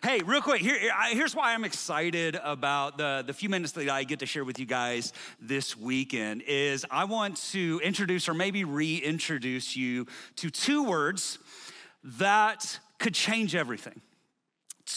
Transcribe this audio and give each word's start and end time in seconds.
Hey, 0.00 0.20
real 0.24 0.40
quick, 0.40 0.60
here, 0.60 0.78
here's 1.10 1.34
why 1.34 1.54
I'm 1.54 1.64
excited 1.64 2.38
about 2.44 2.98
the, 2.98 3.24
the 3.26 3.32
few 3.32 3.48
minutes 3.48 3.72
that 3.72 3.88
I 3.88 4.04
get 4.04 4.20
to 4.20 4.26
share 4.26 4.44
with 4.44 4.60
you 4.60 4.64
guys 4.64 5.12
this 5.40 5.76
weekend 5.76 6.42
is 6.42 6.86
I 6.88 7.04
want 7.04 7.36
to 7.50 7.80
introduce 7.82 8.28
or 8.28 8.34
maybe 8.34 8.62
reintroduce 8.62 9.76
you 9.76 10.06
to 10.36 10.50
two 10.50 10.84
words 10.84 11.40
that 12.04 12.78
could 12.98 13.12
change 13.12 13.56
everything 13.56 14.00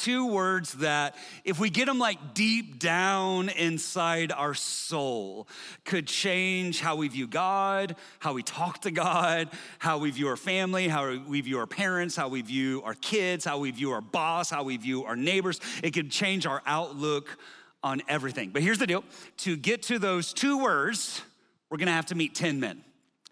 two 0.03 0.27
words 0.27 0.73
that, 0.75 1.15
if 1.43 1.59
we 1.59 1.69
get 1.69 1.85
them 1.85 1.99
like 1.99 2.33
deep 2.33 2.79
down 2.79 3.49
inside 3.49 4.31
our 4.31 4.53
soul, 4.53 5.47
could 5.83 6.07
change 6.07 6.79
how 6.79 6.95
we 6.95 7.07
view 7.07 7.27
God, 7.27 7.95
how 8.19 8.33
we 8.33 8.43
talk 8.43 8.81
to 8.81 8.91
God, 8.91 9.49
how 9.79 9.97
we 9.97 10.11
view 10.11 10.27
our 10.27 10.37
family, 10.37 10.87
how 10.87 11.17
we 11.27 11.41
view 11.41 11.59
our 11.59 11.67
parents, 11.67 12.15
how 12.15 12.29
we 12.29 12.41
view 12.41 12.81
our 12.83 12.93
kids, 12.93 13.45
how 13.45 13.59
we 13.59 13.71
view 13.71 13.91
our 13.91 14.01
boss, 14.01 14.49
how 14.49 14.63
we 14.63 14.77
view 14.77 15.03
our 15.03 15.15
neighbors. 15.15 15.59
It 15.83 15.91
could 15.91 16.09
change 16.09 16.45
our 16.45 16.61
outlook 16.65 17.37
on 17.83 18.01
everything. 18.07 18.51
But 18.51 18.61
here's 18.61 18.77
the 18.77 18.87
deal 18.87 19.03
to 19.37 19.55
get 19.55 19.83
to 19.83 19.99
those 19.99 20.33
two 20.33 20.61
words, 20.61 21.21
we're 21.69 21.77
gonna 21.77 21.91
have 21.91 22.07
to 22.07 22.15
meet 22.15 22.35
10 22.35 22.59
men. 22.59 22.83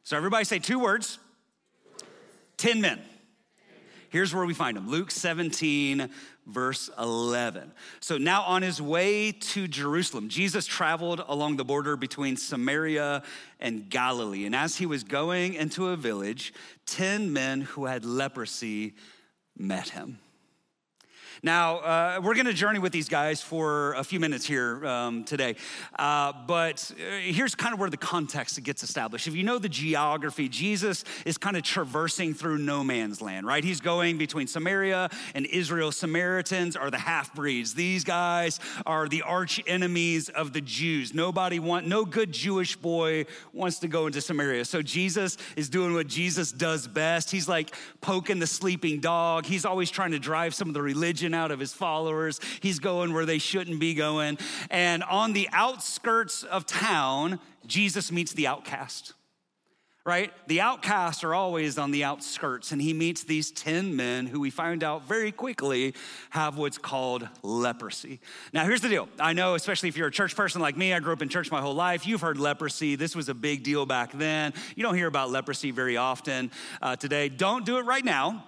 So 0.03 0.17
everybody 0.17 0.43
say 0.43 0.59
two 0.59 0.79
words 0.79 1.19
10 2.57 2.81
men. 2.81 2.99
Here's 4.09 4.33
where 4.33 4.45
we 4.45 4.53
find 4.53 4.77
him 4.77 4.89
Luke 4.89 5.11
17, 5.11 6.09
verse 6.47 6.89
11. 6.99 7.71
So 7.99 8.17
now 8.17 8.43
on 8.43 8.61
his 8.61 8.81
way 8.81 9.31
to 9.31 9.67
Jerusalem, 9.67 10.29
Jesus 10.29 10.65
traveled 10.65 11.23
along 11.27 11.57
the 11.57 11.65
border 11.65 11.95
between 11.95 12.37
Samaria 12.37 13.23
and 13.59 13.89
Galilee. 13.89 14.45
And 14.45 14.55
as 14.55 14.77
he 14.77 14.85
was 14.85 15.03
going 15.03 15.53
into 15.53 15.89
a 15.89 15.95
village, 15.95 16.53
10 16.87 17.31
men 17.31 17.61
who 17.61 17.85
had 17.85 18.05
leprosy 18.05 18.95
met 19.57 19.89
him. 19.89 20.19
Now, 21.41 21.77
uh, 21.77 22.21
we're 22.21 22.33
going 22.33 22.47
to 22.47 22.53
journey 22.53 22.79
with 22.79 22.91
these 22.91 23.07
guys 23.07 23.41
for 23.41 23.93
a 23.93 24.03
few 24.03 24.19
minutes 24.19 24.45
here 24.45 24.85
um, 24.85 25.23
today. 25.23 25.55
Uh, 25.97 26.33
but 26.45 26.91
uh, 26.99 27.17
here's 27.19 27.55
kind 27.55 27.73
of 27.73 27.79
where 27.79 27.89
the 27.89 27.95
context 27.95 28.61
gets 28.63 28.83
established. 28.83 29.25
If 29.25 29.35
you 29.35 29.43
know 29.43 29.57
the 29.57 29.69
geography, 29.69 30.49
Jesus 30.49 31.05
is 31.25 31.37
kind 31.37 31.55
of 31.55 31.63
traversing 31.63 32.33
through 32.33 32.57
no 32.57 32.83
man's 32.83 33.21
land, 33.21 33.47
right? 33.47 33.63
He's 33.63 33.79
going 33.79 34.17
between 34.17 34.47
Samaria 34.47 35.09
and 35.33 35.45
Israel. 35.45 35.93
Samaritans 35.93 36.75
are 36.75 36.91
the 36.91 36.97
half 36.97 37.33
breeds. 37.33 37.73
These 37.73 38.03
guys 38.03 38.59
are 38.85 39.07
the 39.07 39.21
arch 39.21 39.61
enemies 39.65 40.27
of 40.27 40.51
the 40.51 40.61
Jews. 40.61 41.13
Nobody 41.13 41.59
want, 41.59 41.87
no 41.87 42.03
good 42.03 42.33
Jewish 42.33 42.75
boy 42.75 43.25
wants 43.53 43.79
to 43.79 43.87
go 43.87 44.07
into 44.07 44.19
Samaria. 44.19 44.65
So 44.65 44.81
Jesus 44.81 45.37
is 45.55 45.69
doing 45.69 45.93
what 45.93 46.07
Jesus 46.07 46.51
does 46.51 46.85
best. 46.85 47.31
He's 47.31 47.47
like 47.47 47.73
poking 48.01 48.39
the 48.39 48.47
sleeping 48.47 48.99
dog. 48.99 49.45
He's 49.45 49.63
always 49.63 49.89
trying 49.89 50.11
to 50.11 50.19
drive 50.19 50.53
some 50.53 50.67
of 50.67 50.73
the 50.73 50.81
religion 50.81 51.28
out 51.33 51.51
of 51.51 51.59
his 51.59 51.73
followers. 51.73 52.39
He's 52.61 52.79
going 52.79 53.13
where 53.13 53.25
they 53.25 53.37
shouldn't 53.37 53.79
be 53.79 53.93
going. 53.93 54.37
And 54.69 55.03
on 55.03 55.33
the 55.33 55.49
outskirts 55.51 56.43
of 56.43 56.65
town, 56.65 57.39
Jesus 57.65 58.11
meets 58.11 58.33
the 58.33 58.47
outcast 58.47 59.13
right? 60.09 60.33
The 60.47 60.61
outcasts 60.61 61.23
are 61.23 61.35
always 61.35 61.77
on 61.77 61.91
the 61.91 62.03
outskirts, 62.03 62.71
and 62.71 62.81
he 62.81 62.93
meets 62.93 63.25
these 63.25 63.51
10 63.51 63.95
men 63.95 64.25
who 64.25 64.39
we 64.39 64.49
find 64.49 64.83
out 64.83 65.07
very 65.07 65.31
quickly 65.31 65.93
have 66.31 66.57
what's 66.57 66.79
called 66.79 67.29
leprosy. 67.43 68.19
Now, 68.51 68.65
here's 68.65 68.81
the 68.81 68.89
deal. 68.89 69.07
I 69.19 69.33
know, 69.33 69.53
especially 69.53 69.87
if 69.89 69.95
you're 69.95 70.07
a 70.07 70.11
church 70.11 70.35
person 70.35 70.61
like 70.61 70.75
me, 70.75 70.95
I 70.95 70.99
grew 70.99 71.13
up 71.13 71.21
in 71.21 71.29
church 71.29 71.51
my 71.51 71.61
whole 71.61 71.75
life, 71.75 72.07
you've 72.07 72.21
heard 72.21 72.39
leprosy. 72.39 72.95
This 72.95 73.15
was 73.15 73.29
a 73.29 73.35
big 73.35 73.61
deal 73.63 73.85
back 73.85 74.11
then. 74.11 74.53
You 74.75 74.81
don't 74.81 74.95
hear 74.95 75.07
about 75.07 75.29
leprosy 75.29 75.69
very 75.69 75.97
often 75.97 76.49
uh, 76.81 76.95
today. 76.95 77.29
Don't 77.29 77.63
do 77.63 77.77
it 77.77 77.83
right 77.83 78.03
now. 78.03 78.43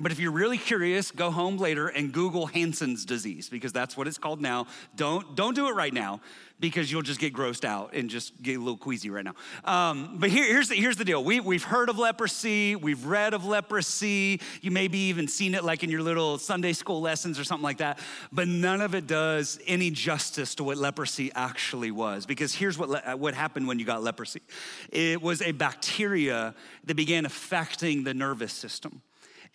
But 0.00 0.12
if 0.12 0.20
you're 0.20 0.32
really 0.32 0.58
curious, 0.58 1.10
go 1.10 1.30
home 1.30 1.56
later 1.56 1.88
and 1.88 2.12
Google 2.12 2.46
Hansen's 2.46 3.04
disease 3.04 3.48
because 3.48 3.72
that's 3.72 3.96
what 3.96 4.06
it's 4.06 4.18
called 4.18 4.40
now. 4.40 4.66
Don't, 4.94 5.34
don't 5.34 5.54
do 5.54 5.68
it 5.68 5.72
right 5.72 5.92
now 5.92 6.20
because 6.60 6.90
you'll 6.90 7.02
just 7.02 7.20
get 7.20 7.32
grossed 7.32 7.64
out 7.64 7.94
and 7.94 8.10
just 8.10 8.40
get 8.42 8.56
a 8.56 8.58
little 8.58 8.76
queasy 8.76 9.10
right 9.10 9.24
now. 9.24 9.34
Um, 9.64 10.16
but 10.18 10.30
here, 10.30 10.44
here's, 10.44 10.68
the, 10.68 10.76
here's 10.76 10.96
the 10.96 11.04
deal 11.04 11.22
we, 11.22 11.40
we've 11.40 11.64
heard 11.64 11.88
of 11.88 11.98
leprosy, 11.98 12.76
we've 12.76 13.04
read 13.06 13.34
of 13.34 13.44
leprosy, 13.44 14.40
you 14.60 14.70
maybe 14.70 14.98
even 14.98 15.28
seen 15.28 15.54
it 15.54 15.64
like 15.64 15.82
in 15.82 15.90
your 15.90 16.02
little 16.02 16.38
Sunday 16.38 16.72
school 16.72 17.00
lessons 17.00 17.38
or 17.38 17.44
something 17.44 17.64
like 17.64 17.78
that, 17.78 17.98
but 18.32 18.48
none 18.48 18.80
of 18.80 18.94
it 18.94 19.06
does 19.06 19.58
any 19.66 19.90
justice 19.90 20.54
to 20.56 20.64
what 20.64 20.76
leprosy 20.76 21.30
actually 21.34 21.90
was. 21.90 22.26
Because 22.26 22.54
here's 22.54 22.78
what, 22.78 23.18
what 23.18 23.34
happened 23.34 23.66
when 23.68 23.78
you 23.78 23.84
got 23.84 24.02
leprosy 24.02 24.42
it 24.90 25.20
was 25.22 25.42
a 25.42 25.52
bacteria 25.52 26.54
that 26.84 26.94
began 26.94 27.24
affecting 27.24 28.04
the 28.04 28.14
nervous 28.14 28.52
system. 28.52 29.02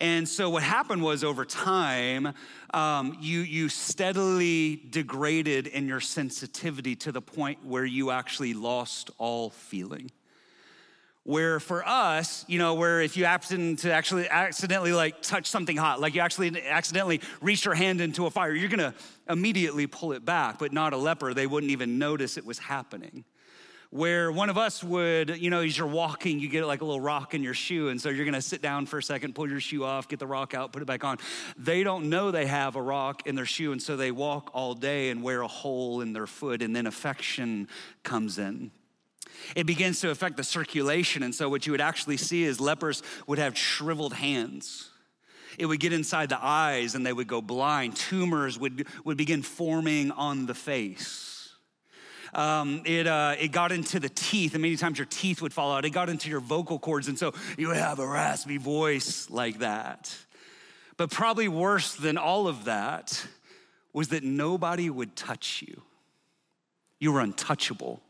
And 0.00 0.28
so 0.28 0.50
what 0.50 0.62
happened 0.62 1.02
was 1.02 1.22
over 1.22 1.44
time, 1.44 2.34
um, 2.72 3.16
you, 3.20 3.40
you 3.40 3.68
steadily 3.68 4.82
degraded 4.90 5.66
in 5.66 5.86
your 5.86 6.00
sensitivity 6.00 6.96
to 6.96 7.12
the 7.12 7.22
point 7.22 7.64
where 7.64 7.84
you 7.84 8.10
actually 8.10 8.54
lost 8.54 9.10
all 9.18 9.50
feeling. 9.50 10.10
Where 11.22 11.58
for 11.58 11.86
us, 11.88 12.44
you 12.48 12.58
know, 12.58 12.74
where 12.74 13.00
if 13.00 13.16
you 13.16 13.24
happen 13.24 13.76
to 13.76 13.92
actually 13.92 14.28
accidentally 14.28 14.92
like 14.92 15.22
touch 15.22 15.46
something 15.46 15.76
hot, 15.76 15.98
like 15.98 16.14
you 16.14 16.20
actually 16.20 16.60
accidentally 16.62 17.22
reach 17.40 17.64
your 17.64 17.74
hand 17.74 18.02
into 18.02 18.26
a 18.26 18.30
fire, 18.30 18.52
you're 18.52 18.68
gonna 18.68 18.94
immediately 19.30 19.86
pull 19.86 20.12
it 20.12 20.24
back, 20.24 20.58
but 20.58 20.72
not 20.72 20.92
a 20.92 20.98
leper. 20.98 21.32
They 21.32 21.46
wouldn't 21.46 21.72
even 21.72 21.98
notice 21.98 22.36
it 22.36 22.44
was 22.44 22.58
happening 22.58 23.24
where 23.94 24.32
one 24.32 24.50
of 24.50 24.58
us 24.58 24.82
would, 24.82 25.38
you 25.38 25.50
know, 25.50 25.60
as 25.60 25.78
you're 25.78 25.86
walking, 25.86 26.40
you 26.40 26.48
get 26.48 26.66
like 26.66 26.80
a 26.80 26.84
little 26.84 27.00
rock 27.00 27.32
in 27.32 27.44
your 27.44 27.54
shoe. 27.54 27.90
And 27.90 28.00
so 28.00 28.08
you're 28.08 28.24
gonna 28.24 28.42
sit 28.42 28.60
down 28.60 28.86
for 28.86 28.98
a 28.98 29.02
second, 29.02 29.36
pull 29.36 29.48
your 29.48 29.60
shoe 29.60 29.84
off, 29.84 30.08
get 30.08 30.18
the 30.18 30.26
rock 30.26 30.52
out, 30.52 30.72
put 30.72 30.82
it 30.82 30.84
back 30.84 31.04
on. 31.04 31.18
They 31.56 31.84
don't 31.84 32.10
know 32.10 32.32
they 32.32 32.46
have 32.46 32.74
a 32.74 32.82
rock 32.82 33.24
in 33.24 33.36
their 33.36 33.46
shoe. 33.46 33.70
And 33.70 33.80
so 33.80 33.96
they 33.96 34.10
walk 34.10 34.50
all 34.52 34.74
day 34.74 35.10
and 35.10 35.22
wear 35.22 35.42
a 35.42 35.46
hole 35.46 36.00
in 36.00 36.12
their 36.12 36.26
foot. 36.26 36.60
And 36.60 36.74
then 36.74 36.88
affection 36.88 37.68
comes 38.02 38.36
in. 38.36 38.72
It 39.54 39.64
begins 39.64 40.00
to 40.00 40.10
affect 40.10 40.38
the 40.38 40.44
circulation. 40.44 41.22
And 41.22 41.32
so 41.32 41.48
what 41.48 41.64
you 41.64 41.70
would 41.70 41.80
actually 41.80 42.16
see 42.16 42.42
is 42.42 42.60
lepers 42.60 43.00
would 43.28 43.38
have 43.38 43.56
shriveled 43.56 44.14
hands. 44.14 44.90
It 45.56 45.66
would 45.66 45.78
get 45.78 45.92
inside 45.92 46.30
the 46.30 46.44
eyes 46.44 46.96
and 46.96 47.06
they 47.06 47.12
would 47.12 47.28
go 47.28 47.40
blind. 47.40 47.94
Tumors 47.94 48.58
would, 48.58 48.88
would 49.04 49.16
begin 49.16 49.42
forming 49.42 50.10
on 50.10 50.46
the 50.46 50.54
face 50.54 51.33
um, 52.34 52.82
it, 52.84 53.06
uh, 53.06 53.36
it 53.38 53.52
got 53.52 53.72
into 53.72 54.00
the 54.00 54.08
teeth, 54.08 54.54
and 54.54 54.62
many 54.62 54.76
times 54.76 54.98
your 54.98 55.06
teeth 55.06 55.40
would 55.42 55.52
fall 55.52 55.72
out. 55.72 55.84
It 55.84 55.90
got 55.90 56.08
into 56.08 56.28
your 56.28 56.40
vocal 56.40 56.78
cords, 56.78 57.08
and 57.08 57.18
so 57.18 57.32
you 57.56 57.68
would 57.68 57.76
have 57.76 57.98
a 57.98 58.06
raspy 58.06 58.56
voice 58.56 59.30
like 59.30 59.60
that. 59.60 60.14
But 60.96 61.10
probably 61.10 61.48
worse 61.48 61.94
than 61.94 62.16
all 62.18 62.48
of 62.48 62.64
that 62.64 63.26
was 63.92 64.08
that 64.08 64.24
nobody 64.24 64.90
would 64.90 65.16
touch 65.16 65.62
you. 65.66 65.82
You 67.00 67.12
were 67.12 67.20
untouchable. 67.20 68.00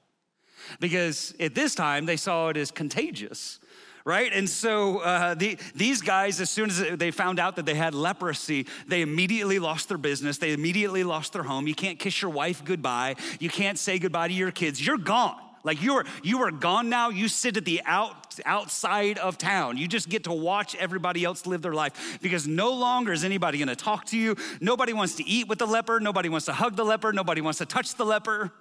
Because 0.81 1.35
at 1.39 1.55
this 1.55 1.75
time, 1.75 2.07
they 2.07 2.17
saw 2.17 2.49
it 2.49 2.57
as 2.57 2.71
contagious 2.71 3.61
right? 4.05 4.31
And 4.33 4.49
so 4.49 4.99
uh, 4.99 5.35
the, 5.35 5.59
these 5.75 6.03
guys, 6.03 6.41
as 6.41 6.51
soon 6.51 6.71
as 6.71 6.99
they 6.99 7.11
found 7.11 7.39
out 7.39 7.57
that 7.57 7.67
they 7.67 7.75
had 7.75 7.95
leprosy, 7.95 8.67
they 8.87 9.03
immediately 9.03 9.59
lost 9.59 9.89
their 9.89 9.99
business. 9.99 10.39
They 10.39 10.53
immediately 10.53 11.05
lost 11.05 11.33
their 11.33 11.43
home. 11.43 11.67
You 11.67 11.75
can't 11.75 11.99
kiss 11.99 12.21
your 12.21 12.31
wife 12.31 12.65
goodbye. 12.65 13.17
You 13.41 13.49
can't 13.49 13.79
say 13.79 13.99
goodbye 13.99 14.29
to 14.29 14.35
your 14.35 14.51
kids. 14.51 14.85
You're 14.85 14.99
gone. 14.99 15.41
Like 15.65 15.81
you 15.81 15.95
are, 15.95 16.05
you 16.23 16.43
are 16.43 16.51
gone 16.51 16.91
now. 16.91 17.09
You 17.09 17.27
sit 17.27 17.57
at 17.57 17.65
the 17.65 17.81
out, 17.87 18.39
outside 18.45 19.17
of 19.17 19.39
town. 19.39 19.79
You 19.79 19.89
just 19.89 20.11
get 20.11 20.25
to 20.25 20.33
watch 20.33 20.75
everybody 20.75 21.25
else 21.25 21.47
live 21.47 21.63
their 21.63 21.73
life 21.73 22.19
because 22.21 22.47
no 22.47 22.75
longer 22.75 23.13
is 23.13 23.25
anybody 23.25 23.57
going 23.57 23.69
to 23.69 23.77
talk 23.77 24.05
to 24.07 24.19
you. 24.19 24.37
Nobody 24.61 24.93
wants 24.93 25.15
to 25.15 25.25
eat 25.27 25.49
with 25.49 25.59
the 25.59 25.67
leper. 25.67 26.01
Nobody 26.01 26.29
wants 26.29 26.45
to 26.47 26.53
hug 26.53 26.77
the 26.77 26.85
leper. 26.85 27.15
Nobody 27.15 27.41
wants 27.41 27.59
to 27.61 27.67
touch 27.67 27.95
the 27.95 28.05
leper. 28.05 28.53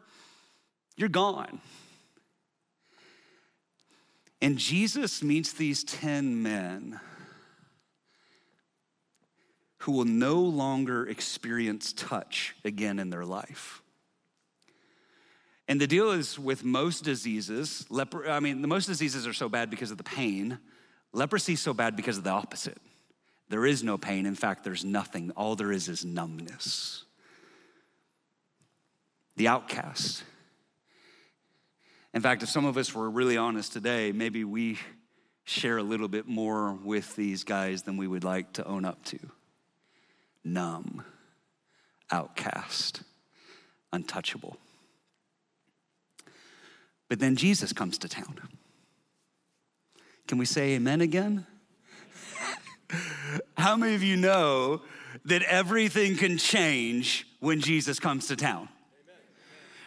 You're 0.95 1.09
gone. 1.09 1.59
And 4.43 4.57
Jesus 4.57 5.23
meets 5.23 5.53
these 5.53 5.85
10 5.85 6.43
men 6.43 6.99
who 9.77 9.93
will 9.93 10.03
no 10.03 10.41
longer 10.41 11.07
experience 11.07 11.93
touch 11.93 12.53
again 12.65 12.99
in 12.99 13.09
their 13.09 13.23
life. 13.23 13.81
And 15.69 15.79
the 15.79 15.87
deal 15.87 16.11
is 16.11 16.37
with 16.37 16.65
most 16.65 17.05
diseases, 17.05 17.85
leper, 17.89 18.29
I 18.29 18.41
mean, 18.41 18.61
the 18.61 18.67
most 18.67 18.85
diseases 18.85 19.25
are 19.25 19.31
so 19.31 19.47
bad 19.47 19.69
because 19.69 19.91
of 19.91 19.97
the 19.97 20.03
pain. 20.03 20.59
Leprosy 21.13 21.53
is 21.53 21.61
so 21.61 21.73
bad 21.73 21.95
because 21.95 22.17
of 22.17 22.25
the 22.25 22.31
opposite. 22.31 22.81
There 23.47 23.65
is 23.65 23.81
no 23.81 23.97
pain. 23.97 24.25
In 24.25 24.35
fact, 24.35 24.65
there's 24.65 24.83
nothing. 24.83 25.31
All 25.37 25.55
there 25.55 25.71
is 25.71 25.87
is 25.87 26.03
numbness. 26.03 27.05
The 29.37 29.47
outcast 29.47 30.25
in 32.13 32.21
fact, 32.21 32.43
if 32.43 32.49
some 32.49 32.65
of 32.65 32.77
us 32.77 32.93
were 32.93 33.09
really 33.09 33.37
honest 33.37 33.73
today, 33.73 34.11
maybe 34.11 34.43
we 34.43 34.77
share 35.45 35.77
a 35.77 35.83
little 35.83 36.07
bit 36.07 36.27
more 36.27 36.73
with 36.73 37.15
these 37.15 37.43
guys 37.43 37.83
than 37.83 37.97
we 37.97 38.07
would 38.07 38.23
like 38.23 38.53
to 38.53 38.65
own 38.65 38.85
up 38.85 39.03
to. 39.05 39.19
Numb, 40.43 41.03
outcast, 42.11 43.01
untouchable. 43.91 44.57
But 47.09 47.19
then 47.19 47.35
Jesus 47.35 47.73
comes 47.73 47.97
to 47.99 48.09
town. 48.09 48.39
Can 50.27 50.37
we 50.37 50.45
say 50.45 50.75
amen 50.75 51.01
again? 51.01 51.45
How 53.57 53.75
many 53.75 53.95
of 53.95 54.03
you 54.03 54.17
know 54.17 54.81
that 55.25 55.41
everything 55.43 56.15
can 56.15 56.37
change 56.37 57.27
when 57.39 57.59
Jesus 57.59 57.99
comes 57.99 58.27
to 58.27 58.35
town? 58.35 58.69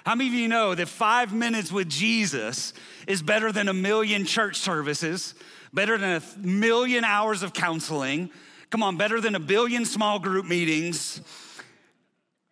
How 0.06 0.14
many 0.14 0.28
of 0.28 0.34
you 0.34 0.46
know 0.46 0.72
that 0.72 0.86
five 0.86 1.34
minutes 1.34 1.72
with 1.72 1.88
Jesus 1.88 2.72
is 3.08 3.22
better 3.22 3.50
than 3.50 3.66
a 3.66 3.74
million 3.74 4.24
church 4.24 4.54
services, 4.54 5.34
better 5.74 5.98
than 5.98 6.22
a 6.22 6.46
million 6.46 7.02
hours 7.02 7.42
of 7.42 7.52
counseling? 7.52 8.30
Come 8.70 8.84
on, 8.84 8.96
better 8.96 9.20
than 9.20 9.34
a 9.34 9.40
billion 9.40 9.84
small 9.84 10.20
group 10.20 10.46
meetings 10.46 11.20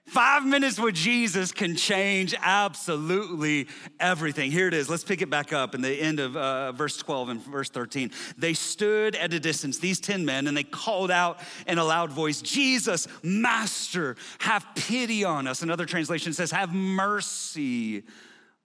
Five 0.06 0.45
minutes 0.45 0.79
with 0.79 0.95
Jesus 0.95 1.51
can 1.51 1.77
change 1.77 2.35
absolutely 2.43 3.69
everything. 3.99 4.51
Here 4.51 4.69
it 4.69 4.75
is. 4.75 4.91
Let's 4.91 5.03
pick 5.03 5.23
it 5.23 5.31
back 5.31 5.53
up 5.53 5.75
in 5.75 5.81
the 5.81 5.91
end 5.91 6.21
of 6.21 6.37
uh, 6.37 6.73
verse 6.73 6.99
12 6.99 7.31
and 7.31 7.43
verse 7.43 7.71
13. 7.71 8.11
They 8.37 8.53
stood 8.53 9.17
at 9.17 9.33
a 9.33 9.41
distance, 9.41 9.79
these 9.79 10.01
10 10.01 10.27
men, 10.27 10.47
and 10.47 10.55
they 10.55 10.62
called 10.62 11.11
out 11.11 11.41
in 11.67 11.79
a 11.79 11.85
loud 11.85 12.12
voice, 12.12 12.43
Jesus, 12.43 13.09
Master, 13.23 14.17
have 14.41 14.67
pity 14.75 15.25
on 15.25 15.47
us. 15.47 15.62
Another 15.62 15.87
translation 15.87 16.35
says, 16.35 16.51
Have 16.51 16.75
mercy 16.75 18.03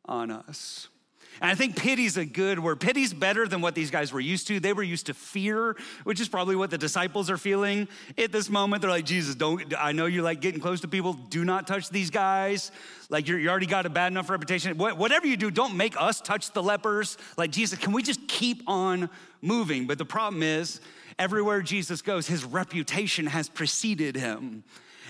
on 0.05 0.31
us. 0.31 0.89
And 1.41 1.49
I 1.49 1.55
think 1.55 1.75
pity's 1.75 2.17
a 2.17 2.25
good 2.25 2.59
word. 2.59 2.79
Pity's 2.79 3.13
better 3.13 3.47
than 3.47 3.61
what 3.61 3.75
these 3.75 3.91
guys 3.91 4.11
were 4.11 4.19
used 4.19 4.47
to. 4.47 4.59
They 4.59 4.73
were 4.73 4.83
used 4.83 5.05
to 5.05 5.13
fear, 5.13 5.75
which 6.03 6.19
is 6.19 6.27
probably 6.27 6.55
what 6.55 6.69
the 6.69 6.77
disciples 6.77 7.29
are 7.29 7.37
feeling 7.37 7.87
at 8.17 8.31
this 8.31 8.49
moment. 8.49 8.81
They're 8.81 8.91
like, 8.91 9.05
Jesus, 9.05 9.35
don't, 9.35 9.73
I 9.77 9.91
know 9.91 10.05
you 10.05 10.21
like 10.21 10.41
getting 10.41 10.59
close 10.59 10.81
to 10.81 10.87
people. 10.87 11.13
Do 11.13 11.45
not 11.45 11.67
touch 11.67 11.89
these 11.89 12.09
guys. 12.09 12.71
Like, 13.09 13.27
you 13.27 13.49
already 13.49 13.65
got 13.65 13.85
a 13.85 13.89
bad 13.89 14.11
enough 14.11 14.29
reputation. 14.29 14.77
Whatever 14.77 15.27
you 15.27 15.37
do, 15.37 15.49
don't 15.49 15.75
make 15.75 15.99
us 15.99 16.21
touch 16.21 16.51
the 16.51 16.61
lepers. 16.61 17.17
Like, 17.37 17.51
Jesus, 17.51 17.79
can 17.79 17.93
we 17.93 18.03
just 18.03 18.27
keep 18.27 18.63
on 18.67 19.09
moving? 19.41 19.87
But 19.87 19.97
the 19.97 20.05
problem 20.05 20.43
is, 20.43 20.81
everywhere 21.17 21.61
Jesus 21.61 22.01
goes, 22.01 22.27
his 22.27 22.43
reputation 22.45 23.27
has 23.27 23.49
preceded 23.49 24.15
him. 24.15 24.63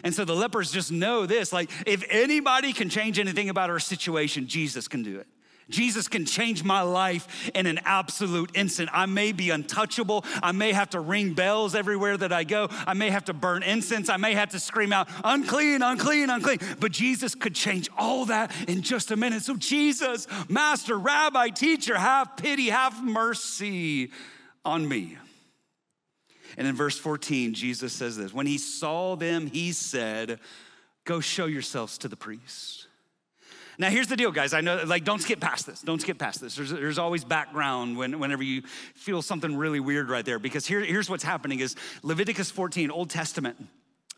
And 0.03 0.13
so 0.13 0.25
the 0.25 0.35
lepers 0.35 0.71
just 0.71 0.91
know 0.91 1.25
this 1.25 1.51
like, 1.51 1.69
if 1.85 2.03
anybody 2.09 2.71
can 2.71 2.89
change 2.89 3.19
anything 3.19 3.49
about 3.49 3.69
our 3.69 3.79
situation, 3.79 4.47
Jesus 4.47 4.87
can 4.87 5.03
do 5.03 5.19
it. 5.19 5.27
Jesus 5.69 6.07
can 6.07 6.25
change 6.25 6.63
my 6.63 6.81
life 6.81 7.49
in 7.53 7.65
an 7.65 7.79
absolute 7.85 8.51
instant. 8.55 8.89
I 8.91 9.05
may 9.05 9.31
be 9.31 9.49
untouchable. 9.49 10.25
I 10.41 10.51
may 10.51 10.73
have 10.73 10.91
to 10.91 10.99
ring 10.99 11.33
bells 11.33 11.75
everywhere 11.75 12.17
that 12.17 12.33
I 12.33 12.43
go. 12.43 12.67
I 12.71 12.93
may 12.93 13.09
have 13.09 13.25
to 13.25 13.33
burn 13.33 13.63
incense. 13.63 14.09
I 14.09 14.17
may 14.17 14.33
have 14.33 14.49
to 14.49 14.59
scream 14.59 14.91
out, 14.91 15.09
unclean, 15.23 15.81
unclean, 15.81 16.29
unclean. 16.29 16.59
But 16.79 16.91
Jesus 16.91 17.35
could 17.35 17.55
change 17.55 17.89
all 17.97 18.25
that 18.25 18.51
in 18.67 18.81
just 18.81 19.11
a 19.11 19.15
minute. 19.15 19.43
So, 19.43 19.55
Jesus, 19.55 20.27
Master, 20.49 20.97
Rabbi, 20.97 21.49
Teacher, 21.49 21.97
have 21.97 22.35
pity, 22.37 22.69
have 22.69 23.03
mercy 23.03 24.11
on 24.65 24.87
me. 24.87 25.17
And 26.57 26.67
in 26.67 26.75
verse 26.75 26.97
14, 26.97 27.53
Jesus 27.53 27.93
says 27.93 28.17
this 28.17 28.33
When 28.33 28.47
he 28.47 28.57
saw 28.57 29.15
them, 29.15 29.47
he 29.47 29.71
said, 29.71 30.39
Go 31.05 31.19
show 31.19 31.45
yourselves 31.45 31.97
to 31.99 32.07
the 32.07 32.17
priests. 32.17 32.87
Now, 33.79 33.89
here's 33.89 34.07
the 34.07 34.17
deal, 34.17 34.31
guys. 34.31 34.53
I 34.53 34.59
know, 34.59 34.83
like, 34.85 35.05
don't 35.05 35.21
skip 35.21 35.39
past 35.39 35.65
this. 35.65 35.81
Don't 35.81 36.01
skip 36.01 36.17
past 36.17 36.41
this. 36.41 36.53
There's, 36.53 36.69
there's 36.69 36.99
always 36.99 37.23
background 37.23 37.97
when, 37.97 38.19
whenever 38.19 38.43
you 38.43 38.61
feel 38.93 39.21
something 39.21 39.55
really 39.55 39.79
weird 39.79 40.09
right 40.09 40.25
there, 40.25 40.37
because 40.37 40.67
here, 40.67 40.81
here's 40.81 41.09
what's 41.09 41.23
happening 41.23 41.61
is 41.61 41.77
Leviticus 42.03 42.51
14, 42.51 42.91
Old 42.91 43.09
Testament. 43.09 43.67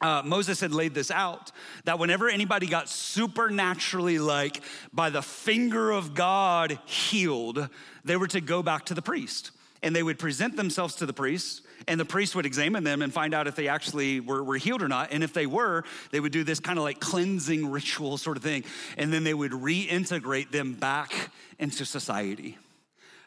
Uh, 0.01 0.23
Moses 0.25 0.59
had 0.59 0.73
laid 0.73 0.95
this 0.95 1.11
out 1.11 1.51
that 1.83 1.99
whenever 1.99 2.27
anybody 2.27 2.65
got 2.65 2.89
supernaturally, 2.89 4.17
like 4.17 4.61
by 4.91 5.11
the 5.11 5.21
finger 5.21 5.91
of 5.91 6.15
God, 6.15 6.79
healed, 6.85 7.69
they 8.03 8.17
were 8.17 8.27
to 8.29 8.41
go 8.41 8.63
back 8.63 8.87
to 8.87 8.95
the 8.95 9.01
priest 9.03 9.51
and 9.83 9.95
they 9.95 10.01
would 10.01 10.17
present 10.17 10.55
themselves 10.55 10.95
to 10.95 11.05
the 11.05 11.13
priest 11.13 11.61
and 11.87 11.99
the 11.99 12.05
priest 12.05 12.35
would 12.35 12.45
examine 12.45 12.83
them 12.83 13.01
and 13.01 13.13
find 13.13 13.33
out 13.33 13.47
if 13.47 13.55
they 13.55 13.67
actually 13.67 14.19
were, 14.19 14.43
were 14.43 14.57
healed 14.57 14.81
or 14.81 14.87
not. 14.87 15.11
And 15.11 15.23
if 15.23 15.33
they 15.33 15.45
were, 15.45 15.83
they 16.11 16.19
would 16.19 16.31
do 16.31 16.43
this 16.43 16.59
kind 16.59 16.77
of 16.77 16.83
like 16.83 16.99
cleansing 16.99 17.71
ritual 17.71 18.17
sort 18.17 18.37
of 18.37 18.43
thing. 18.43 18.63
And 18.97 19.11
then 19.11 19.23
they 19.23 19.33
would 19.33 19.51
reintegrate 19.51 20.51
them 20.51 20.73
back 20.73 21.31
into 21.59 21.85
society. 21.85 22.57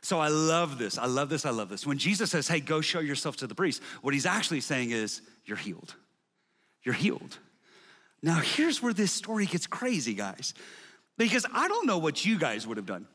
So 0.02 0.20
I 0.20 0.28
love 0.28 0.78
this. 0.78 0.98
I 0.98 1.06
love 1.06 1.30
this. 1.30 1.46
I 1.46 1.50
love 1.50 1.68
this. 1.68 1.86
When 1.86 1.98
Jesus 1.98 2.30
says, 2.30 2.46
hey, 2.46 2.60
go 2.60 2.80
show 2.80 3.00
yourself 3.00 3.36
to 3.36 3.46
the 3.46 3.54
priest, 3.54 3.82
what 4.02 4.12
he's 4.12 4.26
actually 4.26 4.60
saying 4.60 4.90
is, 4.90 5.22
you're 5.46 5.56
healed. 5.56 5.94
You're 6.82 6.94
healed. 6.94 7.38
Now, 8.22 8.38
here's 8.38 8.82
where 8.82 8.92
this 8.92 9.12
story 9.12 9.46
gets 9.46 9.66
crazy, 9.66 10.14
guys, 10.14 10.54
because 11.16 11.46
I 11.52 11.68
don't 11.68 11.86
know 11.86 11.98
what 11.98 12.24
you 12.24 12.38
guys 12.38 12.66
would 12.66 12.76
have 12.76 12.86
done. 12.86 13.06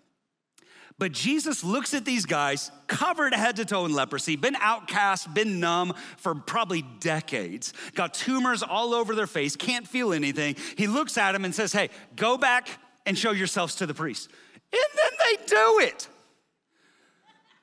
But 1.00 1.14
Jesus 1.14 1.64
looks 1.64 1.94
at 1.94 2.04
these 2.04 2.26
guys 2.26 2.72
covered 2.88 3.34
head 3.34 3.56
to 3.56 3.66
toe 3.66 3.86
in 3.86 3.94
leprosy, 3.94 4.36
been 4.36 4.58
outcast, 4.58 5.34
been 5.34 5.62
numb 5.62 5.94
for 6.18 6.36
probably 6.36 6.84
decades, 7.00 7.74
got 7.96 8.14
tumors 8.14 8.62
all 8.62 8.94
over 8.94 9.16
their 9.16 9.26
face, 9.26 9.56
can't 9.56 9.88
feel 9.88 10.12
anything. 10.12 10.58
He 10.78 10.88
looks 10.88 11.18
at 11.18 11.32
them 11.32 11.46
and 11.46 11.56
says, 11.56 11.72
Hey, 11.72 11.90
go 12.18 12.38
back 12.38 12.68
and 13.06 13.18
show 13.18 13.32
yourselves 13.32 13.76
to 13.76 13.86
the 13.86 13.94
priest. 13.94 14.30
And 14.74 14.82
then 14.96 15.12
they 15.20 15.46
do 15.46 15.80
it. 15.88 16.10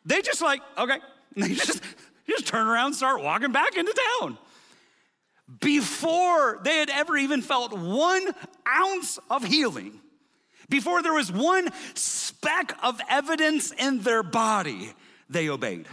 They 0.07 0.23
just 0.23 0.41
like, 0.41 0.63
okay. 0.79 0.99
And 1.35 1.45
they 1.45 1.55
just, 1.55 1.83
just 2.27 2.47
turn 2.47 2.67
around 2.67 2.87
and 2.87 2.97
start 2.97 3.23
walking 3.23 3.53
back 3.53 3.77
into 3.77 3.95
town. 4.21 4.39
Before 5.61 6.59
they 6.65 6.79
had 6.79 6.91
ever 6.91 7.17
even 7.17 7.43
felt 7.43 7.73
one 7.77 8.29
ounce 8.67 9.19
of 9.31 9.45
healing, 9.45 10.01
before 10.69 11.03
there 11.03 11.13
was 11.13 11.31
one 11.31 11.69
speck 11.95 12.77
of 12.83 13.01
evidence 13.09 13.73
in 13.73 14.01
their 14.01 14.23
body, 14.23 14.93
they 15.29 15.49
obeyed. 15.49 15.87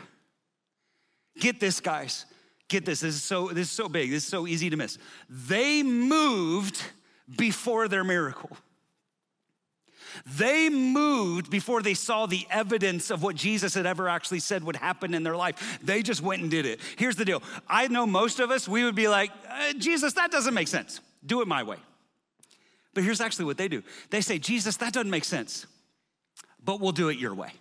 Get 1.39 1.59
this, 1.59 1.79
guys. 1.79 2.25
Get 2.67 2.85
this. 2.85 3.01
This 3.01 3.15
is 3.15 3.23
so, 3.23 3.49
this 3.49 3.67
is 3.67 3.71
so 3.71 3.89
big. 3.89 4.09
This 4.09 4.23
is 4.23 4.29
so 4.29 4.47
easy 4.47 4.69
to 4.69 4.77
miss. 4.77 4.97
They 5.29 5.83
moved 5.83 6.81
before 7.37 7.87
their 7.87 8.03
miracle. 8.03 8.55
They 10.25 10.69
moved 10.69 11.49
before 11.49 11.81
they 11.81 11.95
saw 11.95 12.25
the 12.25 12.45
evidence 12.49 13.09
of 13.09 13.23
what 13.23 13.35
Jesus 13.35 13.73
had 13.73 13.85
ever 13.85 14.07
actually 14.07 14.39
said 14.39 14.63
would 14.63 14.75
happen 14.75 15.13
in 15.13 15.23
their 15.23 15.35
life. 15.35 15.79
They 15.83 16.03
just 16.03 16.21
went 16.21 16.41
and 16.41 16.51
did 16.51 16.65
it. 16.65 16.79
Here's 16.97 17.15
the 17.15 17.25
deal 17.25 17.41
I 17.67 17.87
know 17.87 18.05
most 18.05 18.39
of 18.39 18.51
us, 18.51 18.67
we 18.67 18.83
would 18.83 18.95
be 18.95 19.07
like, 19.07 19.31
uh, 19.49 19.73
Jesus, 19.73 20.13
that 20.13 20.31
doesn't 20.31 20.53
make 20.53 20.67
sense. 20.67 20.99
Do 21.25 21.41
it 21.41 21.47
my 21.47 21.63
way. 21.63 21.77
But 22.93 23.03
here's 23.03 23.21
actually 23.21 23.45
what 23.45 23.57
they 23.57 23.67
do 23.67 23.83
they 24.09 24.21
say, 24.21 24.39
Jesus, 24.39 24.77
that 24.77 24.93
doesn't 24.93 25.09
make 25.09 25.25
sense, 25.25 25.65
but 26.63 26.79
we'll 26.79 26.91
do 26.91 27.09
it 27.09 27.17
your 27.17 27.33
way. 27.33 27.51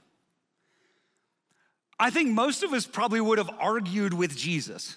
I 1.99 2.11
think 2.11 2.31
most 2.31 2.63
of 2.63 2.73
us 2.73 2.87
probably 2.87 3.21
would 3.21 3.39
have 3.39 3.51
argued 3.61 4.13
with 4.13 4.37
Jesus. 4.37 4.97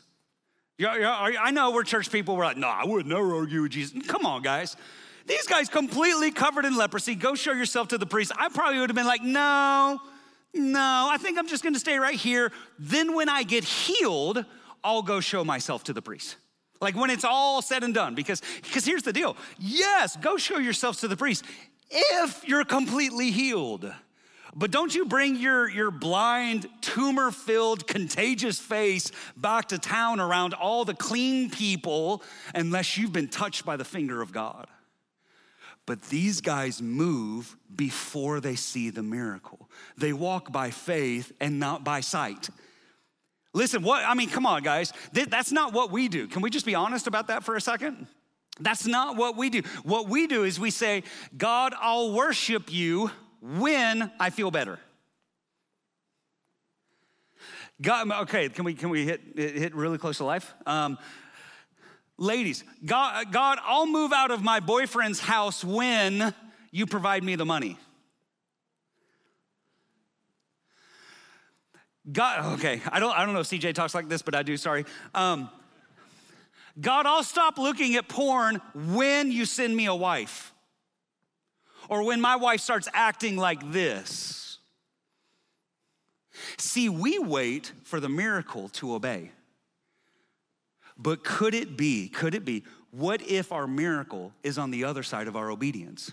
Yeah, 0.77 0.97
yeah, 0.97 1.37
I 1.39 1.51
know 1.51 1.71
we're 1.71 1.83
church 1.83 2.11
people. 2.11 2.35
We're 2.35 2.45
like, 2.45 2.57
no, 2.57 2.67
I 2.67 2.83
would 2.83 3.05
never 3.05 3.35
argue 3.35 3.61
with 3.61 3.71
Jesus. 3.71 4.05
Come 4.07 4.25
on, 4.25 4.41
guys. 4.41 4.75
These 5.27 5.47
guys 5.47 5.69
completely 5.69 6.31
covered 6.31 6.65
in 6.65 6.75
leprosy. 6.75 7.15
Go 7.15 7.35
show 7.35 7.53
yourself 7.53 7.87
to 7.89 7.97
the 7.97 8.05
priest. 8.05 8.31
I 8.37 8.49
probably 8.49 8.79
would 8.79 8.89
have 8.89 8.95
been 8.95 9.07
like, 9.07 9.23
no, 9.23 9.99
no, 10.53 11.07
I 11.11 11.17
think 11.17 11.37
I'm 11.37 11.47
just 11.47 11.63
gonna 11.63 11.79
stay 11.79 11.97
right 11.97 12.15
here. 12.15 12.51
Then 12.77 13.15
when 13.15 13.29
I 13.29 13.43
get 13.43 13.63
healed, 13.63 14.43
I'll 14.83 15.01
go 15.01 15.19
show 15.19 15.43
myself 15.43 15.83
to 15.85 15.93
the 15.93 16.01
priest. 16.01 16.37
Like 16.81 16.95
when 16.95 17.09
it's 17.09 17.23
all 17.23 17.61
said 17.61 17.83
and 17.83 17.93
done, 17.93 18.15
because, 18.15 18.41
because 18.63 18.85
here's 18.85 19.03
the 19.03 19.13
deal. 19.13 19.37
Yes, 19.57 20.15
go 20.17 20.37
show 20.37 20.57
yourselves 20.57 20.99
to 20.99 21.07
the 21.07 21.17
priest 21.17 21.45
if 21.89 22.47
you're 22.47 22.65
completely 22.65 23.31
healed. 23.31 23.91
But 24.57 24.71
don't 24.71 24.95
you 24.95 25.05
bring 25.05 25.35
your, 25.35 25.69
your 25.69 25.91
blind, 25.91 26.67
tumor 26.79 27.31
filled, 27.31 27.87
contagious 27.87 28.57
face 28.57 29.11
back 29.35 29.67
to 29.69 29.77
town 29.77 30.21
around 30.21 30.53
all 30.53 30.85
the 30.85 30.93
clean 30.93 31.49
people 31.49 32.23
unless 32.53 32.97
you've 32.97 33.11
been 33.11 33.27
touched 33.27 33.65
by 33.65 33.75
the 33.75 33.83
finger 33.83 34.21
of 34.21 34.31
God. 34.31 34.67
But 35.85 36.03
these 36.03 36.39
guys 36.39 36.81
move 36.81 37.55
before 37.75 38.39
they 38.39 38.55
see 38.55 38.89
the 38.89 39.03
miracle. 39.03 39.69
They 39.97 40.13
walk 40.13 40.51
by 40.51 40.71
faith 40.71 41.33
and 41.41 41.59
not 41.59 41.83
by 41.83 41.99
sight. 41.99 42.49
Listen, 43.55 43.83
what, 43.83 44.03
I 44.05 44.13
mean, 44.15 44.29
come 44.29 44.45
on, 44.45 44.63
guys. 44.63 44.91
That's 45.13 45.49
not 45.49 45.71
what 45.71 45.89
we 45.89 46.09
do. 46.09 46.27
Can 46.27 46.41
we 46.41 46.49
just 46.49 46.65
be 46.65 46.75
honest 46.75 47.07
about 47.07 47.27
that 47.27 47.45
for 47.45 47.55
a 47.55 47.61
second? 47.61 48.05
That's 48.59 48.85
not 48.85 49.15
what 49.15 49.37
we 49.37 49.49
do. 49.49 49.61
What 49.83 50.09
we 50.09 50.27
do 50.27 50.43
is 50.43 50.59
we 50.59 50.71
say, 50.71 51.03
God, 51.37 51.73
I'll 51.79 52.11
worship 52.11 52.71
you 52.71 53.11
when 53.41 54.11
I 54.19 54.29
feel 54.29 54.51
better. 54.51 54.77
God, 57.81 58.11
okay, 58.23 58.49
can 58.49 58.65
we 58.65 58.73
can 58.73 58.89
we 58.89 59.05
hit 59.05 59.21
hit 59.35 59.73
really 59.73 59.97
close 59.97 60.17
to 60.17 60.25
life? 60.25 60.53
Um, 60.65 60.97
ladies, 62.17 62.63
God, 62.85 63.31
God, 63.31 63.59
I'll 63.63 63.87
move 63.87 64.11
out 64.11 64.31
of 64.31 64.43
my 64.43 64.59
boyfriend's 64.59 65.19
house 65.19 65.63
when 65.63 66.33
you 66.71 66.85
provide 66.85 67.23
me 67.23 67.35
the 67.35 67.45
money. 67.45 67.77
God, 72.11 72.53
okay, 72.59 72.81
I 72.91 72.99
don't, 72.99 73.17
I 73.17 73.25
don't 73.25 73.33
know 73.33 73.39
if 73.39 73.47
CJ 73.47 73.73
talks 73.73 73.95
like 73.95 74.07
this, 74.09 74.21
but 74.21 74.35
I 74.35 74.43
do, 74.43 74.57
sorry. 74.57 74.85
Um, 75.13 75.49
God, 76.79 77.05
I'll 77.05 77.23
stop 77.23 77.57
looking 77.57 77.95
at 77.95 78.07
porn 78.07 78.61
when 78.73 79.31
you 79.31 79.45
send 79.45 79.75
me 79.75 79.85
a 79.85 79.95
wife 79.95 80.53
or 81.89 82.03
when 82.03 82.21
my 82.21 82.35
wife 82.35 82.61
starts 82.61 82.87
acting 82.93 83.37
like 83.37 83.71
this. 83.71 84.59
See, 86.57 86.89
we 86.89 87.17
wait 87.17 87.71
for 87.83 87.99
the 87.99 88.09
miracle 88.09 88.69
to 88.69 88.93
obey. 88.93 89.31
But 90.97 91.23
could 91.23 91.53
it 91.53 91.77
be, 91.77 92.07
could 92.07 92.35
it 92.35 92.45
be, 92.45 92.63
what 92.91 93.21
if 93.21 93.51
our 93.51 93.67
miracle 93.67 94.33
is 94.43 94.57
on 94.57 94.71
the 94.71 94.83
other 94.83 95.03
side 95.03 95.27
of 95.27 95.35
our 95.35 95.49
obedience? 95.49 96.11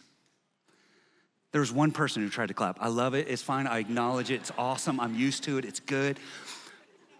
There 1.52 1.60
was 1.60 1.70
one 1.70 1.92
person 1.92 2.22
who 2.22 2.30
tried 2.30 2.48
to 2.48 2.54
clap. 2.54 2.78
I 2.80 2.88
love 2.88 3.14
it. 3.14 3.28
It's 3.28 3.42
fine. 3.42 3.66
I 3.66 3.78
acknowledge 3.78 4.30
it. 4.30 4.36
It's 4.36 4.52
awesome. 4.56 4.98
I'm 4.98 5.14
used 5.14 5.44
to 5.44 5.58
it. 5.58 5.64
It's 5.64 5.80
good. 5.80 6.18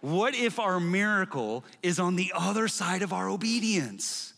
What 0.01 0.35
if 0.35 0.59
our 0.59 0.79
miracle 0.79 1.63
is 1.81 1.99
on 1.99 2.15
the 2.15 2.33
other 2.35 2.67
side 2.67 3.03
of 3.03 3.13
our 3.13 3.29
obedience? 3.29 4.33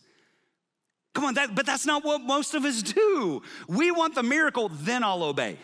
Come 1.14 1.24
on, 1.24 1.34
that, 1.34 1.54
but 1.54 1.64
that's 1.64 1.86
not 1.86 2.04
what 2.04 2.20
most 2.20 2.54
of 2.54 2.64
us 2.64 2.82
do. 2.82 3.42
We 3.66 3.90
want 3.90 4.14
the 4.14 4.22
miracle, 4.22 4.68
then 4.68 5.02
I'll 5.02 5.24
obey. 5.24 5.56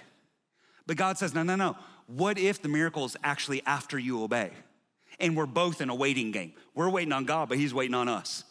But 0.87 0.97
God 0.97 1.19
says, 1.19 1.35
no, 1.35 1.43
no, 1.43 1.57
no. 1.57 1.77
What 2.07 2.39
if 2.39 2.62
the 2.62 2.69
miracle 2.69 3.05
is 3.05 3.17
actually 3.23 3.62
after 3.67 3.99
you 3.99 4.25
obey? 4.25 4.51
And 5.21 5.37
we're 5.37 5.47
both 5.47 5.81
in 5.81 5.91
a 5.91 5.95
waiting 5.95 6.33
game. 6.33 6.55
We're 6.75 6.89
waiting 6.89 7.12
on 7.12 7.27
God, 7.27 7.51
but 7.51 7.59
He's 7.59 7.75
waiting 7.75 7.95
on 7.95 8.09
us. 8.09 8.45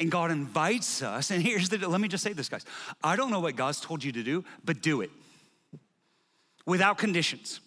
And 0.00 0.10
God 0.10 0.30
invites 0.30 1.02
us, 1.02 1.30
and 1.30 1.42
here's 1.42 1.68
the 1.68 1.86
let 1.86 2.00
me 2.00 2.08
just 2.08 2.24
say 2.24 2.32
this, 2.32 2.48
guys. 2.48 2.64
I 3.04 3.16
don't 3.16 3.30
know 3.30 3.40
what 3.40 3.54
God's 3.54 3.80
told 3.80 4.02
you 4.02 4.12
to 4.12 4.22
do, 4.22 4.44
but 4.64 4.80
do 4.80 5.02
it 5.02 5.10
without 6.66 6.98
conditions. 6.98 7.60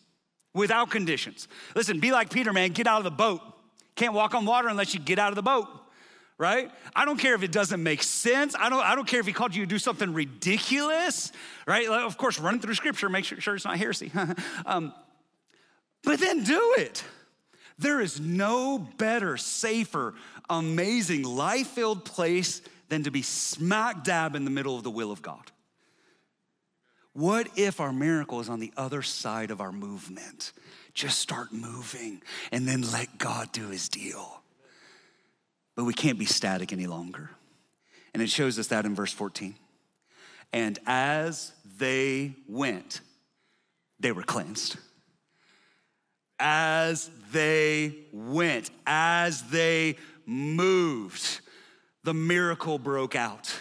Without 0.56 0.90
conditions. 0.92 1.48
Listen, 1.76 2.00
be 2.00 2.12
like 2.12 2.32
Peter, 2.32 2.52
man, 2.54 2.72
get 2.72 2.88
out 2.88 2.98
of 2.98 3.04
the 3.04 3.12
boat. 3.12 3.42
Can't 3.96 4.14
walk 4.14 4.36
on 4.36 4.46
water 4.46 4.68
unless 4.68 4.94
you 4.94 5.00
get 5.00 5.20
out 5.20 5.30
of 5.30 5.36
the 5.36 5.44
boat 5.44 5.68
right? 6.38 6.72
I 6.96 7.06
don't 7.06 7.18
care 7.18 7.36
if 7.36 7.44
it 7.44 7.52
doesn't 7.52 7.82
make 7.82 8.04
sense. 8.04 8.56
I 8.60 8.70
don't, 8.70 8.84
I 8.84 8.96
don't 8.96 9.08
care 9.08 9.20
if 9.20 9.26
he 9.26 9.32
called 9.32 9.56
you 9.56 9.64
to 9.64 9.70
do 9.70 9.80
something 9.80 10.14
ridiculous, 10.14 11.32
right? 11.66 11.90
Like, 11.90 12.06
of 12.06 12.18
course, 12.18 12.40
running 12.40 12.60
through 12.60 12.74
scripture, 12.74 13.08
make 13.08 13.24
sure, 13.24 13.40
sure 13.40 13.56
it's 13.56 13.64
not 13.64 13.78
heresy. 13.78 14.12
um, 14.66 14.94
but 16.04 16.20
then 16.20 16.44
do 16.44 16.76
it. 16.80 17.04
There 17.78 18.02
is 18.02 18.20
no 18.20 18.78
better, 18.78 19.38
safer, 19.38 20.14
amazing, 20.50 21.24
life 21.24 21.68
filled 21.68 22.06
place 22.06 22.62
than 22.90 23.04
to 23.04 23.12
be 23.12 23.22
smack 23.22 24.04
dab 24.04 24.36
in 24.36 24.46
the 24.46 24.52
middle 24.52 24.78
of 24.78 24.84
the 24.84 24.92
will 24.92 25.12
of 25.12 25.22
God. 25.22 25.52
What 27.14 27.48
if 27.56 27.80
our 27.80 27.94
miracle 27.94 28.40
is 28.40 28.50
on 28.50 28.60
the 28.60 28.74
other 28.76 29.02
side 29.02 29.52
of 29.52 29.62
our 29.62 29.72
movement? 29.72 30.52
Just 30.94 31.20
start 31.20 31.52
moving 31.52 32.22
and 32.52 32.68
then 32.68 32.82
let 32.92 33.18
God 33.18 33.52
do 33.52 33.70
his 33.70 33.90
deal. 33.90 34.42
But 35.76 35.86
we 35.86 35.94
can't 35.94 36.20
be 36.20 36.26
static 36.26 36.72
any 36.74 36.88
longer. 36.88 37.32
And 38.14 38.22
it 38.22 38.30
shows 38.30 38.60
us 38.60 38.68
that 38.68 38.86
in 38.86 38.94
verse 38.94 39.14
14. 39.14 39.56
And 40.52 40.78
as 40.86 41.52
they 41.78 42.36
went, 42.48 43.02
they 44.00 44.12
were 44.12 44.24
cleansed 44.24 44.78
as 46.40 47.10
they 47.32 47.96
went, 48.12 48.70
as 48.86 49.44
they 49.44 49.98
moved, 50.26 51.42
the 52.04 52.14
miracle 52.14 52.78
broke 52.78 53.16
out. 53.16 53.54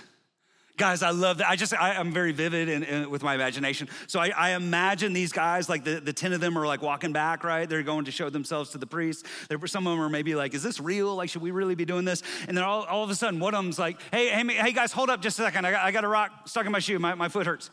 Guys, 0.79 1.03
I 1.03 1.11
love 1.11 1.39
that. 1.39 1.49
I 1.49 1.55
just, 1.55 1.75
I, 1.75 1.95
am 1.95 2.13
very 2.13 2.33
vivid 2.33 2.69
in, 2.69 2.83
in, 2.83 3.11
with 3.11 3.23
my 3.23 3.35
imagination. 3.35 3.89
So 4.07 4.19
I, 4.19 4.31
I, 4.31 4.51
imagine 4.51 5.13
these 5.13 5.31
guys, 5.31 5.69
like 5.69 5.85
the, 5.85 6.01
the 6.01 6.15
10 6.15 6.33
of 6.33 6.41
them 6.41 6.57
are 6.57 6.67
like 6.67 6.81
walking 6.81 7.13
back, 7.13 7.45
right? 7.45 7.69
They're 7.69 7.83
going 7.83 8.07
to 8.07 8.11
show 8.11 8.31
themselves 8.31 8.71
to 8.71 8.79
the 8.79 8.87
priest. 8.87 9.27
There, 9.49 9.65
some 9.67 9.87
of 9.87 9.93
them 9.93 10.01
are 10.01 10.09
maybe 10.09 10.35
like, 10.35 10.55
is 10.55 10.63
this 10.63 10.81
real? 10.81 11.15
Like, 11.15 11.29
should 11.29 11.43
we 11.43 11.51
really 11.51 11.75
be 11.75 11.85
doing 11.85 12.07
this? 12.07 12.23
And 12.49 12.57
then 12.57 12.65
all, 12.65 12.85
all 12.85 13.05
of 13.05 13.11
a 13.11 13.15
sudden, 13.15 13.39
one 13.39 13.55
of 13.55 13.63
them's 13.63 13.79
like, 13.79 14.01
hey, 14.11 14.31
hey, 14.31 14.45
hey 14.55 14.73
guys, 14.73 14.93
hold 14.93 15.11
up 15.11 15.21
just 15.21 15.39
a 15.39 15.43
second. 15.43 15.67
I 15.67 15.73
got, 15.73 15.85
I 15.85 15.93
got 15.93 16.05
a 16.05 16.09
rock 16.09 16.49
stuck 16.49 16.65
in 16.65 16.73
my 16.73 16.79
shoe. 16.79 16.99
My, 16.99 17.15
my 17.15 17.29
foot 17.29 17.47
hurts. 17.47 17.71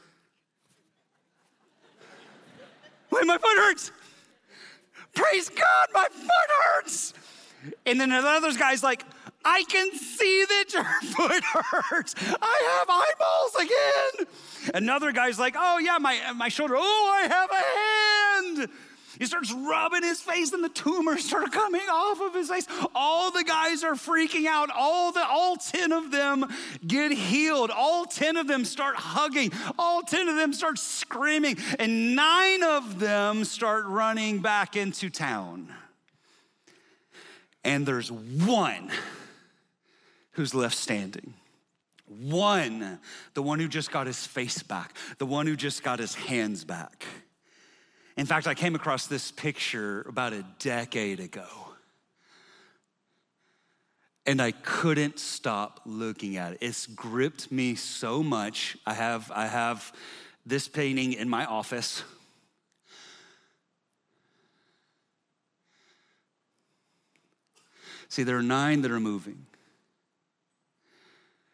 Wait, 3.11 3.25
my 3.25 3.37
foot 3.37 3.57
hurts. 3.57 3.91
Praise 5.19 5.49
God, 5.49 5.87
my 5.93 6.07
foot 6.09 6.51
hurts. 6.63 7.13
And 7.85 7.99
then 7.99 8.09
another 8.09 8.53
guy's 8.53 8.81
like, 8.81 9.03
I 9.43 9.63
can 9.63 9.91
see 9.93 10.45
that 10.45 10.65
your 10.73 10.83
foot 11.11 11.43
hurts. 11.43 12.15
I 12.41 12.77
have 12.77 12.89
eyeballs 12.89 13.55
again. 13.55 14.73
Another 14.75 15.11
guy's 15.11 15.37
like, 15.37 15.55
oh 15.57 15.77
yeah, 15.79 15.97
my, 15.97 16.31
my 16.35 16.47
shoulder. 16.47 16.75
Oh, 16.77 17.11
I 17.11 17.27
have 17.27 17.49
a 17.51 18.59
hand. 18.63 18.69
He 19.19 19.25
starts 19.25 19.51
rubbing 19.51 20.03
his 20.03 20.21
face 20.21 20.53
and 20.53 20.63
the 20.63 20.69
tumors 20.69 21.25
start 21.25 21.51
coming 21.51 21.81
off 21.91 22.21
of 22.21 22.33
his 22.33 22.49
face. 22.49 22.65
All 22.95 23.31
the 23.31 23.43
guys 23.43 23.83
are 23.83 23.95
freaking 23.95 24.45
out. 24.45 24.69
All 24.73 25.11
the 25.11 25.27
all 25.27 25.57
10 25.57 25.91
of 25.91 26.09
them 26.09 26.45
get 26.87 27.11
healed. 27.11 27.69
All 27.69 28.05
10 28.05 28.37
of 28.37 28.47
them 28.47 28.63
start 28.63 28.95
hugging. 28.95 29.51
All 29.77 30.03
10 30.03 30.29
of 30.29 30.37
them 30.37 30.53
start 30.53 30.79
screaming. 30.79 31.57
And 31.77 32.15
9 32.15 32.63
of 32.63 32.99
them 32.99 33.43
start 33.43 33.85
running 33.87 34.39
back 34.39 34.77
into 34.77 35.09
town. 35.09 35.73
And 37.65 37.85
there's 37.85 38.09
one 38.09 38.89
who's 40.31 40.55
left 40.55 40.77
standing. 40.77 41.33
One, 42.05 42.99
the 43.33 43.43
one 43.43 43.59
who 43.59 43.67
just 43.67 43.91
got 43.91 44.07
his 44.07 44.25
face 44.25 44.63
back, 44.63 44.95
the 45.17 45.25
one 45.25 45.45
who 45.45 45.57
just 45.57 45.83
got 45.83 45.99
his 45.99 46.15
hands 46.15 46.63
back. 46.63 47.05
In 48.19 48.25
fact, 48.25 48.47
I 48.47 48.53
came 48.53 48.75
across 48.75 49.07
this 49.07 49.31
picture 49.31 50.01
about 50.01 50.33
a 50.33 50.43
decade 50.59 51.21
ago. 51.21 51.47
And 54.25 54.41
I 54.41 54.51
couldn't 54.51 55.19
stop 55.19 55.79
looking 55.85 56.35
at 56.35 56.51
it. 56.51 56.57
It's 56.59 56.85
gripped 56.85 57.49
me 57.49 57.75
so 57.75 58.21
much. 58.21 58.75
I 58.85 58.93
have, 58.93 59.31
I 59.33 59.47
have 59.47 59.93
this 60.45 60.67
painting 60.67 61.13
in 61.13 61.29
my 61.29 61.45
office. 61.45 62.03
See, 68.09 68.23
there 68.23 68.37
are 68.37 68.43
nine 68.43 68.81
that 68.81 68.91
are 68.91 68.99
moving. 68.99 69.45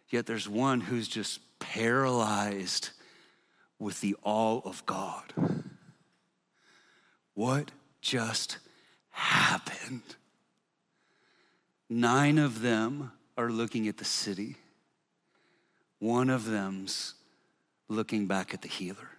Yet 0.10 0.26
there's 0.26 0.50
one 0.50 0.82
who's 0.82 1.08
just 1.08 1.42
paralyzed 1.60 2.90
with 3.78 4.02
the 4.02 4.16
awe 4.24 4.62
of 4.66 4.84
God. 4.88 5.32
What 7.36 7.72
just 8.02 8.58
happened? 9.12 10.16
Nine 11.90 12.40
of 12.40 12.62
them 12.62 13.12
are 13.38 13.52
looking 13.52 13.88
at 13.88 13.98
the 13.98 14.06
city, 14.06 14.56
one 16.00 16.30
of 16.30 16.46
them's 16.46 17.14
looking 17.88 18.26
back 18.26 18.54
at 18.54 18.62
the 18.62 18.68
healer. 18.68 19.10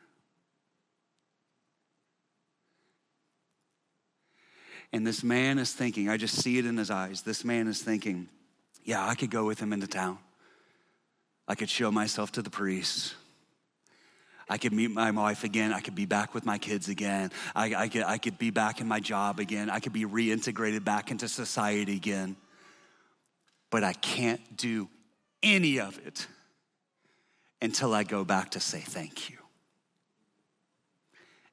And 4.92 5.06
this 5.06 5.23
man 5.23 5.58
is 5.58 5.73
thinking, 5.73 6.08
I 6.08 6.16
just 6.16 6.42
see 6.42 6.58
it 6.58 6.66
in 6.66 6.76
his 6.76 6.90
eyes. 6.90 7.23
This 7.23 7.44
man 7.44 7.68
is 7.68 7.82
thinking, 7.82 8.28
yeah, 8.85 9.06
I 9.06 9.14
could 9.14 9.30
go 9.30 9.44
with 9.44 9.61
him 9.61 9.73
into 9.73 9.87
town. 9.87 10.18
I 11.49 11.54
could 11.54 11.68
show 11.68 11.90
myself 11.90 12.32
to 12.32 12.42
the 12.42 12.50
priests. 12.50 13.14
I 14.48 14.58
could 14.58 14.72
meet 14.72 14.90
my 14.90 15.10
wife 15.10 15.42
again. 15.42 15.72
I 15.72 15.80
could 15.80 15.94
be 15.94 16.06
back 16.06 16.32
with 16.32 16.46
my 16.46 16.58
kids 16.58 16.88
again. 16.88 17.32
I, 17.54 17.74
I, 17.74 17.88
could, 17.88 18.04
I 18.04 18.18
could 18.18 18.38
be 18.38 18.50
back 18.50 18.80
in 18.80 18.86
my 18.86 19.00
job 19.00 19.40
again. 19.40 19.68
I 19.70 19.80
could 19.80 19.92
be 19.92 20.04
reintegrated 20.04 20.84
back 20.84 21.10
into 21.10 21.28
society 21.28 21.96
again. 21.96 22.36
But 23.70 23.82
I 23.82 23.92
can't 23.92 24.56
do 24.56 24.88
any 25.42 25.80
of 25.80 25.98
it 26.06 26.28
until 27.60 27.92
I 27.92 28.04
go 28.04 28.24
back 28.24 28.52
to 28.52 28.60
say 28.60 28.80
thank 28.80 29.30
you. 29.30 29.38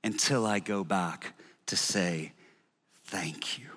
Until 0.04 0.46
I 0.46 0.60
go 0.60 0.84
back 0.84 1.34
to 1.68 1.76
say 1.76 2.34
thank 3.06 3.58
you. 3.58 3.68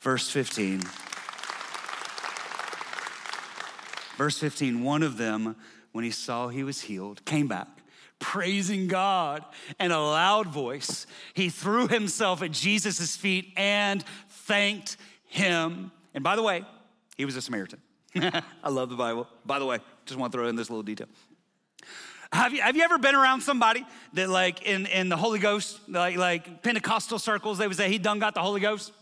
Verse 0.00 0.30
15. 0.30 0.82
Verse 4.16 4.38
15, 4.38 4.82
one 4.82 5.02
of 5.02 5.16
them 5.16 5.54
when 5.98 6.04
he 6.04 6.12
saw 6.12 6.46
he 6.46 6.62
was 6.62 6.80
healed, 6.82 7.24
came 7.24 7.48
back, 7.48 7.66
praising 8.20 8.86
God 8.86 9.44
in 9.80 9.90
a 9.90 9.98
loud 9.98 10.46
voice. 10.46 11.08
He 11.34 11.48
threw 11.48 11.88
himself 11.88 12.40
at 12.40 12.52
Jesus' 12.52 13.16
feet 13.16 13.52
and 13.56 14.04
thanked 14.28 14.96
him. 15.26 15.90
And 16.14 16.22
by 16.22 16.36
the 16.36 16.42
way, 16.44 16.64
he 17.16 17.24
was 17.24 17.34
a 17.34 17.42
Samaritan. 17.42 17.80
I 18.14 18.68
love 18.68 18.90
the 18.90 18.94
Bible. 18.94 19.26
By 19.44 19.58
the 19.58 19.66
way, 19.66 19.80
just 20.06 20.20
want 20.20 20.30
to 20.30 20.38
throw 20.38 20.46
in 20.46 20.54
this 20.54 20.70
little 20.70 20.84
detail. 20.84 21.08
Have 22.32 22.52
you, 22.52 22.62
have 22.62 22.76
you 22.76 22.84
ever 22.84 22.98
been 22.98 23.16
around 23.16 23.40
somebody 23.40 23.84
that 24.12 24.28
like 24.28 24.62
in, 24.62 24.86
in 24.86 25.08
the 25.08 25.16
Holy 25.16 25.40
Ghost, 25.40 25.80
like, 25.88 26.16
like 26.16 26.62
Pentecostal 26.62 27.18
circles, 27.18 27.58
they 27.58 27.66
would 27.66 27.76
say 27.76 27.88
he 27.88 27.98
done 27.98 28.20
got 28.20 28.34
the 28.34 28.42
Holy 28.42 28.60
Ghost? 28.60 28.92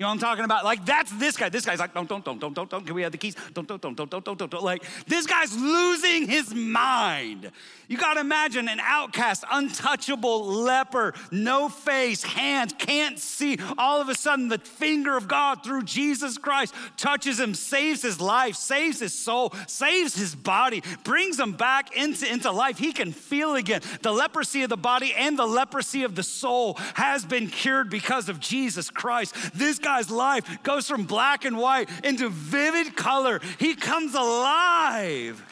You 0.00 0.02
know 0.02 0.08
what 0.08 0.14
I'm 0.14 0.18
talking 0.18 0.44
about? 0.44 0.64
Like 0.64 0.84
that's 0.84 1.12
this 1.18 1.36
guy. 1.36 1.48
This 1.50 1.64
guy's 1.64 1.78
like, 1.78 1.94
don't, 1.94 2.08
don't, 2.08 2.24
don't, 2.24 2.40
don't, 2.40 2.52
don't, 2.52 2.68
don't. 2.68 2.84
Can 2.84 2.96
we 2.96 3.02
have 3.02 3.12
the 3.12 3.18
keys? 3.18 3.36
Don't, 3.52 3.68
don't, 3.68 3.80
don't, 3.80 3.94
don't, 3.94 4.10
don't, 4.10 4.24
don't, 4.24 4.50
don't. 4.50 4.64
Like 4.64 4.82
this 5.06 5.24
guy's 5.24 5.56
losing 5.56 6.26
his 6.26 6.52
mind. 6.52 7.52
You 7.86 7.96
got 7.96 8.14
to 8.14 8.20
imagine 8.20 8.68
an 8.68 8.80
outcast, 8.80 9.44
untouchable 9.52 10.46
leper, 10.46 11.14
no 11.30 11.68
face, 11.68 12.24
hands, 12.24 12.74
can't 12.76 13.20
see. 13.20 13.56
All 13.78 14.00
of 14.00 14.08
a 14.08 14.16
sudden, 14.16 14.48
the 14.48 14.58
finger 14.58 15.16
of 15.16 15.28
God 15.28 15.62
through 15.62 15.84
Jesus 15.84 16.38
Christ 16.38 16.74
touches 16.96 17.38
him, 17.38 17.54
saves 17.54 18.02
his 18.02 18.20
life, 18.20 18.56
saves 18.56 18.98
his 18.98 19.14
soul, 19.14 19.52
saves 19.68 20.16
his 20.16 20.34
body, 20.34 20.82
brings 21.04 21.38
him 21.38 21.52
back 21.52 21.96
into, 21.96 22.28
into 22.28 22.50
life. 22.50 22.78
He 22.78 22.92
can 22.92 23.12
feel 23.12 23.54
again. 23.54 23.82
The 24.02 24.12
leprosy 24.12 24.64
of 24.64 24.70
the 24.70 24.76
body 24.76 25.14
and 25.14 25.38
the 25.38 25.46
leprosy 25.46 26.02
of 26.02 26.16
the 26.16 26.24
soul 26.24 26.74
has 26.94 27.24
been 27.24 27.46
cured 27.46 27.90
because 27.90 28.28
of 28.28 28.40
Jesus 28.40 28.90
Christ. 28.90 29.36
This 29.54 29.78
guy's 29.84 30.10
life 30.10 30.62
goes 30.62 30.88
from 30.88 31.04
black 31.04 31.44
and 31.44 31.56
white 31.56 31.88
into 32.02 32.28
vivid 32.28 32.96
color. 32.96 33.40
He 33.58 33.74
comes 33.74 34.14
alive. 34.14 35.42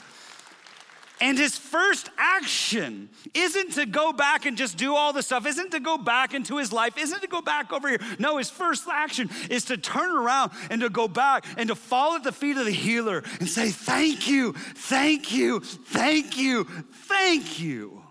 And 1.23 1.39
his 1.39 1.57
first 1.57 2.11
action 2.19 3.09
isn't 3.33 3.75
to 3.75 3.87
go 3.87 4.13
back 4.13 4.45
and 4.45 4.57
just 4.57 4.77
do 4.77 4.97
all 4.97 5.13
the 5.13 5.23
stuff, 5.23 5.47
isn't 5.47 5.71
to 5.71 5.79
go 5.79 5.97
back 5.97 6.35
into 6.35 6.57
his 6.59 6.73
life, 6.73 6.99
isn't 6.99 7.21
to 7.21 7.29
go 7.29 7.41
back 7.41 7.73
over 7.73 7.89
here. 7.89 8.01
No, 8.19 8.39
his 8.39 8.51
first 8.51 8.89
action 8.91 9.31
is 9.49 9.67
to 9.67 9.77
turn 9.77 10.11
around 10.11 10.51
and 10.69 10.81
to 10.81 10.91
go 10.91 11.07
back 11.07 11.47
and 11.57 11.69
to 11.69 11.77
fall 11.77 12.17
at 12.17 12.25
the 12.25 12.33
feet 12.33 12.57
of 12.57 12.65
the 12.65 12.73
healer 12.73 13.23
and 13.39 13.49
say, 13.49 13.71
Thank 13.71 14.27
you, 14.27 14.53
thank 14.53 15.31
you, 15.31 15.61
thank 15.61 16.37
you, 16.37 16.65
thank 16.65 17.61
you. 17.61 18.03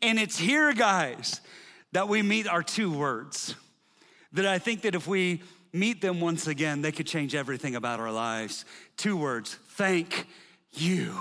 And 0.00 0.18
it's 0.18 0.36
here, 0.36 0.72
guys, 0.72 1.40
that 1.92 2.08
we 2.08 2.22
meet 2.22 2.48
our 2.48 2.64
two 2.64 2.90
words 2.90 3.54
that 4.32 4.46
I 4.46 4.58
think 4.58 4.82
that 4.82 4.94
if 4.94 5.06
we 5.06 5.42
meet 5.72 6.00
them 6.00 6.20
once 6.20 6.46
again, 6.46 6.82
they 6.82 6.92
could 6.92 7.06
change 7.06 7.34
everything 7.34 7.74
about 7.74 8.00
our 8.00 8.12
lives. 8.12 8.64
Two 8.96 9.16
words 9.16 9.58
thank 9.68 10.26
you. 10.72 11.14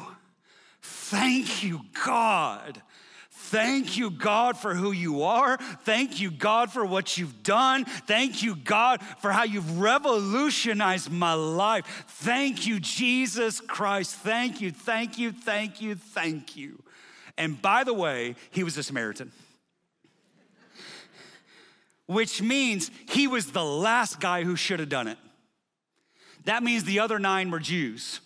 Thank 0.82 1.64
you, 1.64 1.82
God. 2.06 2.82
Thank 3.30 3.98
you, 3.98 4.12
God, 4.12 4.58
for 4.58 4.74
who 4.74 4.94
you 4.94 5.24
are. 5.24 5.58
Thank 5.84 6.22
you, 6.22 6.32
God, 6.32 6.72
for 6.72 6.86
what 6.86 7.18
you've 7.18 7.44
done. 7.44 7.84
Thank 7.84 8.42
you, 8.44 8.56
God, 8.56 9.02
for 9.20 9.32
how 9.32 9.44
you've 9.44 9.80
revolutionized 9.80 11.12
my 11.12 11.34
life. 11.34 12.06
Thank 12.08 12.66
you, 12.66 12.80
Jesus 12.80 13.60
Christ. 13.60 14.16
Thank 14.16 14.62
you, 14.62 14.72
thank 14.72 15.18
you, 15.18 15.34
thank 15.34 15.82
you, 15.82 15.96
thank 15.96 16.56
you. 16.56 16.82
And 17.38 17.62
by 17.62 17.84
the 17.84 17.94
way, 17.94 18.36
he 18.52 18.64
was 18.64 18.78
a 18.78 18.84
Samaritan, 18.84 19.34
which 22.12 22.42
means 22.42 22.92
he 23.10 23.28
was 23.28 23.52
the 23.52 23.64
last 23.64 24.20
guy 24.20 24.44
who 24.44 24.56
should 24.56 24.80
have 24.80 24.90
done 24.90 25.08
it. 25.08 25.18
That 26.46 26.64
means 26.64 26.84
the 26.84 27.00
other 27.00 27.20
nine 27.20 27.52
were 27.52 27.60
Jews. 27.60 28.20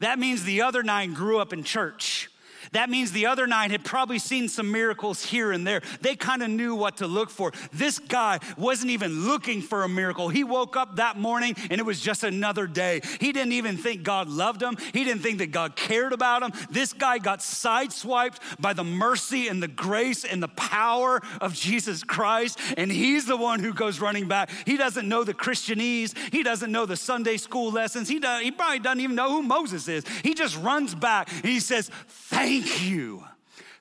That 0.00 0.18
means 0.18 0.44
the 0.44 0.62
other 0.62 0.82
nine 0.82 1.14
grew 1.14 1.38
up 1.38 1.52
in 1.52 1.64
church. 1.64 2.28
That 2.76 2.90
means 2.90 3.10
the 3.10 3.24
other 3.24 3.46
nine 3.46 3.70
had 3.70 3.84
probably 3.84 4.18
seen 4.18 4.50
some 4.50 4.70
miracles 4.70 5.24
here 5.24 5.50
and 5.50 5.66
there. 5.66 5.80
They 6.02 6.14
kind 6.14 6.42
of 6.42 6.50
knew 6.50 6.74
what 6.74 6.98
to 6.98 7.06
look 7.06 7.30
for. 7.30 7.54
This 7.72 7.98
guy 7.98 8.38
wasn't 8.58 8.90
even 8.90 9.26
looking 9.26 9.62
for 9.62 9.84
a 9.84 9.88
miracle. 9.88 10.28
He 10.28 10.44
woke 10.44 10.76
up 10.76 10.96
that 10.96 11.16
morning 11.16 11.54
and 11.70 11.80
it 11.80 11.86
was 11.86 12.02
just 12.02 12.22
another 12.22 12.66
day. 12.66 13.00
He 13.18 13.32
didn't 13.32 13.52
even 13.52 13.78
think 13.78 14.02
God 14.02 14.28
loved 14.28 14.62
him, 14.62 14.76
he 14.92 15.04
didn't 15.04 15.22
think 15.22 15.38
that 15.38 15.52
God 15.52 15.74
cared 15.74 16.12
about 16.12 16.42
him. 16.42 16.52
This 16.70 16.92
guy 16.92 17.16
got 17.16 17.38
sideswiped 17.38 18.60
by 18.60 18.74
the 18.74 18.84
mercy 18.84 19.48
and 19.48 19.62
the 19.62 19.68
grace 19.68 20.26
and 20.26 20.42
the 20.42 20.48
power 20.48 21.22
of 21.40 21.54
Jesus 21.54 22.04
Christ. 22.04 22.58
And 22.76 22.92
he's 22.92 23.24
the 23.24 23.38
one 23.38 23.60
who 23.60 23.72
goes 23.72 24.00
running 24.00 24.28
back. 24.28 24.50
He 24.66 24.76
doesn't 24.76 25.08
know 25.08 25.24
the 25.24 25.32
Christianese, 25.32 26.14
he 26.30 26.42
doesn't 26.42 26.70
know 26.70 26.84
the 26.84 26.96
Sunday 26.96 27.38
school 27.38 27.72
lessons. 27.72 28.06
He, 28.06 28.18
does, 28.18 28.42
he 28.42 28.50
probably 28.50 28.80
doesn't 28.80 29.00
even 29.00 29.16
know 29.16 29.30
who 29.30 29.42
Moses 29.42 29.88
is. 29.88 30.06
He 30.22 30.34
just 30.34 30.58
runs 30.58 30.94
back 30.94 31.32
and 31.32 31.46
he 31.46 31.58
says, 31.58 31.90
Thank 32.06 32.65
Thank 32.66 32.90
you. 32.90 33.24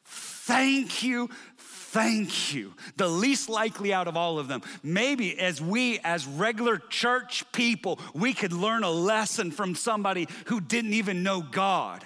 Thank 0.03 1.03
you. 1.03 1.29
Thank 1.57 2.53
you. 2.53 2.73
The 2.97 3.07
least 3.07 3.49
likely 3.49 3.93
out 3.93 4.07
of 4.07 4.15
all 4.15 4.37
of 4.37 4.47
them. 4.47 4.61
Maybe 4.83 5.39
as 5.39 5.61
we, 5.61 5.99
as 5.99 6.27
regular 6.27 6.77
church 6.77 7.49
people, 7.51 7.99
we 8.13 8.33
could 8.33 8.53
learn 8.53 8.83
a 8.83 8.91
lesson 8.91 9.49
from 9.49 9.75
somebody 9.75 10.27
who 10.47 10.61
didn't 10.61 10.93
even 10.93 11.23
know 11.23 11.41
God 11.41 12.03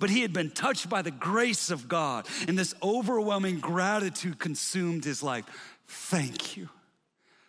but 0.00 0.10
he 0.10 0.22
had 0.22 0.32
been 0.32 0.50
touched 0.50 0.88
by 0.88 1.02
the 1.02 1.10
grace 1.10 1.70
of 1.70 1.88
God, 1.88 2.28
and 2.46 2.56
this 2.56 2.72
overwhelming 2.82 3.58
gratitude 3.58 4.38
consumed 4.38 5.04
his 5.04 5.24
life. 5.24 5.44
Thank 5.88 6.56
you. 6.56 6.68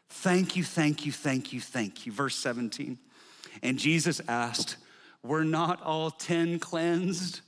Thank 0.09 0.55
you, 0.55 0.63
thank 0.63 1.05
you, 1.05 1.11
thank 1.11 1.53
you, 1.53 1.61
thank 1.61 2.07
you. 2.07 2.11
Verse 2.11 2.35
17. 2.35 2.97
And 3.61 3.77
Jesus 3.77 4.19
asked, 4.27 4.77
Were 5.21 5.43
not 5.43 5.79
all 5.83 6.09
10 6.09 6.57
cleansed? 6.57 7.41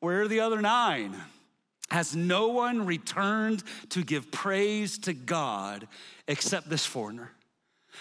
Where 0.00 0.22
are 0.22 0.28
the 0.28 0.40
other 0.40 0.60
nine? 0.60 1.16
Has 1.90 2.14
no 2.14 2.48
one 2.48 2.84
returned 2.86 3.62
to 3.90 4.04
give 4.04 4.30
praise 4.30 4.98
to 4.98 5.14
God 5.14 5.88
except 6.26 6.68
this 6.68 6.84
foreigner? 6.84 7.32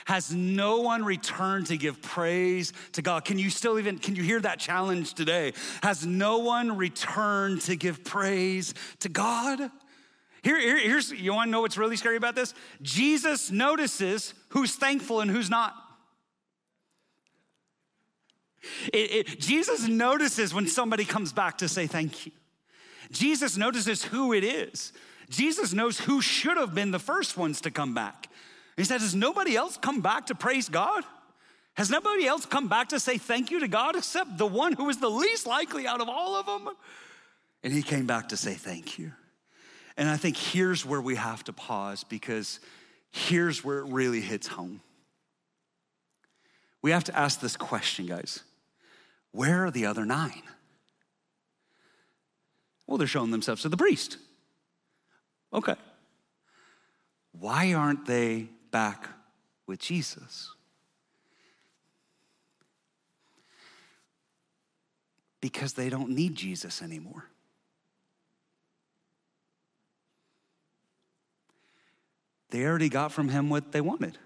Has 0.06 0.32
no 0.32 0.82
one 0.82 1.04
returned 1.04 1.68
to 1.68 1.78
give 1.78 2.02
praise 2.02 2.74
to 2.92 3.02
God? 3.02 3.26
Can 3.26 3.40
you 3.40 3.50
still 3.50 3.80
even, 3.80 3.98
can 3.98 4.16
you 4.16 4.24
hear 4.24 4.40
that 4.42 4.60
challenge 4.60 5.14
today? 5.14 5.54
Has 5.82 6.06
no 6.06 6.40
one 6.40 6.78
returned 6.78 7.62
to 7.62 7.76
give 7.76 8.04
praise 8.04 8.74
to 9.00 9.10
God? 9.10 9.60
Here, 10.44 10.60
here, 10.60 10.78
here's, 10.78 11.12
you 11.12 11.34
wanna 11.34 11.50
know 11.50 11.62
what's 11.62 11.78
really 11.78 11.98
scary 11.98 12.16
about 12.16 12.36
this? 12.36 12.54
Jesus 12.82 13.50
notices 13.50 14.34
who's 14.50 14.76
thankful 14.76 15.22
and 15.22 15.32
who's 15.32 15.50
not. 15.50 15.74
It, 18.94 18.98
it, 18.98 19.40
Jesus 19.40 19.88
notices 19.88 20.54
when 20.54 20.68
somebody 20.68 21.06
comes 21.06 21.34
back 21.34 21.58
to 21.60 21.68
say 21.68 21.88
thank 21.88 22.26
you. 22.26 22.32
Jesus 23.12 23.58
notices 23.58 24.04
who 24.04 24.34
it 24.34 24.44
is. 24.44 24.94
Jesus 25.30 25.74
knows 25.74 26.00
who 26.00 26.22
should 26.22 26.58
have 26.58 26.74
been 26.74 26.92
the 26.92 27.00
first 27.00 27.38
ones 27.38 27.62
to 27.62 27.72
come 27.72 27.94
back. 27.94 28.28
He 28.76 28.84
said, 28.84 29.02
Has 29.02 29.16
nobody 29.16 29.56
else 29.56 29.78
come 29.78 30.02
back 30.02 30.28
to 30.28 30.36
praise 30.36 30.70
God? 30.70 31.04
Has 31.76 31.90
nobody 31.90 32.26
else 32.26 32.46
come 32.46 32.68
back 32.68 32.90
to 32.90 33.00
say 33.00 33.18
thank 33.18 33.52
you 33.52 33.60
to 33.60 33.68
God 33.68 33.96
except 33.96 34.38
the 34.38 34.48
one 34.48 34.74
who 34.74 34.86
was 34.86 34.98
the 34.98 35.10
least 35.10 35.46
likely 35.46 35.86
out 35.86 36.02
of 36.02 36.10
all 36.10 36.36
of 36.36 36.46
them? 36.46 36.74
And 37.64 37.72
he 37.72 37.84
came 37.84 38.08
back 38.08 38.30
to 38.30 38.38
say 38.38 38.54
thank 38.54 38.98
you. 38.98 39.12
And 39.96 40.10
I 40.10 40.18
think 40.18 40.38
here's 40.38 40.86
where 40.86 41.02
we 41.02 41.16
have 41.16 41.44
to 41.46 41.54
pause 41.54 42.04
because 42.04 42.60
here's 43.12 43.64
where 43.64 43.80
it 43.80 43.86
really 43.86 44.22
hits 44.22 44.48
home. 44.48 44.82
We 46.82 46.92
have 46.92 47.04
to 47.06 47.18
ask 47.18 47.40
this 47.40 47.58
question, 47.58 48.06
guys 48.06 48.44
where 49.38 49.66
are 49.66 49.72
the 49.72 49.86
other 49.86 50.04
nine? 50.04 50.42
Well, 52.88 52.98
they're 52.98 53.06
showing 53.06 53.30
themselves 53.30 53.62
to 53.62 53.70
the 53.70 53.78
priest. 53.78 54.18
Okay. 55.54 55.76
Why 57.34 57.74
aren't 57.74 58.08
they 58.08 58.48
back 58.72 59.08
with 59.68 59.78
Jesus? 59.78 60.50
Because 65.40 65.74
they 65.74 65.92
don't 65.92 66.10
need 66.10 66.34
Jesus 66.34 66.82
anymore. 66.82 67.26
They 72.50 72.66
already 72.66 72.90
got 72.90 73.12
from 73.12 73.30
him 73.30 73.52
what 73.52 73.72
they 73.72 73.82
wanted. 73.82 74.18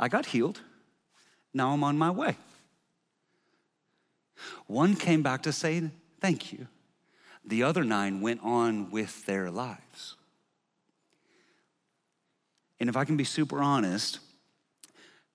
I 0.00 0.08
got 0.08 0.26
healed. 0.26 0.60
Now 1.52 1.70
I'm 1.70 1.84
on 1.84 1.96
my 1.96 2.10
way. 2.10 2.36
One 4.66 4.96
came 4.96 5.22
back 5.22 5.42
to 5.42 5.52
say 5.52 5.90
thank 6.20 6.52
you. 6.52 6.66
The 7.44 7.62
other 7.62 7.84
nine 7.84 8.20
went 8.20 8.40
on 8.42 8.90
with 8.90 9.26
their 9.26 9.50
lives. 9.50 10.16
And 12.80 12.88
if 12.88 12.96
I 12.96 13.04
can 13.04 13.16
be 13.16 13.24
super 13.24 13.60
honest, 13.60 14.18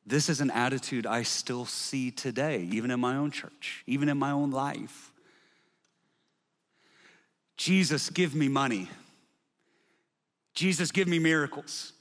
this 0.05 0.27
is 0.27 0.41
an 0.41 0.49
attitude 0.51 1.05
I 1.05 1.23
still 1.23 1.65
see 1.65 2.09
today, 2.09 2.67
even 2.71 2.89
in 2.89 2.99
my 2.99 3.15
own 3.15 3.31
church, 3.31 3.83
even 3.85 4.09
in 4.09 4.17
my 4.17 4.31
own 4.31 4.49
life. 4.51 5.11
Jesus, 7.57 8.09
give 8.09 8.33
me 8.33 8.47
money. 8.47 8.89
Jesus, 10.53 10.91
give 10.91 11.07
me 11.07 11.19
miracles. 11.19 11.93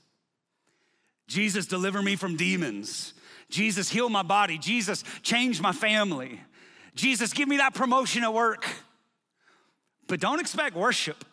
Jesus, 1.27 1.66
deliver 1.66 2.03
me 2.03 2.16
from 2.16 2.37
demons. 2.37 3.12
Jesus, 3.51 3.90
heal 3.90 4.09
my 4.09 4.23
body. 4.23 4.57
Jesus, 4.57 5.05
change 5.23 5.61
my 5.61 5.73
family. 5.73 6.40
Jesus, 6.94 7.33
give 7.33 7.48
me 7.48 7.59
that 7.59 7.74
promotion 7.74 8.24
at 8.24 8.33
work. 8.33 8.66
But 10.07 10.20
don't 10.20 10.40
expect 10.40 10.74
worship. 10.74 11.24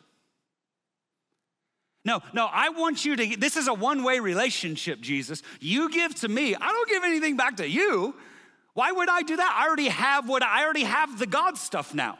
No, 2.04 2.22
no, 2.34 2.48
I 2.52 2.70
want 2.70 3.04
you 3.04 3.16
to, 3.16 3.38
this 3.38 3.58
is 3.58 3.68
a 3.68 3.74
one 3.74 4.04
way 4.04 4.20
relationship, 4.20 5.02
Jesus. 5.02 5.42
You 5.60 5.90
give 5.90 6.14
to 6.16 6.28
me, 6.28 6.54
I 6.54 6.68
don't 6.68 6.90
give 6.90 7.04
anything 7.04 7.36
back 7.36 7.58
to 7.58 7.68
you. 7.68 8.16
Why 8.76 8.92
would 8.92 9.10
I 9.10 9.24
do 9.24 9.38
that? 9.38 9.58
I 9.60 9.66
already 9.68 9.88
have 9.88 10.30
what 10.30 10.44
I 10.44 10.64
already 10.64 10.84
have 10.84 11.18
the 11.18 11.26
God 11.26 11.58
stuff 11.58 11.96
now. 11.96 12.20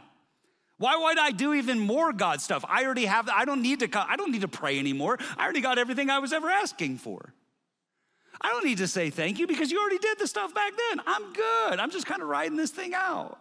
Why 0.78 0.98
would 0.98 1.20
I 1.20 1.32
do 1.32 1.54
even 1.54 1.80
more 1.80 2.12
God 2.14 2.42
stuff? 2.42 2.66
I 2.68 2.84
already 2.84 3.06
have, 3.06 3.30
I 3.30 3.46
don't 3.46 3.62
need 3.62 3.80
to, 3.82 4.06
I 4.10 4.16
don't 4.16 4.32
need 4.32 4.42
to 4.42 4.48
pray 4.48 4.80
anymore. 4.80 5.20
I 5.38 5.44
already 5.44 5.62
got 5.62 5.78
everything 5.78 6.10
I 6.10 6.20
was 6.20 6.34
ever 6.34 6.50
asking 6.50 6.98
for. 6.98 7.34
I 8.42 8.50
don't 8.50 8.66
need 8.66 8.80
to 8.80 8.88
say 8.88 9.10
thank 9.10 9.40
you 9.40 9.48
because 9.48 9.72
you 9.72 9.80
already 9.80 9.98
did 9.98 10.20
the 10.20 10.28
stuff 10.28 10.54
back 10.54 10.74
then. 10.90 11.02
I'm 11.06 11.34
good. 11.34 11.80
I'm 11.80 11.92
just 11.92 12.06
kind 12.06 12.22
of 12.22 12.28
riding 12.28 12.58
this 12.58 12.72
thing 12.72 12.94
out. 12.94 13.40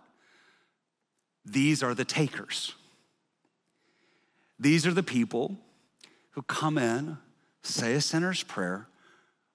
These 1.45 1.83
are 1.83 1.95
the 1.95 2.05
takers. 2.05 2.75
These 4.59 4.87
are 4.87 4.93
the 4.93 5.03
people 5.03 5.59
who 6.31 6.43
come 6.43 6.79
in, 6.79 7.19
say 7.63 7.95
a 7.95 8.01
sinner's 8.01 8.43
prayer, 8.43 8.89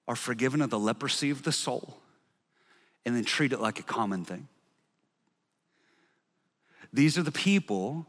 are 0.06 0.16
forgiven 0.16 0.60
of 0.60 0.70
the 0.70 0.78
leprosy 0.78 1.30
of 1.30 1.42
the 1.42 1.52
soul, 1.52 1.98
and 3.04 3.16
then 3.16 3.24
treat 3.24 3.52
it 3.52 3.60
like 3.60 3.78
a 3.78 3.82
common 3.82 4.24
thing. 4.24 4.48
These 6.92 7.16
are 7.16 7.22
the 7.22 7.32
people 7.32 8.06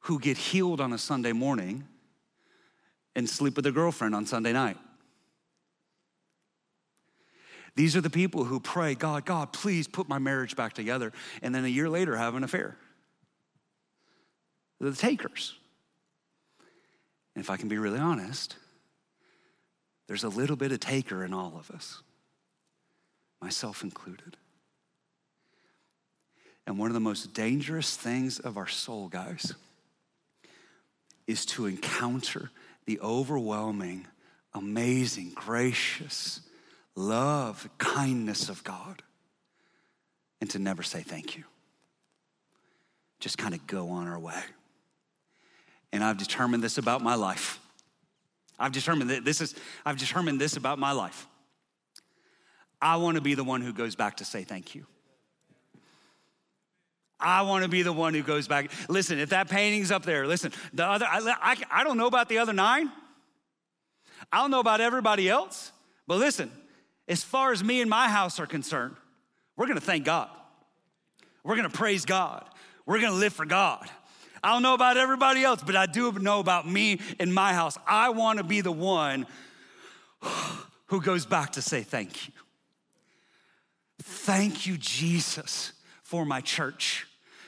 who 0.00 0.18
get 0.18 0.36
healed 0.36 0.80
on 0.80 0.92
a 0.92 0.98
Sunday 0.98 1.32
morning 1.32 1.86
and 3.14 3.28
sleep 3.28 3.56
with 3.56 3.64
their 3.64 3.72
girlfriend 3.72 4.14
on 4.14 4.26
Sunday 4.26 4.52
night. 4.52 4.78
These 7.74 7.96
are 7.96 8.00
the 8.00 8.10
people 8.10 8.44
who 8.44 8.60
pray, 8.60 8.94
God, 8.94 9.24
God, 9.24 9.52
please 9.52 9.88
put 9.88 10.08
my 10.08 10.18
marriage 10.18 10.56
back 10.56 10.74
together, 10.74 11.12
and 11.40 11.54
then 11.54 11.64
a 11.64 11.68
year 11.68 11.88
later 11.88 12.16
have 12.16 12.34
an 12.34 12.44
affair. 12.44 12.76
They're 14.78 14.90
the 14.90 14.96
takers. 14.96 15.54
And 17.34 17.42
if 17.42 17.48
I 17.48 17.56
can 17.56 17.68
be 17.68 17.78
really 17.78 17.98
honest, 17.98 18.56
there's 20.06 20.24
a 20.24 20.28
little 20.28 20.56
bit 20.56 20.72
of 20.72 20.80
taker 20.80 21.24
in 21.24 21.32
all 21.32 21.54
of 21.58 21.70
us, 21.70 22.02
myself 23.40 23.82
included. 23.82 24.36
And 26.66 26.78
one 26.78 26.90
of 26.90 26.94
the 26.94 27.00
most 27.00 27.32
dangerous 27.32 27.96
things 27.96 28.38
of 28.38 28.56
our 28.58 28.68
soul, 28.68 29.08
guys, 29.08 29.54
is 31.26 31.46
to 31.46 31.66
encounter 31.66 32.50
the 32.84 33.00
overwhelming, 33.00 34.06
amazing, 34.52 35.32
gracious 35.34 36.40
love, 36.94 37.68
kindness 37.78 38.48
of 38.48 38.62
God, 38.64 39.02
and 40.40 40.50
to 40.50 40.58
never 40.58 40.82
say 40.82 41.02
thank 41.02 41.36
you. 41.36 41.44
Just 43.20 43.38
kind 43.38 43.54
of 43.54 43.66
go 43.66 43.90
on 43.90 44.08
our 44.08 44.18
way. 44.18 44.40
And 45.92 46.02
I've 46.02 46.18
determined 46.18 46.62
this 46.62 46.78
about 46.78 47.02
my 47.02 47.14
life. 47.14 47.60
I've 48.58 48.72
determined 48.72 49.10
that 49.10 49.24
this 49.24 49.40
is, 49.40 49.54
I've 49.84 49.98
determined 49.98 50.40
this 50.40 50.56
about 50.56 50.78
my 50.78 50.92
life. 50.92 51.26
I 52.80 52.96
want 52.96 53.16
to 53.16 53.20
be 53.20 53.34
the 53.34 53.44
one 53.44 53.60
who 53.60 53.72
goes 53.72 53.94
back 53.94 54.16
to 54.16 54.24
say 54.24 54.42
thank 54.42 54.74
you. 54.74 54.86
I 57.20 57.42
want 57.42 57.62
to 57.62 57.68
be 57.68 57.82
the 57.82 57.92
one 57.92 58.14
who 58.14 58.22
goes 58.22 58.48
back. 58.48 58.72
Listen, 58.88 59.20
if 59.20 59.30
that 59.30 59.48
painting's 59.48 59.92
up 59.92 60.02
there, 60.02 60.26
listen, 60.26 60.52
the 60.74 60.84
other, 60.84 61.06
I, 61.08 61.20
I, 61.40 61.56
I 61.70 61.84
don't 61.84 61.96
know 61.96 62.08
about 62.08 62.28
the 62.28 62.38
other 62.38 62.52
nine. 62.52 62.90
I 64.32 64.38
don't 64.38 64.50
know 64.50 64.60
about 64.60 64.80
everybody 64.80 65.28
else. 65.28 65.70
But 66.08 66.18
listen, 66.18 66.50
as 67.08 67.22
far 67.22 67.52
as 67.52 67.62
me 67.62 67.80
and 67.80 67.90
my 67.90 68.08
house 68.08 68.38
are 68.40 68.46
concerned, 68.46 68.96
we're 69.56 69.66
gonna 69.66 69.80
thank 69.80 70.04
God. 70.04 70.30
We're 71.44 71.56
gonna 71.56 71.70
praise 71.70 72.04
God. 72.04 72.48
We're 72.86 73.00
gonna 73.00 73.16
live 73.16 73.32
for 73.32 73.44
God. 73.44 73.88
I 74.42 74.52
don't 74.52 74.62
know 74.62 74.74
about 74.74 74.96
everybody 74.96 75.44
else, 75.44 75.62
but 75.62 75.76
I 75.76 75.86
do 75.86 76.10
know 76.12 76.40
about 76.40 76.68
me 76.68 77.00
and 77.20 77.32
my 77.32 77.54
house. 77.54 77.78
I 77.86 78.10
wanna 78.10 78.42
be 78.44 78.60
the 78.60 78.72
one 78.72 79.26
who 80.86 81.00
goes 81.00 81.26
back 81.26 81.52
to 81.52 81.62
say 81.62 81.82
thank 81.82 82.26
you. 82.28 82.32
Thank 84.02 84.66
you, 84.66 84.76
Jesus, 84.76 85.72
for 86.02 86.24
my 86.24 86.40
church. 86.40 87.06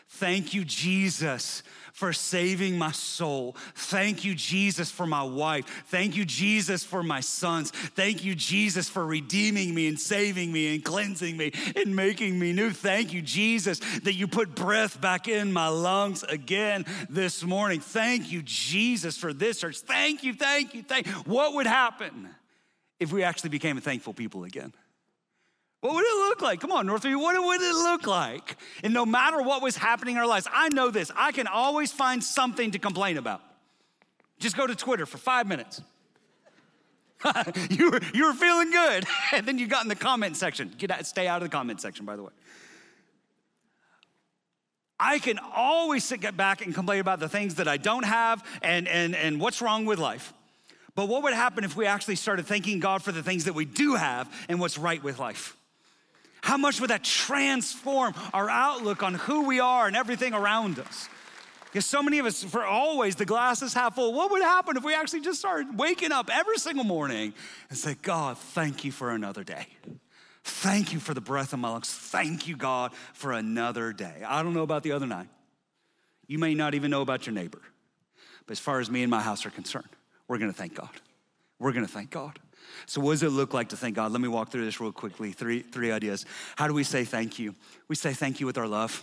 Thank 0.08 0.54
you, 0.54 0.64
Jesus, 0.64 1.62
for 1.92 2.12
saving 2.12 2.76
my 2.76 2.90
soul. 2.90 3.56
Thank 3.74 4.24
you, 4.24 4.34
Jesus, 4.34 4.90
for 4.90 5.06
my 5.06 5.22
wife. 5.22 5.64
Thank 5.86 6.16
you, 6.16 6.24
Jesus, 6.24 6.82
for 6.84 7.02
my 7.02 7.20
sons. 7.20 7.70
Thank 7.70 8.24
you, 8.24 8.34
Jesus, 8.34 8.88
for 8.88 9.06
redeeming 9.06 9.74
me 9.74 9.88
and 9.88 9.98
saving 9.98 10.52
me 10.52 10.74
and 10.74 10.84
cleansing 10.84 11.36
me 11.36 11.52
and 11.76 11.94
making 11.94 12.38
me 12.38 12.52
new. 12.52 12.70
Thank 12.70 13.12
you, 13.12 13.22
Jesus, 13.22 13.78
that 14.00 14.14
you 14.14 14.26
put 14.26 14.54
breath 14.54 15.00
back 15.00 15.28
in 15.28 15.52
my 15.52 15.68
lungs 15.68 16.24
again 16.24 16.84
this 17.08 17.44
morning. 17.44 17.80
Thank 17.80 18.30
you, 18.30 18.42
Jesus, 18.42 19.16
for 19.16 19.32
this 19.32 19.60
church. 19.60 19.78
Thank 19.78 20.24
you, 20.24 20.34
thank 20.34 20.74
you, 20.74 20.82
thank 20.82 21.06
you. 21.06 21.12
What 21.26 21.54
would 21.54 21.66
happen 21.66 22.28
if 22.98 23.12
we 23.12 23.22
actually 23.22 23.50
became 23.50 23.78
a 23.78 23.80
thankful 23.80 24.14
people 24.14 24.44
again? 24.44 24.72
What 25.84 25.96
would 25.96 26.04
it 26.06 26.16
look 26.16 26.40
like? 26.40 26.60
Come 26.62 26.72
on, 26.72 26.86
Northview, 26.86 27.20
what 27.20 27.36
would 27.38 27.60
it 27.60 27.74
look 27.74 28.06
like? 28.06 28.56
And 28.82 28.94
no 28.94 29.04
matter 29.04 29.42
what 29.42 29.60
was 29.60 29.76
happening 29.76 30.14
in 30.14 30.18
our 30.22 30.26
lives, 30.26 30.48
I 30.50 30.70
know 30.70 30.90
this, 30.90 31.12
I 31.14 31.30
can 31.30 31.46
always 31.46 31.92
find 31.92 32.24
something 32.24 32.70
to 32.70 32.78
complain 32.78 33.18
about. 33.18 33.42
Just 34.38 34.56
go 34.56 34.66
to 34.66 34.74
Twitter 34.74 35.04
for 35.04 35.18
five 35.18 35.46
minutes. 35.46 35.82
you, 37.68 37.90
were, 37.90 38.00
you 38.14 38.24
were 38.24 38.32
feeling 38.32 38.70
good. 38.70 39.04
and 39.34 39.44
then 39.44 39.58
you 39.58 39.66
got 39.66 39.82
in 39.82 39.90
the 39.90 39.94
comment 39.94 40.38
section. 40.38 40.72
Get 40.78 40.90
out, 40.90 41.04
stay 41.04 41.28
out 41.28 41.42
of 41.42 41.50
the 41.50 41.54
comment 41.54 41.82
section, 41.82 42.06
by 42.06 42.16
the 42.16 42.22
way. 42.22 42.32
I 44.98 45.18
can 45.18 45.38
always 45.54 46.02
sit 46.02 46.34
back 46.34 46.64
and 46.64 46.74
complain 46.74 47.00
about 47.00 47.20
the 47.20 47.28
things 47.28 47.56
that 47.56 47.68
I 47.68 47.76
don't 47.76 48.06
have 48.06 48.42
and, 48.62 48.88
and, 48.88 49.14
and 49.14 49.38
what's 49.38 49.60
wrong 49.60 49.84
with 49.84 49.98
life. 49.98 50.32
But 50.94 51.08
what 51.08 51.24
would 51.24 51.34
happen 51.34 51.62
if 51.62 51.76
we 51.76 51.84
actually 51.84 52.16
started 52.16 52.46
thanking 52.46 52.80
God 52.80 53.02
for 53.02 53.12
the 53.12 53.22
things 53.22 53.44
that 53.44 53.54
we 53.54 53.66
do 53.66 53.96
have 53.96 54.32
and 54.48 54.58
what's 54.58 54.78
right 54.78 55.02
with 55.02 55.18
life? 55.18 55.58
How 56.44 56.58
much 56.58 56.78
would 56.78 56.90
that 56.90 57.02
transform 57.02 58.12
our 58.34 58.50
outlook 58.50 59.02
on 59.02 59.14
who 59.14 59.46
we 59.46 59.60
are 59.60 59.86
and 59.86 59.96
everything 59.96 60.34
around 60.34 60.78
us? 60.78 61.08
Because 61.64 61.86
so 61.86 62.02
many 62.02 62.18
of 62.18 62.26
us, 62.26 62.44
for 62.44 62.62
always, 62.62 63.16
the 63.16 63.24
glass 63.24 63.62
is 63.62 63.72
half 63.72 63.94
full. 63.94 64.12
What 64.12 64.30
would 64.30 64.42
happen 64.42 64.76
if 64.76 64.84
we 64.84 64.94
actually 64.94 65.22
just 65.22 65.38
started 65.38 65.78
waking 65.78 66.12
up 66.12 66.28
every 66.30 66.58
single 66.58 66.84
morning 66.84 67.32
and 67.70 67.78
say, 67.78 67.96
God, 68.02 68.36
thank 68.36 68.84
you 68.84 68.92
for 68.92 69.10
another 69.10 69.42
day? 69.42 69.68
Thank 70.42 70.92
you 70.92 71.00
for 71.00 71.14
the 71.14 71.20
breath 71.22 71.54
of 71.54 71.60
my 71.60 71.70
lungs. 71.70 71.90
Thank 71.90 72.46
you, 72.46 72.58
God, 72.58 72.92
for 73.14 73.32
another 73.32 73.94
day. 73.94 74.22
I 74.28 74.42
don't 74.42 74.52
know 74.52 74.64
about 74.64 74.82
the 74.82 74.92
other 74.92 75.06
nine. 75.06 75.30
You 76.26 76.38
may 76.38 76.54
not 76.54 76.74
even 76.74 76.90
know 76.90 77.00
about 77.00 77.24
your 77.24 77.32
neighbor. 77.32 77.62
But 78.46 78.52
as 78.52 78.60
far 78.60 78.80
as 78.80 78.90
me 78.90 79.02
and 79.02 79.10
my 79.10 79.22
house 79.22 79.46
are 79.46 79.50
concerned, 79.50 79.88
we're 80.28 80.36
gonna 80.36 80.52
thank 80.52 80.74
God. 80.74 80.90
We're 81.58 81.72
gonna 81.72 81.86
thank 81.86 82.10
God. 82.10 82.38
So, 82.86 83.00
what 83.00 83.12
does 83.12 83.22
it 83.22 83.30
look 83.30 83.54
like 83.54 83.70
to 83.70 83.76
thank 83.76 83.96
God? 83.96 84.12
Let 84.12 84.20
me 84.20 84.28
walk 84.28 84.50
through 84.50 84.64
this 84.64 84.80
real 84.80 84.92
quickly. 84.92 85.32
Three, 85.32 85.60
three 85.60 85.90
ideas. 85.90 86.26
How 86.56 86.68
do 86.68 86.74
we 86.74 86.84
say 86.84 87.04
thank 87.04 87.38
you? 87.38 87.54
We 87.88 87.96
say 87.96 88.12
thank 88.12 88.40
you 88.40 88.46
with 88.46 88.58
our 88.58 88.68
love. 88.68 89.02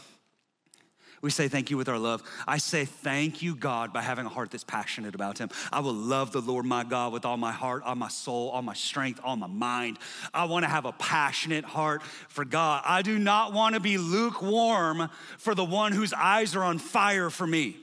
We 1.22 1.30
say 1.30 1.48
thank 1.48 1.70
you 1.70 1.78
with 1.78 1.88
our 1.88 2.00
love. 2.00 2.24
I 2.48 2.58
say 2.58 2.86
thank 2.86 3.44
you, 3.44 3.56
God, 3.56 3.94
by 3.94 4.02
having 4.02 4.26
a 4.26 4.30
heart 4.30 4.50
that's 4.50 4.64
passionate 4.64 5.14
about 5.14 5.38
Him. 5.38 5.50
I 5.72 5.80
will 5.80 5.94
love 5.94 6.32
the 6.32 6.42
Lord 6.42 6.66
my 6.66 6.84
God 6.84 7.14
with 7.14 7.26
all 7.26 7.38
my 7.38 7.52
heart, 7.52 7.84
all 7.84 7.96
my 7.96 8.08
soul, 8.08 8.50
all 8.50 8.64
my 8.64 8.74
strength, 8.74 9.20
all 9.24 9.36
my 9.36 9.48
mind. 9.48 10.00
I 10.34 10.46
want 10.46 10.64
to 10.64 10.70
have 10.70 10.86
a 10.86 10.94
passionate 10.94 11.64
heart 11.64 12.02
for 12.28 12.44
God. 12.44 12.82
I 12.86 13.04
do 13.04 13.20
not 13.20 13.54
want 13.54 13.76
to 13.76 13.80
be 13.80 14.00
lukewarm 14.00 15.10
for 15.38 15.54
the 15.54 15.66
one 15.66 15.92
whose 15.92 16.12
eyes 16.12 16.56
are 16.56 16.64
on 16.64 16.80
fire 16.80 17.30
for 17.30 17.46
me. 17.46 17.78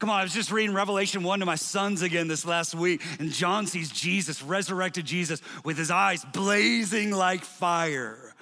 Come 0.00 0.10
on, 0.10 0.20
I 0.20 0.22
was 0.24 0.34
just 0.34 0.50
reading 0.50 0.74
Revelation 0.74 1.22
1 1.22 1.40
to 1.40 1.46
my 1.46 1.54
sons 1.54 2.02
again 2.02 2.26
this 2.26 2.44
last 2.44 2.74
week, 2.74 3.00
and 3.20 3.30
John 3.30 3.66
sees 3.66 3.90
Jesus, 3.90 4.42
resurrected 4.42 5.04
Jesus, 5.04 5.40
with 5.64 5.78
his 5.78 5.90
eyes 5.90 6.24
blazing 6.32 7.12
like 7.12 7.44
fire. 7.44 8.34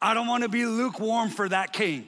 I 0.00 0.14
don't 0.14 0.28
want 0.28 0.44
to 0.44 0.48
be 0.48 0.64
lukewarm 0.64 1.30
for 1.30 1.48
that 1.48 1.72
king. 1.72 2.06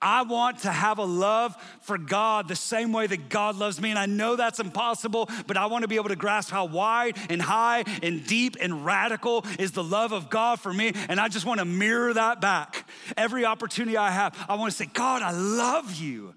I 0.00 0.22
want 0.22 0.60
to 0.60 0.70
have 0.70 0.98
a 0.98 1.04
love 1.04 1.56
for 1.80 1.96
God 1.96 2.48
the 2.48 2.56
same 2.56 2.92
way 2.92 3.06
that 3.06 3.28
God 3.28 3.56
loves 3.56 3.80
me. 3.80 3.90
And 3.90 3.98
I 3.98 4.06
know 4.06 4.36
that's 4.36 4.58
impossible, 4.58 5.28
but 5.46 5.56
I 5.56 5.66
want 5.66 5.82
to 5.82 5.88
be 5.88 5.96
able 5.96 6.08
to 6.08 6.16
grasp 6.16 6.50
how 6.50 6.64
wide 6.64 7.16
and 7.30 7.40
high 7.40 7.84
and 8.02 8.26
deep 8.26 8.56
and 8.60 8.84
radical 8.84 9.44
is 9.58 9.72
the 9.72 9.84
love 9.84 10.12
of 10.12 10.28
God 10.28 10.60
for 10.60 10.72
me. 10.72 10.92
And 11.08 11.20
I 11.20 11.28
just 11.28 11.46
want 11.46 11.60
to 11.60 11.64
mirror 11.64 12.12
that 12.14 12.40
back. 12.40 12.88
Every 13.16 13.44
opportunity 13.44 13.96
I 13.96 14.10
have, 14.10 14.36
I 14.48 14.56
want 14.56 14.72
to 14.72 14.76
say, 14.76 14.86
God, 14.86 15.22
I 15.22 15.30
love 15.30 15.94
you. 15.94 16.34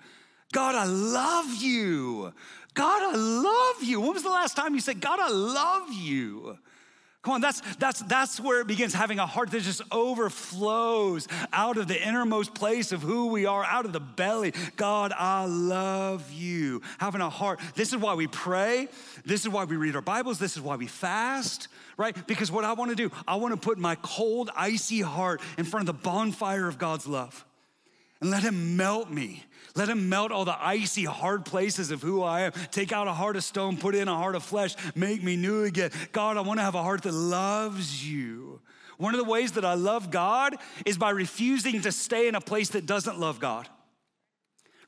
God, 0.56 0.74
I 0.74 0.86
love 0.86 1.54
you. 1.62 2.32
God, 2.76 3.14
I 3.14 3.18
love 3.18 3.84
you. 3.84 4.00
When 4.00 4.14
was 4.14 4.24
the 4.24 4.30
last 4.30 4.56
time 4.56 4.74
you 4.74 4.80
said, 4.80 5.02
God, 5.02 5.20
I 5.20 5.28
love 5.28 5.92
you? 5.92 6.58
Come 7.24 7.34
on, 7.34 7.42
that's, 7.42 7.60
that's, 7.76 8.00
that's 8.04 8.40
where 8.40 8.62
it 8.62 8.68
begins 8.68 8.94
having 8.94 9.20
a 9.20 9.26
heart 9.26 9.52
that 9.52 9.64
just 9.64 9.82
overflows 9.92 11.28
out 11.52 11.76
of 11.76 11.90
the 11.90 12.02
innermost 12.02 12.54
place 12.54 12.94
of 12.94 13.02
who 13.02 13.28
we 13.28 13.46
are, 13.46 13.66
out 13.66 13.84
of 13.84 13.92
the 13.92 14.00
belly. 14.00 14.54
God, 14.78 15.12
I 15.12 15.44
love 15.46 16.32
you. 16.32 16.82
Having 17.00 17.20
a 17.20 17.30
heart. 17.30 17.60
This 17.76 17.92
is 17.92 17.98
why 17.98 18.14
we 18.14 18.28
pray. 18.28 18.88
This 19.26 19.42
is 19.42 19.50
why 19.50 19.66
we 19.66 19.76
read 19.76 19.98
our 19.98 20.02
Bibles. 20.02 20.40
This 20.40 20.56
is 20.56 20.62
why 20.62 20.78
we 20.78 20.88
fast, 20.88 21.68
right? 21.98 22.16
Because 22.28 22.50
what 22.50 22.64
I 22.64 22.72
want 22.72 22.92
to 22.92 22.96
do, 22.96 23.12
I 23.28 23.36
want 23.36 23.54
to 23.54 23.60
put 23.60 23.78
my 23.78 23.96
cold, 23.96 24.52
icy 24.56 25.02
heart 25.02 25.42
in 25.58 25.66
front 25.66 25.90
of 25.90 25.94
the 25.94 26.02
bonfire 26.02 26.66
of 26.66 26.78
God's 26.78 27.08
love 27.08 27.46
and 28.22 28.32
let 28.32 28.44
Him 28.44 28.78
melt 28.78 29.10
me 29.10 29.44
let 29.76 29.90
him 29.90 30.08
melt 30.08 30.32
all 30.32 30.46
the 30.46 30.58
icy, 30.58 31.04
hard 31.04 31.44
places 31.44 31.92
of 31.92 32.02
who 32.02 32.24
I 32.24 32.42
am. 32.42 32.54
Take 32.72 32.94
out 32.94 33.08
a 33.08 33.14
heart 33.14 33.36
of 33.36 33.44
stone, 33.44 33.76
put 33.76 33.94
in 33.94 34.08
a 34.08 34.16
heart 34.16 34.36
of 34.36 34.44
flesh, 34.44 34.76
make 34.96 35.22
me 35.22 35.36
new 35.36 35.66
again. 35.66 35.92
God, 36.14 36.38
I 36.38 36.42
want 36.42 36.60
to 36.60 36.64
have 36.64 36.76
a 36.76 36.82
heart 36.82 37.04
that 37.04 37.12
loves 37.12 38.08
you. 38.08 38.62
One 38.98 39.14
of 39.14 39.20
the 39.20 39.30
ways 39.30 39.54
that 39.54 39.66
I 39.66 39.74
love 39.74 40.12
God 40.12 40.56
is 40.86 40.98
by 40.98 41.10
refusing 41.10 41.82
to 41.82 41.92
stay 41.92 42.30
in 42.30 42.36
a 42.36 42.42
place 42.42 42.70
that 42.70 42.86
doesn't 42.86 43.20
love 43.20 43.42
God. 43.42 43.68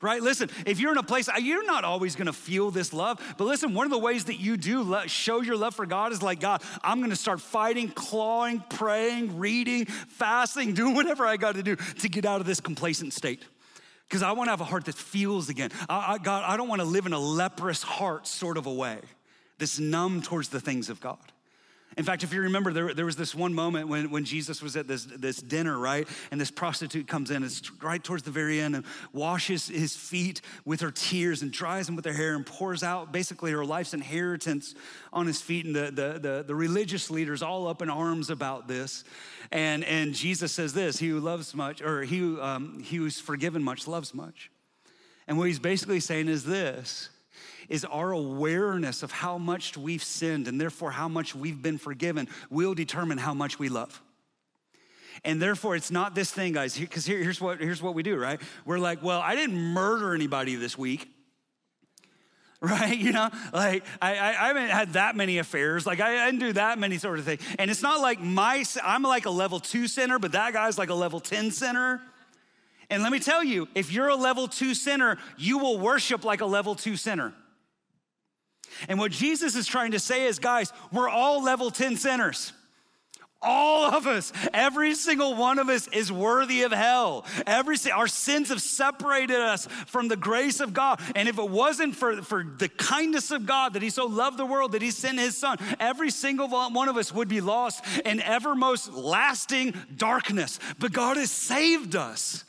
Right? 0.00 0.22
Listen, 0.22 0.48
if 0.64 0.78
you're 0.78 0.92
in 0.92 0.98
a 0.98 1.02
place, 1.02 1.28
you're 1.40 1.66
not 1.66 1.84
always 1.84 2.14
gonna 2.14 2.32
feel 2.32 2.70
this 2.70 2.92
love, 2.92 3.20
but 3.36 3.44
listen, 3.44 3.74
one 3.74 3.86
of 3.86 3.90
the 3.90 3.98
ways 3.98 4.24
that 4.26 4.38
you 4.38 4.56
do 4.56 4.96
show 5.06 5.40
your 5.42 5.56
love 5.56 5.74
for 5.74 5.86
God 5.86 6.12
is 6.12 6.22
like, 6.22 6.40
God, 6.40 6.62
I'm 6.82 7.00
gonna 7.00 7.16
start 7.16 7.40
fighting, 7.40 7.88
clawing, 7.88 8.62
praying, 8.70 9.38
reading, 9.38 9.86
fasting, 9.86 10.74
doing 10.74 10.94
whatever 10.94 11.26
I 11.26 11.36
gotta 11.36 11.62
do 11.62 11.76
to 11.76 12.08
get 12.08 12.24
out 12.24 12.40
of 12.40 12.46
this 12.46 12.60
complacent 12.60 13.12
state 13.12 13.44
because 14.08 14.22
I 14.22 14.32
want 14.32 14.48
to 14.48 14.52
have 14.52 14.60
a 14.60 14.64
heart 14.64 14.86
that 14.86 14.94
feels 14.94 15.48
again. 15.48 15.70
I, 15.88 16.14
I, 16.14 16.18
God, 16.18 16.44
I 16.46 16.56
don't 16.56 16.68
want 16.68 16.80
to 16.80 16.86
live 16.86 17.06
in 17.06 17.12
a 17.12 17.18
leprous 17.18 17.82
heart 17.82 18.26
sort 18.26 18.56
of 18.56 18.66
a 18.66 18.72
way 18.72 18.98
that's 19.58 19.78
numb 19.78 20.22
towards 20.22 20.48
the 20.48 20.60
things 20.60 20.88
of 20.88 21.00
God. 21.00 21.18
In 21.96 22.04
fact, 22.04 22.22
if 22.22 22.32
you 22.32 22.42
remember, 22.42 22.72
there, 22.72 22.94
there 22.94 23.06
was 23.06 23.16
this 23.16 23.34
one 23.34 23.52
moment 23.52 23.88
when, 23.88 24.10
when 24.10 24.24
Jesus 24.24 24.62
was 24.62 24.76
at 24.76 24.86
this, 24.86 25.04
this 25.04 25.38
dinner, 25.38 25.76
right? 25.76 26.06
And 26.30 26.40
this 26.40 26.50
prostitute 26.50 27.08
comes 27.08 27.30
in, 27.30 27.42
it's 27.42 27.72
right 27.82 28.02
towards 28.02 28.22
the 28.22 28.30
very 28.30 28.60
end, 28.60 28.76
and 28.76 28.84
washes 29.12 29.66
his 29.66 29.96
feet 29.96 30.40
with 30.64 30.80
her 30.80 30.92
tears 30.92 31.42
and 31.42 31.50
dries 31.50 31.86
them 31.86 31.96
with 31.96 32.04
her 32.04 32.12
hair 32.12 32.36
and 32.36 32.46
pours 32.46 32.82
out 32.82 33.12
basically 33.12 33.50
her 33.52 33.64
life's 33.64 33.94
inheritance 33.94 34.74
on 35.12 35.26
his 35.26 35.40
feet. 35.40 35.66
And 35.66 35.74
the, 35.74 35.90
the, 35.90 36.18
the, 36.20 36.44
the 36.46 36.54
religious 36.54 37.10
leaders 37.10 37.42
all 37.42 37.66
up 37.66 37.82
in 37.82 37.90
arms 37.90 38.30
about 38.30 38.68
this. 38.68 39.02
And, 39.50 39.82
and 39.84 40.14
Jesus 40.14 40.52
says 40.52 40.74
this 40.74 40.98
He 40.98 41.08
who 41.08 41.20
loves 41.20 41.54
much, 41.54 41.82
or 41.82 42.02
he, 42.02 42.38
um, 42.38 42.80
he 42.80 42.96
who's 42.96 43.18
forgiven 43.18 43.62
much, 43.62 43.88
loves 43.88 44.14
much. 44.14 44.50
And 45.26 45.36
what 45.36 45.48
he's 45.48 45.58
basically 45.58 46.00
saying 46.00 46.28
is 46.28 46.44
this 46.44 47.10
is 47.68 47.84
our 47.84 48.12
awareness 48.12 49.02
of 49.02 49.12
how 49.12 49.38
much 49.38 49.76
we've 49.76 50.02
sinned 50.02 50.48
and 50.48 50.60
therefore 50.60 50.90
how 50.90 51.08
much 51.08 51.34
we've 51.34 51.62
been 51.62 51.78
forgiven 51.78 52.28
will 52.50 52.74
determine 52.74 53.18
how 53.18 53.34
much 53.34 53.58
we 53.58 53.68
love. 53.68 54.02
And 55.24 55.42
therefore, 55.42 55.74
it's 55.74 55.90
not 55.90 56.14
this 56.14 56.30
thing, 56.30 56.52
guys, 56.52 56.78
because 56.78 57.04
here, 57.04 57.18
here's, 57.18 57.40
what, 57.40 57.60
here's 57.60 57.82
what 57.82 57.94
we 57.94 58.02
do, 58.02 58.16
right? 58.16 58.40
We're 58.64 58.78
like, 58.78 59.02
well, 59.02 59.20
I 59.20 59.34
didn't 59.34 59.56
murder 59.56 60.14
anybody 60.14 60.54
this 60.54 60.78
week 60.78 61.10
right? 62.60 62.98
You 62.98 63.12
know, 63.12 63.30
like 63.52 63.84
I, 64.02 64.18
I, 64.18 64.48
haven't 64.48 64.70
had 64.70 64.94
that 64.94 65.14
many 65.14 65.38
affairs. 65.38 65.86
Like 65.86 66.00
I, 66.00 66.24
I, 66.24 66.26
didn't 66.26 66.40
do 66.40 66.52
that 66.54 66.76
many 66.76 66.98
sort 66.98 67.20
of 67.20 67.24
things. 67.24 67.40
And 67.56 67.70
it's 67.70 67.82
not 67.82 68.00
like 68.00 68.20
my, 68.20 68.64
I'm 68.82 69.04
like 69.04 69.26
a 69.26 69.30
level 69.30 69.60
two 69.60 69.86
sinner, 69.86 70.18
but 70.18 70.32
that 70.32 70.52
guy's 70.54 70.76
like 70.76 70.90
a 70.90 70.94
level 70.94 71.20
10 71.20 71.52
sinner. 71.52 72.00
And 72.90 73.04
let 73.04 73.12
me 73.12 73.20
tell 73.20 73.44
you, 73.44 73.68
if 73.76 73.92
you're 73.92 74.08
a 74.08 74.16
level 74.16 74.48
two 74.48 74.74
sinner, 74.74 75.18
you 75.36 75.58
will 75.58 75.78
worship 75.78 76.24
like 76.24 76.40
a 76.40 76.46
level 76.46 76.74
two 76.74 76.96
sinner. 76.96 77.32
And 78.88 78.98
what 78.98 79.12
Jesus 79.12 79.56
is 79.56 79.66
trying 79.66 79.92
to 79.92 79.98
say 79.98 80.26
is, 80.26 80.38
guys, 80.38 80.72
we're 80.92 81.08
all 81.08 81.42
level 81.42 81.70
10 81.70 81.96
sinners. 81.96 82.52
All 83.40 83.84
of 83.94 84.08
us, 84.08 84.32
every 84.52 84.96
single 84.96 85.36
one 85.36 85.60
of 85.60 85.68
us 85.68 85.86
is 85.88 86.10
worthy 86.10 86.62
of 86.62 86.72
hell. 86.72 87.24
Every 87.46 87.76
our 87.92 88.08
sins 88.08 88.48
have 88.48 88.60
separated 88.60 89.36
us 89.36 89.66
from 89.86 90.08
the 90.08 90.16
grace 90.16 90.58
of 90.58 90.74
God. 90.74 91.00
And 91.14 91.28
if 91.28 91.38
it 91.38 91.48
wasn't 91.48 91.94
for, 91.94 92.20
for 92.22 92.42
the 92.42 92.68
kindness 92.68 93.30
of 93.30 93.46
God 93.46 93.74
that 93.74 93.82
He 93.82 93.90
so 93.90 94.06
loved 94.06 94.38
the 94.38 94.46
world 94.46 94.72
that 94.72 94.82
He 94.82 94.90
sent 94.90 95.20
His 95.20 95.36
Son, 95.36 95.56
every 95.78 96.10
single 96.10 96.48
one 96.48 96.88
of 96.88 96.96
us 96.96 97.14
would 97.14 97.28
be 97.28 97.40
lost 97.40 97.84
in 98.04 98.20
evermost 98.20 98.92
lasting 98.92 99.74
darkness. 99.96 100.58
But 100.80 100.92
God 100.92 101.16
has 101.16 101.30
saved 101.30 101.94
us. 101.94 102.44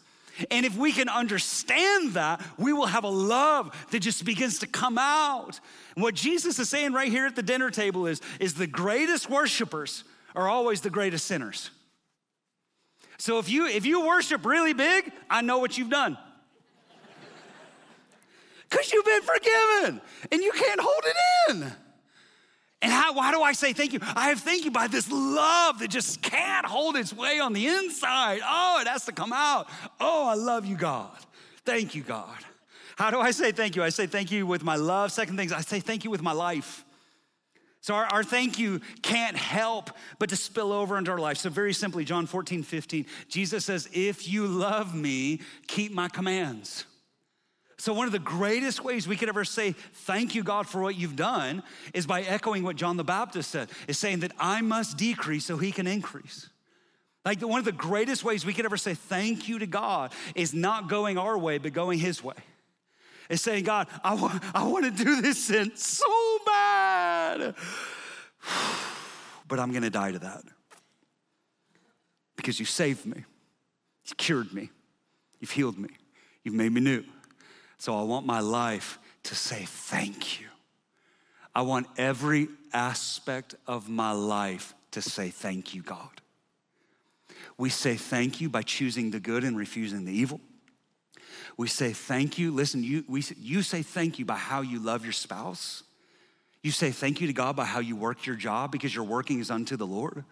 And 0.52 0.66
if 0.66 0.78
we 0.78 0.92
can 0.92 1.10
understand 1.10 2.14
that, 2.14 2.42
we 2.58 2.74
will 2.74 2.88
have 2.88 3.04
a 3.04 3.10
love 3.10 3.76
that 3.92 4.00
just 4.00 4.24
begins 4.26 4.60
to 4.60 4.68
come 4.68 4.98
out. 4.98 5.60
And 5.96 6.04
what 6.04 6.16
Jesus 6.16 6.60
is 6.60 6.70
saying 6.70 6.94
right 6.94 7.12
here 7.12 7.26
at 7.26 7.36
the 7.36 7.44
dinner 7.44 7.70
table 7.70 8.08
is, 8.08 8.22
is 8.40 8.54
the 8.54 8.68
greatest 8.68 9.30
worshipers 9.30 10.04
are 10.36 10.48
always 10.48 10.82
the 10.82 10.90
greatest 10.90 11.26
sinners. 11.26 11.72
So 13.18 13.38
if 13.38 13.50
you 13.50 13.68
if 13.68 13.86
you 13.86 14.08
worship 14.08 14.46
really 14.46 14.74
big, 14.74 15.12
I 15.30 15.42
know 15.42 15.58
what 15.58 15.78
you've 15.78 15.90
done. 15.90 16.18
Cuz 18.70 18.94
you've 18.94 19.06
been 19.06 19.22
forgiven 19.22 20.02
and 20.32 20.42
you 20.42 20.52
can't 20.54 20.80
hold 20.80 21.04
it 21.04 21.18
in. 21.50 21.89
And 22.82 22.92
how, 22.92 23.14
why 23.14 23.32
do 23.32 23.42
I 23.42 23.52
say 23.52 23.74
thank 23.74 23.92
you? 23.92 24.00
I 24.02 24.30
have 24.30 24.40
thank 24.40 24.64
you 24.64 24.72
by 24.72 24.88
this 24.88 25.12
love 25.12 25.80
that 25.80 25.90
just 25.90 26.22
can't 26.22 26.66
hold 26.66 26.96
its 26.96 27.14
way 27.14 27.40
on 27.40 27.52
the 27.52 27.68
inside. 27.68 28.40
Oh, 28.44 28.80
it 28.82 28.88
has 28.88 29.06
to 29.06 29.12
come 29.12 29.34
out. 29.34 29.68
Oh, 30.00 30.28
I 30.28 30.36
love 30.36 30.66
you, 30.66 30.78
God. 30.78 31.12
Thank 31.66 31.94
you, 31.94 32.04
God. 32.04 32.38
How 32.96 33.12
do 33.12 33.20
I 33.20 33.32
say 33.32 33.52
thank 33.52 33.76
you? 33.76 33.84
I 33.84 33.90
say 33.90 34.08
thank 34.08 34.32
you 34.32 34.46
with 34.46 34.64
my 34.64 34.76
love. 34.76 35.12
Second 35.12 35.36
thing 35.38 35.48
is 35.48 35.54
I 35.54 35.62
say 35.62 35.80
thank 35.80 36.04
you 36.04 36.10
with 36.10 36.22
my 36.22 36.32
life. 36.32 36.86
So 37.82 37.94
our, 37.96 38.06
our 38.06 38.24
thank 38.24 38.60
you 38.60 38.82
can't 39.02 39.38
help 39.38 39.92
but 40.18 40.30
to 40.30 40.36
spill 40.36 40.72
over 40.74 40.98
into 40.98 41.12
our 41.12 41.18
life. 41.18 41.38
So 41.38 41.50
very 41.50 41.74
simply, 41.74 42.04
John 42.04 42.26
14, 42.26 42.64
15, 42.64 43.06
Jesus 43.30 43.66
says, 43.66 43.90
if 43.94 44.28
you 44.28 44.48
love 44.48 44.94
me, 44.94 45.42
keep 45.68 45.94
my 45.94 46.10
commands. 46.10 46.86
So, 47.80 47.94
one 47.94 48.08
of 48.08 48.12
the 48.12 48.20
greatest 48.20 48.84
ways 48.84 49.08
we 49.08 49.16
could 49.16 49.30
ever 49.30 49.46
say, 49.46 49.72
Thank 49.72 50.36
you, 50.36 50.44
God, 50.44 50.68
for 50.68 50.82
what 50.82 50.98
you've 50.98 51.16
done, 51.16 51.64
is 51.94 52.06
by 52.06 52.24
echoing 52.24 52.64
what 52.64 52.76
John 52.76 52.98
the 52.98 53.06
Baptist 53.06 53.50
said, 53.50 53.70
is 53.88 53.98
saying 53.98 54.20
that 54.20 54.34
I 54.38 54.60
must 54.60 54.98
decrease 54.98 55.46
so 55.46 55.56
he 55.56 55.72
can 55.72 55.88
increase. 55.88 56.50
Like 57.24 57.42
one 57.42 57.58
of 57.58 57.66
the 57.66 57.72
greatest 57.72 58.26
ways 58.26 58.46
we 58.46 58.54
could 58.54 58.66
ever 58.66 58.76
say 58.76 58.96
thank 58.96 59.48
you 59.48 59.60
to 59.60 59.66
God 59.66 60.12
is 60.36 60.54
not 60.54 60.90
going 60.90 61.18
our 61.18 61.38
way, 61.38 61.58
but 61.58 61.72
going 61.72 62.00
his 62.00 62.22
way. 62.22 62.36
Is 63.30 63.42
saying, 63.42 63.64
God, 63.64 63.88
I 64.04 64.16
want, 64.16 64.44
I 64.54 64.68
want 64.68 64.84
to 64.86 65.04
do 65.04 65.22
this 65.22 65.46
sin 65.46 65.72
so 65.76 66.06
bad, 66.46 67.56
but 69.48 69.60
I'm 69.60 69.72
going 69.72 69.84
to 69.84 69.90
die 69.90 70.12
to 70.12 70.20
that 70.20 70.44
because 72.36 72.60
you 72.60 72.66
saved 72.66 73.06
me, 73.06 73.24
you 74.06 74.16
cured 74.18 74.54
me, 74.54 74.70
you've 75.40 75.52
healed 75.52 75.78
me, 75.78 75.90
you've 76.44 76.56
made 76.56 76.74
me 76.74 76.82
new. 76.82 77.06
So 77.80 77.98
I 77.98 78.04
want 78.04 78.26
my 78.26 78.42
life 78.42 79.00
to 79.24 79.36
say 79.36 79.64
thank 79.66 80.40
you. 80.40 80.48
I 81.56 81.64
want 81.64 81.88
every 81.98 82.50
aspect 82.74 83.56
of 83.66 83.90
my 83.90 84.12
life 84.12 84.76
to 84.92 85.02
say 85.02 85.30
thank 85.30 85.74
you, 85.74 85.82
God. 85.82 86.22
We 87.58 87.70
say 87.70 87.96
thank 87.96 88.42
you 88.42 88.50
by 88.50 88.62
choosing 88.62 89.12
the 89.12 89.20
good 89.20 89.44
and 89.44 89.58
refusing 89.58 90.06
the 90.06 90.12
evil. 90.12 90.40
We 91.58 91.68
say 91.68 91.92
thank 91.92 92.38
you. 92.38 92.52
Listen, 92.52 92.84
you, 92.84 93.04
we, 93.08 93.24
you 93.38 93.62
say 93.62 93.82
thank 93.82 94.20
you 94.20 94.26
by 94.26 94.38
how 94.38 94.62
you 94.62 94.80
love 94.80 95.04
your 95.04 95.14
spouse. 95.14 95.84
You 96.62 96.72
say 96.72 96.92
thank 96.92 97.22
you 97.22 97.28
to 97.28 97.34
God 97.34 97.56
by 97.56 97.66
how 97.66 97.80
you 97.80 97.96
work 97.96 98.26
your 98.26 98.36
job 98.36 98.72
because 98.72 98.94
your 98.94 99.06
working 99.06 99.40
is 99.40 99.50
unto 99.50 99.78
the 99.78 99.88
Lord. 99.88 100.24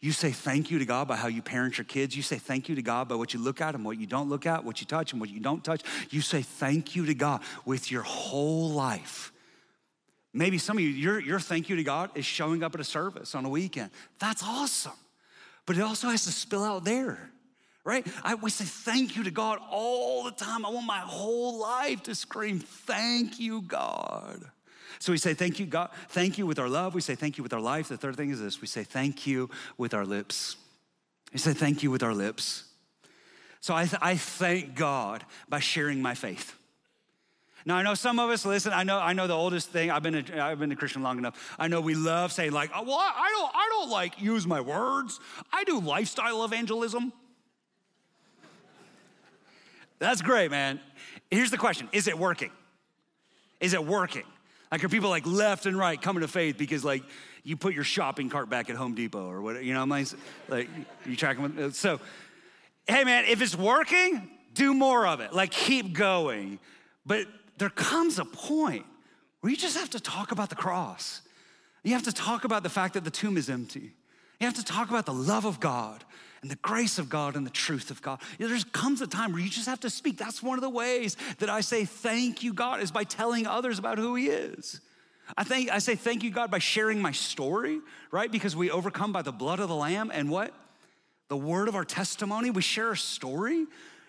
You 0.00 0.12
say 0.12 0.30
thank 0.30 0.70
you 0.70 0.78
to 0.78 0.84
God 0.84 1.08
by 1.08 1.16
how 1.16 1.28
you 1.28 1.42
parent 1.42 1.78
your 1.78 1.84
kids. 1.84 2.14
You 2.14 2.22
say 2.22 2.36
thank 2.36 2.68
you 2.68 2.74
to 2.74 2.82
God 2.82 3.08
by 3.08 3.14
what 3.14 3.32
you 3.32 3.40
look 3.40 3.60
at 3.60 3.74
and 3.74 3.84
what 3.84 3.98
you 3.98 4.06
don't 4.06 4.28
look 4.28 4.46
at, 4.46 4.64
what 4.64 4.80
you 4.80 4.86
touch 4.86 5.12
and 5.12 5.20
what 5.20 5.30
you 5.30 5.40
don't 5.40 5.64
touch. 5.64 5.82
You 6.10 6.20
say 6.20 6.42
thank 6.42 6.94
you 6.94 7.06
to 7.06 7.14
God 7.14 7.40
with 7.64 7.90
your 7.90 8.02
whole 8.02 8.70
life. 8.70 9.32
Maybe 10.34 10.58
some 10.58 10.76
of 10.76 10.82
you, 10.82 10.90
your, 10.90 11.18
your 11.18 11.40
thank 11.40 11.70
you 11.70 11.76
to 11.76 11.82
God 11.82 12.10
is 12.14 12.26
showing 12.26 12.62
up 12.62 12.74
at 12.74 12.80
a 12.80 12.84
service 12.84 13.34
on 13.34 13.46
a 13.46 13.48
weekend. 13.48 13.90
That's 14.18 14.42
awesome. 14.44 14.92
But 15.64 15.78
it 15.78 15.80
also 15.80 16.08
has 16.08 16.24
to 16.26 16.30
spill 16.30 16.62
out 16.62 16.84
there, 16.84 17.30
right? 17.82 18.06
I, 18.22 18.34
we 18.34 18.50
say 18.50 18.66
thank 18.66 19.16
you 19.16 19.24
to 19.24 19.30
God 19.30 19.58
all 19.70 20.24
the 20.24 20.30
time. 20.30 20.66
I 20.66 20.68
want 20.68 20.86
my 20.86 21.00
whole 21.00 21.58
life 21.58 22.02
to 22.04 22.14
scream, 22.14 22.58
thank 22.58 23.40
you, 23.40 23.62
God. 23.62 24.44
So 24.98 25.12
we 25.12 25.18
say 25.18 25.34
thank 25.34 25.58
you, 25.58 25.66
God, 25.66 25.90
thank 26.08 26.38
you 26.38 26.46
with 26.46 26.58
our 26.58 26.68
love. 26.68 26.94
We 26.94 27.00
say 27.00 27.14
thank 27.14 27.38
you 27.38 27.42
with 27.42 27.52
our 27.52 27.60
life. 27.60 27.88
The 27.88 27.96
third 27.96 28.16
thing 28.16 28.30
is 28.30 28.40
this 28.40 28.60
we 28.60 28.66
say 28.66 28.84
thank 28.84 29.26
you 29.26 29.50
with 29.76 29.94
our 29.94 30.04
lips. 30.04 30.56
We 31.32 31.38
say 31.38 31.52
thank 31.52 31.82
you 31.82 31.90
with 31.90 32.02
our 32.02 32.14
lips. 32.14 32.64
So 33.60 33.74
I, 33.74 33.84
th- 33.84 34.00
I 34.00 34.16
thank 34.16 34.74
God 34.74 35.24
by 35.48 35.58
sharing 35.58 36.00
my 36.00 36.14
faith. 36.14 36.54
Now 37.64 37.74
I 37.74 37.82
know 37.82 37.94
some 37.94 38.20
of 38.20 38.30
us 38.30 38.46
listen. 38.46 38.72
I 38.72 38.84
know 38.84 38.98
I 38.98 39.12
know 39.12 39.26
the 39.26 39.34
oldest 39.34 39.70
thing. 39.70 39.90
I've 39.90 40.02
been 40.04 40.14
a, 40.14 40.40
I've 40.40 40.60
been 40.60 40.70
a 40.70 40.76
Christian 40.76 41.02
long 41.02 41.18
enough. 41.18 41.56
I 41.58 41.66
know 41.66 41.80
we 41.80 41.96
love 41.96 42.30
saying 42.30 42.52
like, 42.52 42.70
oh, 42.72 42.84
well, 42.84 42.96
I 42.96 43.28
don't 43.36 43.52
I 43.52 43.68
don't 43.70 43.90
like 43.90 44.20
use 44.20 44.46
my 44.46 44.60
words. 44.60 45.18
I 45.52 45.64
do 45.64 45.80
lifestyle 45.80 46.44
evangelism. 46.44 47.12
That's 49.98 50.22
great, 50.22 50.52
man. 50.52 50.78
Here's 51.28 51.50
the 51.50 51.58
question: 51.58 51.88
Is 51.92 52.06
it 52.06 52.16
working? 52.16 52.52
Is 53.58 53.74
it 53.74 53.84
working? 53.84 54.24
Like, 54.70 54.82
are 54.82 54.88
people 54.88 55.10
like 55.10 55.26
left 55.26 55.66
and 55.66 55.78
right 55.78 56.00
coming 56.00 56.22
to 56.22 56.28
faith 56.28 56.58
because 56.58 56.84
like 56.84 57.02
you 57.44 57.56
put 57.56 57.74
your 57.74 57.84
shopping 57.84 58.28
cart 58.28 58.50
back 58.50 58.68
at 58.68 58.76
Home 58.76 58.94
Depot 58.94 59.30
or 59.30 59.40
what? 59.40 59.62
You 59.62 59.74
know, 59.74 59.82
I'm 59.82 59.88
like, 59.88 60.08
like 60.48 60.68
you 61.04 61.16
tracking 61.16 61.42
with. 61.42 61.74
So, 61.74 62.00
hey 62.86 63.04
man, 63.04 63.24
if 63.26 63.40
it's 63.40 63.56
working, 63.56 64.30
do 64.54 64.74
more 64.74 65.06
of 65.06 65.20
it. 65.20 65.32
Like, 65.32 65.50
keep 65.50 65.92
going. 65.92 66.58
But 67.04 67.26
there 67.58 67.70
comes 67.70 68.18
a 68.18 68.24
point 68.24 68.84
where 69.40 69.50
you 69.50 69.56
just 69.56 69.76
have 69.76 69.90
to 69.90 70.00
talk 70.00 70.32
about 70.32 70.48
the 70.50 70.56
cross. 70.56 71.22
You 71.84 71.92
have 71.92 72.02
to 72.04 72.12
talk 72.12 72.44
about 72.44 72.64
the 72.64 72.68
fact 72.68 72.94
that 72.94 73.04
the 73.04 73.10
tomb 73.10 73.36
is 73.36 73.48
empty. 73.48 73.92
You 74.40 74.46
have 74.46 74.54
to 74.54 74.64
talk 74.64 74.90
about 74.90 75.06
the 75.06 75.14
love 75.14 75.44
of 75.44 75.60
God 75.60 76.04
and 76.42 76.50
the 76.50 76.56
grace 76.56 76.98
of 76.98 77.08
God 77.08 77.36
and 77.36 77.46
the 77.46 77.50
truth 77.50 77.90
of 77.90 78.02
God. 78.02 78.20
There 78.38 78.56
comes 78.72 79.00
a 79.00 79.06
time 79.06 79.32
where 79.32 79.42
you 79.42 79.48
just 79.48 79.66
have 79.66 79.80
to 79.80 79.90
speak. 79.90 80.18
That's 80.18 80.42
one 80.42 80.58
of 80.58 80.62
the 80.62 80.70
ways 80.70 81.16
that 81.38 81.48
I 81.48 81.60
say 81.60 81.84
thank 81.84 82.42
you, 82.42 82.52
God, 82.52 82.80
is 82.80 82.90
by 82.90 83.04
telling 83.04 83.46
others 83.46 83.78
about 83.78 83.98
who 83.98 84.14
He 84.14 84.28
is. 84.28 84.80
I 85.36 85.44
think 85.44 85.70
I 85.70 85.78
say 85.78 85.96
thank 85.96 86.22
you, 86.22 86.30
God, 86.30 86.50
by 86.50 86.58
sharing 86.58 87.00
my 87.00 87.12
story, 87.12 87.80
right? 88.10 88.30
Because 88.30 88.54
we 88.54 88.70
overcome 88.70 89.12
by 89.12 89.22
the 89.22 89.32
blood 89.32 89.58
of 89.58 89.68
the 89.68 89.74
Lamb 89.74 90.12
and 90.14 90.30
what? 90.30 90.54
The 91.28 91.36
word 91.36 91.68
of 91.68 91.74
our 91.74 91.84
testimony. 91.84 92.50
We 92.50 92.62
share 92.62 92.92
a 92.92 92.96
story. 92.96 93.66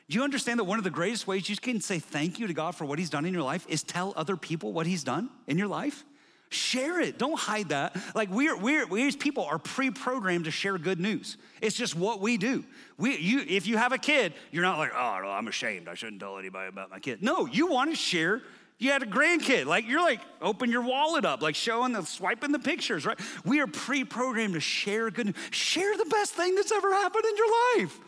Do 0.10 0.18
you 0.18 0.24
understand 0.24 0.60
that 0.60 0.66
one 0.66 0.78
of 0.78 0.84
the 0.84 0.92
greatest 0.92 1.26
ways 1.26 1.50
you 1.50 1.56
can 1.56 1.82
say 1.82 2.00
thank 2.00 2.40
you 2.40 2.48
to 2.48 2.54
God 2.54 2.76
for 2.76 2.86
what 2.86 3.00
He's 3.00 3.10
done 3.10 3.26
in 3.26 3.34
your 3.34 3.44
life 3.44 3.66
is 3.68 3.84
tell 3.84 4.14
other 4.16 4.38
people 4.38 4.74
what 4.74 4.86
He's 4.86 5.04
done 5.04 5.30
in 5.48 5.58
your 5.58 5.68
life? 5.68 6.06
Share 6.50 7.02
it. 7.02 7.18
Don't 7.18 7.38
hide 7.38 7.70
that. 7.70 7.96
Like 8.16 8.30
we're, 8.30 8.56
we're, 8.56 8.88
we 8.88 9.08
as 9.08 9.16
people 9.16 9.44
are 9.44 9.60
pre-programmed 9.60 10.46
to 10.46 10.52
share 10.52 10.78
good 10.78 11.00
news. 11.00 11.38
It's 11.62 11.76
just 11.76 11.96
what 11.96 12.22
we 12.22 12.38
do. 12.38 12.64
We, 12.98 13.18
you, 13.18 13.44
if 13.48 13.68
you 13.68 13.78
have 13.78 13.92
a 13.92 13.98
kid, 13.98 14.34
you're 14.52 14.64
not 14.64 14.78
like, 14.78 14.92
oh, 14.96 15.20
no, 15.22 15.30
I'm 15.30 15.48
ashamed. 15.48 15.88
I 15.88 15.94
shouldn't 15.94 16.22
tell 16.22 16.38
anybody 16.38 16.70
about 16.70 16.90
my 16.90 17.00
kid. 17.00 17.22
No, 17.22 17.46
you 17.46 17.68
want 17.68 17.90
to 17.92 17.96
share 17.96 18.42
You 18.80 18.92
had 18.92 19.02
a 19.02 19.08
grandkid, 19.08 19.66
like 19.66 19.88
you're 19.88 20.02
like 20.02 20.20
open 20.40 20.70
your 20.70 20.84
wallet 20.84 21.26
up, 21.26 21.42
like 21.42 21.56
showing 21.56 21.94
the 21.94 22.04
swiping 22.04 22.52
the 22.52 22.60
pictures, 22.60 23.08
right? 23.08 23.20
We 23.44 23.60
are 23.60 23.66
pre-programmed 23.66 24.54
to 24.54 24.60
share 24.60 25.10
good, 25.10 25.28
news. 25.28 25.36
share 25.50 25.98
the 25.98 26.06
best 26.06 26.34
thing 26.34 26.54
that's 26.54 26.72
ever 26.72 26.94
happened 26.94 27.26
in 27.26 27.36
your 27.36 27.48
life. 27.78 28.00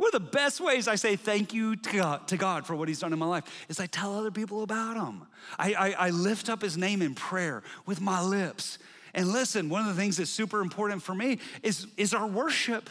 One 0.00 0.08
of 0.08 0.12
the 0.12 0.30
best 0.30 0.62
ways 0.62 0.88
I 0.88 0.94
say 0.94 1.14
thank 1.14 1.52
you 1.52 1.76
to 1.76 2.36
God, 2.38 2.66
for 2.66 2.74
what 2.74 2.88
He's 2.88 3.00
done 3.00 3.12
in 3.12 3.18
my 3.18 3.26
life 3.26 3.44
is 3.68 3.78
I 3.78 3.84
tell 3.84 4.16
other 4.16 4.30
people 4.30 4.62
about 4.62 4.96
Him. 4.96 5.26
I, 5.58 5.74
I, 5.74 6.06
I 6.06 6.10
lift 6.10 6.48
up 6.48 6.62
His 6.62 6.78
name 6.78 7.02
in 7.02 7.14
prayer 7.14 7.62
with 7.84 8.00
my 8.00 8.22
lips. 8.22 8.78
And 9.12 9.28
listen, 9.28 9.68
one 9.68 9.82
of 9.82 9.94
the 9.94 10.00
things 10.00 10.16
that's 10.16 10.30
super 10.30 10.62
important 10.62 11.02
for 11.02 11.14
me 11.14 11.38
is, 11.62 11.86
is 11.98 12.14
our 12.14 12.26
worship. 12.26 12.88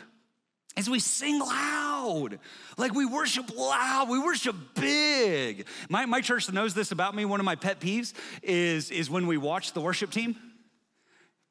As 0.78 0.88
we 0.88 1.00
sing 1.00 1.40
loud, 1.40 2.38
like 2.78 2.94
we 2.94 3.08
worship 3.08 3.58
loud, 3.58 4.08
we 4.08 4.20
worship 4.20 4.56
big. 4.76 5.66
My, 5.90 6.06
my 6.06 6.22
church 6.22 6.52
knows 6.54 6.76
this 6.76 6.92
about 6.92 7.16
me. 7.16 7.26
One 7.26 7.40
of 7.40 7.46
my 7.46 7.56
pet 7.56 7.80
peeves 7.80 8.14
is, 8.44 8.92
is 8.92 9.10
when 9.10 9.26
we 9.26 9.36
watch 9.36 9.74
the 9.74 9.82
worship 9.82 10.12
team 10.12 10.36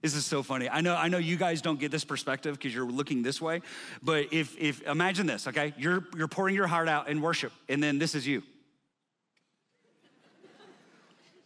this 0.03 0.15
is 0.15 0.25
so 0.25 0.43
funny. 0.43 0.69
I 0.69 0.81
know, 0.81 0.95
I 0.95 1.09
know 1.09 1.19
you 1.19 1.37
guys 1.37 1.61
don't 1.61 1.81
get 1.81 1.91
this 1.91 2.05
perspective 2.05 2.57
because 2.57 2.73
you're 2.73 2.87
looking 2.87 3.23
this 3.23 3.41
way, 3.41 3.63
but 4.03 4.33
if, 4.33 4.57
if 4.57 4.83
imagine 4.83 5.27
this, 5.27 5.49
okay? 5.49 5.75
You're, 5.77 6.05
you're 6.17 6.29
pouring 6.29 6.55
your 6.55 6.69
heart 6.69 6.89
out 6.89 7.09
in 7.09 7.21
worship, 7.21 7.53
and 7.69 7.83
then 7.83 7.99
this 7.99 8.15
is 8.15 8.27
you. 8.27 8.43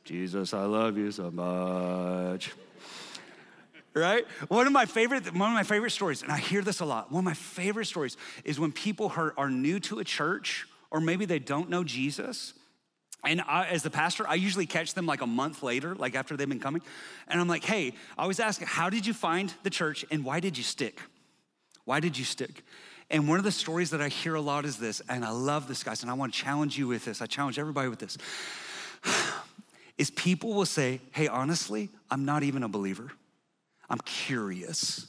Jesus, 0.04 0.52
I 0.52 0.64
love 0.64 0.98
you 0.98 1.10
so 1.10 1.30
much. 1.30 2.52
Right? 3.94 4.26
One 4.48 4.66
of 4.66 4.72
my 4.72 4.86
favorite, 4.86 5.26
one 5.34 5.50
of 5.50 5.54
my 5.54 5.62
favorite 5.62 5.90
stories, 5.90 6.22
and 6.22 6.32
I 6.32 6.38
hear 6.38 6.62
this 6.62 6.80
a 6.80 6.84
lot. 6.84 7.12
One 7.12 7.20
of 7.20 7.24
my 7.24 7.34
favorite 7.34 7.86
stories 7.86 8.16
is 8.44 8.58
when 8.58 8.72
people 8.72 9.12
are, 9.16 9.32
are 9.36 9.50
new 9.50 9.80
to 9.80 9.98
a 9.98 10.04
church, 10.04 10.66
or 10.90 11.00
maybe 11.00 11.24
they 11.24 11.38
don't 11.38 11.70
know 11.70 11.84
Jesus, 11.84 12.52
and 13.24 13.40
I, 13.42 13.66
as 13.66 13.82
the 13.82 13.90
pastor, 13.90 14.26
I 14.26 14.34
usually 14.34 14.66
catch 14.66 14.94
them 14.94 15.06
like 15.06 15.20
a 15.20 15.26
month 15.26 15.62
later, 15.62 15.94
like 15.94 16.16
after 16.16 16.36
they've 16.36 16.48
been 16.48 16.58
coming. 16.58 16.82
And 17.28 17.40
I'm 17.40 17.48
like, 17.48 17.64
hey, 17.64 17.94
I 18.18 18.22
always 18.22 18.40
ask, 18.40 18.60
how 18.62 18.90
did 18.90 19.06
you 19.06 19.14
find 19.14 19.52
the 19.62 19.70
church 19.70 20.04
and 20.10 20.24
why 20.24 20.40
did 20.40 20.58
you 20.58 20.64
stick? 20.64 21.00
Why 21.84 22.00
did 22.00 22.18
you 22.18 22.24
stick? 22.24 22.64
And 23.10 23.28
one 23.28 23.38
of 23.38 23.44
the 23.44 23.52
stories 23.52 23.90
that 23.90 24.00
I 24.00 24.08
hear 24.08 24.34
a 24.34 24.40
lot 24.40 24.64
is 24.64 24.76
this, 24.78 25.02
and 25.08 25.24
I 25.24 25.30
love 25.30 25.68
this, 25.68 25.84
guys, 25.84 26.02
and 26.02 26.10
I 26.10 26.14
want 26.14 26.32
to 26.32 26.40
challenge 26.40 26.78
you 26.78 26.88
with 26.88 27.04
this. 27.04 27.20
I 27.20 27.26
challenge 27.26 27.58
everybody 27.58 27.88
with 27.88 27.98
this. 27.98 28.18
Is 29.98 30.10
people 30.10 30.54
will 30.54 30.66
say, 30.66 31.00
hey, 31.12 31.28
honestly, 31.28 31.90
I'm 32.10 32.24
not 32.24 32.42
even 32.42 32.62
a 32.62 32.68
believer. 32.68 33.12
I'm 33.90 33.98
curious. 33.98 35.06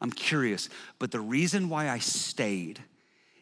I'm 0.00 0.10
curious. 0.10 0.70
But 0.98 1.10
the 1.10 1.20
reason 1.20 1.68
why 1.68 1.90
I 1.90 1.98
stayed 1.98 2.80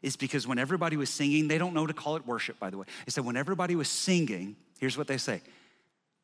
is 0.03 0.17
because 0.17 0.47
when 0.47 0.59
everybody 0.59 0.97
was 0.97 1.11
singing, 1.11 1.49
they 1.49 1.59
don't 1.59 1.75
know 1.75 1.87
to 1.87 1.93
call 1.93 2.17
it 2.17 2.27
worship, 2.27 2.59
by 2.59 2.71
the 2.71 2.79
way. 2.79 2.87
They 3.07 3.11
said 3.11 3.25
when 3.25 3.37
everybody 3.37 3.77
was 3.77 3.89
singing, 3.89 4.57
here's 4.79 4.97
what 4.97 5.07
they 5.07 5.19
say 5.19 5.43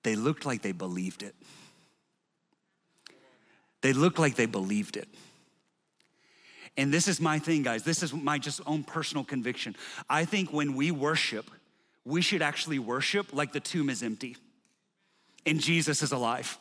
they 0.03 0.17
looked 0.17 0.47
like 0.47 0.63
they 0.63 0.73
believed 0.73 1.23
it. 1.23 1.35
They 3.83 3.93
looked 3.93 4.19
like 4.19 4.37
they 4.37 4.47
believed 4.47 4.97
it. 4.97 5.09
And 6.77 6.93
this 6.93 7.09
is 7.09 7.21
my 7.21 7.39
thing, 7.39 7.63
guys. 7.63 7.83
This 7.83 8.03
is 8.03 8.13
my 8.13 8.39
just 8.39 8.61
own 8.67 8.85
personal 8.85 9.25
conviction. 9.25 9.77
I 10.09 10.25
think 10.25 10.53
when 10.53 10.75
we 10.75 10.91
worship, 10.91 11.51
we 12.05 12.21
should 12.21 12.43
actually 12.43 12.79
worship 12.79 13.33
like 13.33 13.53
the 13.53 13.61
tomb 13.61 13.91
is 13.91 14.03
empty 14.03 14.37
and 15.47 15.61
Jesus 15.61 16.03
is 16.03 16.13
alive. 16.13 16.59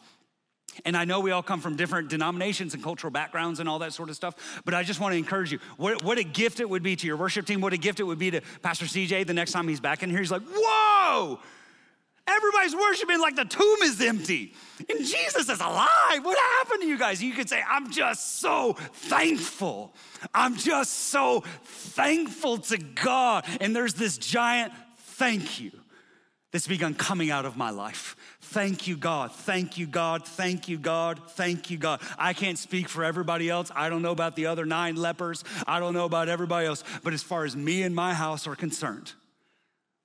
And 0.84 0.98
I 0.98 1.06
know 1.06 1.20
we 1.20 1.32
all 1.32 1.44
come 1.44 1.62
from 1.62 1.76
different 1.76 2.10
denominations 2.10 2.74
and 2.74 2.84
cultural 2.84 3.12
backgrounds 3.12 3.60
and 3.60 3.70
all 3.70 3.80
that 3.80 3.94
sort 3.94 4.10
of 4.10 4.16
stuff, 4.16 4.62
but 4.66 4.74
I 4.74 4.84
just 4.84 5.00
want 5.00 5.14
to 5.14 5.18
encourage 5.18 5.52
you. 5.52 5.60
What, 5.78 6.04
what 6.04 6.18
a 6.18 6.24
gift 6.24 6.60
it 6.60 6.70
would 6.70 6.84
be 6.84 6.96
to 6.96 7.08
your 7.08 7.18
worship 7.18 7.46
team. 7.46 7.62
What 7.62 7.74
a 7.74 7.78
gift 7.78 8.00
it 8.00 8.04
would 8.04 8.20
be 8.20 8.32
to 8.32 8.42
Pastor 8.62 8.86
CJ 8.86 9.28
the 9.28 9.34
next 9.34 9.52
time 9.52 9.68
he's 9.68 9.80
back 9.80 10.04
in 10.04 10.10
here. 10.10 10.20
He's 10.20 10.32
like, 10.32 10.44
whoa, 10.44 11.40
everybody's 12.28 12.76
worshiping 12.76 13.22
like 13.22 13.36
the 13.36 13.46
tomb 13.46 13.78
is 13.84 14.02
empty 14.02 14.54
and 14.90 15.00
Jesus 15.00 15.50
is 15.50 15.60
alive. 15.60 15.88
What 16.22 16.38
happened 16.38 16.82
to 16.82 16.88
you 16.88 16.98
guys? 16.98 17.22
You 17.22 17.34
could 17.34 17.50
say, 17.50 17.62
I'm 17.68 17.92
just 17.92 18.40
so 18.40 18.74
thankful. 18.74 19.94
I'm 20.34 20.56
just 20.56 20.92
so 21.10 21.44
thankful 21.64 22.58
to 22.58 22.78
God. 22.78 23.46
And 23.62 23.76
there's 23.76 23.94
this 23.94 24.18
giant 24.18 24.74
thank 24.98 25.62
you 25.62 25.72
that's 26.56 26.68
begun 26.70 26.94
coming 26.94 27.32
out 27.32 27.44
of 27.44 27.58
my 27.58 27.70
life. 27.70 28.16
Thank 28.40 28.88
you, 28.88 28.96
God. 28.96 29.34
Thank 29.34 29.78
you, 29.78 29.86
God. 29.86 30.26
Thank 30.26 30.70
you, 30.70 30.78
God. 30.78 31.20
Thank 31.32 31.70
you, 31.70 31.78
God. 31.78 32.00
I 32.18 32.32
can't 32.32 32.58
speak 32.58 32.88
for 32.88 33.04
everybody 33.04 33.50
else. 33.50 33.74
I 33.76 33.90
don't 33.90 34.02
know 34.02 34.14
about 34.14 34.38
the 34.38 34.46
other 34.46 34.66
nine 34.66 34.96
lepers. 34.96 35.44
I 35.68 35.82
don't 35.82 35.94
know 35.94 36.06
about 36.06 36.30
everybody 36.30 36.66
else. 36.66 36.82
But 37.04 37.12
as 37.12 37.22
far 37.22 37.44
as 37.44 37.58
me 37.58 37.84
and 37.84 37.94
my 37.94 38.14
house 38.14 38.48
are 38.48 38.56
concerned, 38.56 39.12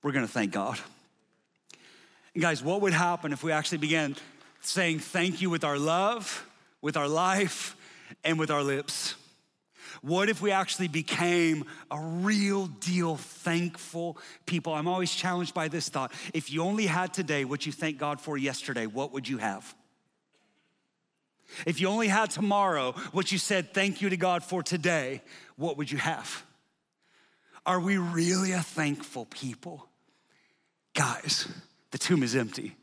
we're 0.03 0.11
going 0.11 0.25
to 0.25 0.31
thank 0.31 0.51
God. 0.51 0.77
And 2.33 2.43
guys, 2.43 2.61
what 2.61 2.81
would 2.81 2.91
happen 2.91 3.31
if 3.31 3.43
we 3.43 3.53
actually 3.53 3.77
began 3.77 4.17
saying 4.59 4.99
thank 4.99 5.41
you 5.41 5.49
with 5.49 5.63
our 5.63 5.79
love, 5.79 6.45
with 6.81 6.97
our 6.97 7.07
life, 7.07 7.77
and 8.25 8.37
with 8.37 8.51
our 8.51 8.61
lips? 8.61 9.15
What 10.01 10.29
if 10.29 10.41
we 10.41 10.51
actually 10.51 10.87
became 10.87 11.65
a 11.91 11.99
real 11.99 12.65
deal 12.65 13.17
thankful 13.17 14.17
people? 14.47 14.73
I'm 14.73 14.87
always 14.87 15.13
challenged 15.13 15.53
by 15.53 15.67
this 15.67 15.89
thought. 15.89 16.11
If 16.33 16.51
you 16.51 16.63
only 16.63 16.87
had 16.87 17.13
today 17.13 17.45
what 17.45 17.67
you 17.67 17.71
thank 17.71 17.99
God 17.99 18.19
for 18.19 18.35
yesterday, 18.37 18.87
what 18.87 19.13
would 19.13 19.29
you 19.29 19.37
have? 19.37 19.75
If 21.67 21.79
you 21.79 21.87
only 21.87 22.07
had 22.07 22.31
tomorrow 22.31 22.93
what 23.11 23.31
you 23.31 23.37
said 23.37 23.73
thank 23.73 24.01
you 24.01 24.09
to 24.09 24.17
God 24.17 24.43
for 24.43 24.63
today, 24.63 25.21
what 25.55 25.77
would 25.77 25.91
you 25.91 25.97
have? 25.99 26.43
Are 27.65 27.79
we 27.79 27.97
really 27.97 28.53
a 28.53 28.61
thankful 28.61 29.25
people? 29.25 29.87
Guys, 30.95 31.47
the 31.91 31.97
tomb 31.97 32.23
is 32.23 32.35
empty. 32.35 32.75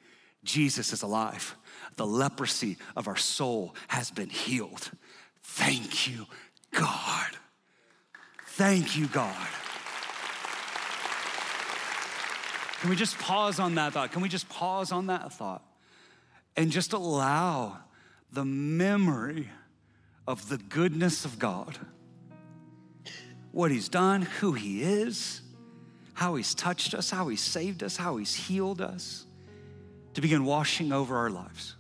Jesus 0.44 0.92
is 0.92 1.02
alive. 1.02 1.56
The 1.96 2.06
leprosy 2.06 2.76
of 2.94 3.08
our 3.08 3.16
soul 3.16 3.74
has 3.88 4.10
been 4.10 4.30
healed. 4.30 4.90
Thank 5.42 6.06
you, 6.06 6.26
God. 6.72 7.36
Thank 8.46 8.96
you, 8.96 9.06
God. 9.06 9.48
Can 12.80 12.90
we 12.90 12.96
just 12.96 13.18
pause 13.18 13.58
on 13.58 13.74
that 13.74 13.92
thought? 13.92 14.12
Can 14.12 14.22
we 14.22 14.28
just 14.28 14.48
pause 14.48 14.92
on 14.92 15.06
that 15.08 15.32
thought 15.32 15.62
and 16.56 16.70
just 16.70 16.92
allow 16.92 17.78
the 18.32 18.44
memory 18.44 19.48
of 20.26 20.48
the 20.48 20.58
goodness 20.58 21.24
of 21.24 21.38
God, 21.38 21.78
what 23.50 23.70
He's 23.70 23.88
done, 23.88 24.22
who 24.22 24.52
He 24.52 24.82
is, 24.82 25.40
how 26.12 26.34
He's 26.34 26.54
touched 26.54 26.94
us, 26.94 27.10
how 27.10 27.28
He's 27.28 27.40
saved 27.40 27.82
us, 27.82 27.96
how 27.96 28.16
He's 28.16 28.34
healed 28.34 28.80
us, 28.80 29.24
to 30.14 30.20
begin 30.20 30.44
washing 30.44 30.92
over 30.92 31.16
our 31.16 31.30
lives, 31.30 31.76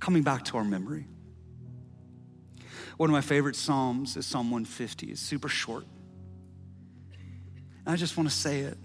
coming 0.00 0.22
back 0.22 0.44
to 0.44 0.56
our 0.56 0.64
memory. 0.64 1.06
One 2.96 3.10
of 3.10 3.12
my 3.12 3.20
favorite 3.20 3.56
Psalms 3.56 4.16
is 4.16 4.26
Psalm 4.26 4.50
150. 4.50 5.08
It's 5.10 5.20
super 5.20 5.48
short. 5.48 5.84
And 7.84 7.92
I 7.92 7.96
just 7.96 8.16
want 8.16 8.28
to 8.28 8.34
say 8.34 8.60
it. 8.60 8.78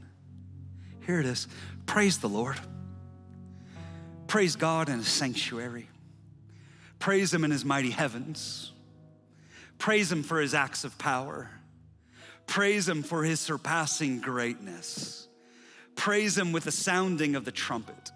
Here 1.06 1.20
it 1.20 1.26
is 1.26 1.48
Praise 1.86 2.20
the 2.20 2.30
Lord. 2.30 2.60
Praise 4.28 4.56
God 4.56 4.90
in 4.90 5.00
His 5.00 5.08
sanctuary. 5.08 5.90
Praise 7.00 7.34
Him 7.34 7.44
in 7.44 7.52
His 7.52 7.66
mighty 7.66 7.90
heavens. 7.90 8.72
Praise 9.80 10.12
Him 10.12 10.22
for 10.22 10.40
His 10.40 10.54
acts 10.54 10.84
of 10.84 10.98
power. 10.98 11.50
Praise 12.46 12.88
Him 12.88 13.02
for 13.02 13.24
His 13.24 13.40
surpassing 13.40 14.22
greatness. 14.22 15.28
Praise 15.96 16.38
Him 16.38 16.52
with 16.52 16.66
the 16.66 16.72
sounding 16.72 17.36
of 17.36 17.46
the 17.46 17.52
trumpet. 17.52 18.12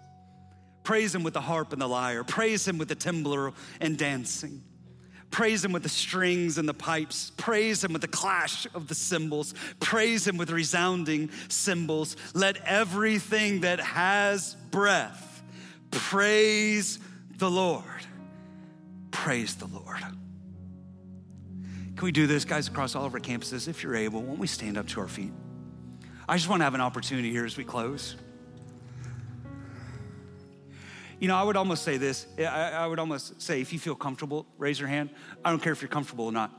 Praise 0.84 1.14
Him 1.14 1.22
with 1.22 1.34
the 1.34 1.40
harp 1.40 1.72
and 1.72 1.82
the 1.82 1.88
lyre. 1.88 2.22
Praise 2.22 2.66
Him 2.66 2.78
with 2.78 2.88
the 2.88 2.94
timbrel 2.94 3.54
and 3.80 3.98
dancing. 3.98 4.62
Praise 5.34 5.64
Him 5.64 5.72
with 5.72 5.82
the 5.82 5.88
strings 5.88 6.58
and 6.58 6.68
the 6.68 6.72
pipes. 6.72 7.32
Praise 7.36 7.82
Him 7.82 7.92
with 7.92 8.02
the 8.02 8.08
clash 8.08 8.68
of 8.72 8.86
the 8.86 8.94
cymbals. 8.94 9.52
Praise 9.80 10.28
Him 10.28 10.36
with 10.36 10.48
resounding 10.48 11.28
cymbals. 11.48 12.16
Let 12.34 12.58
everything 12.64 13.62
that 13.62 13.80
has 13.80 14.54
breath 14.70 15.42
praise 15.90 17.00
the 17.38 17.50
Lord. 17.50 17.82
Praise 19.10 19.56
the 19.56 19.66
Lord. 19.66 19.98
Can 21.96 22.04
we 22.04 22.12
do 22.12 22.28
this, 22.28 22.44
guys, 22.44 22.68
across 22.68 22.94
all 22.94 23.04
of 23.04 23.12
our 23.12 23.18
campuses? 23.18 23.66
If 23.66 23.82
you're 23.82 23.96
able, 23.96 24.22
won't 24.22 24.38
we 24.38 24.46
stand 24.46 24.78
up 24.78 24.86
to 24.86 25.00
our 25.00 25.08
feet? 25.08 25.32
I 26.28 26.36
just 26.36 26.48
want 26.48 26.60
to 26.60 26.64
have 26.64 26.74
an 26.74 26.80
opportunity 26.80 27.32
here 27.32 27.44
as 27.44 27.56
we 27.56 27.64
close. 27.64 28.14
You 31.24 31.28
know, 31.28 31.36
I 31.36 31.42
would 31.42 31.56
almost 31.56 31.84
say 31.84 31.96
this. 31.96 32.26
I, 32.38 32.42
I 32.42 32.86
would 32.86 32.98
almost 32.98 33.40
say, 33.40 33.62
if 33.62 33.72
you 33.72 33.78
feel 33.78 33.94
comfortable, 33.94 34.44
raise 34.58 34.78
your 34.78 34.90
hand. 34.90 35.08
I 35.42 35.48
don't 35.48 35.62
care 35.62 35.72
if 35.72 35.80
you're 35.80 35.88
comfortable 35.88 36.26
or 36.26 36.32
not. 36.32 36.52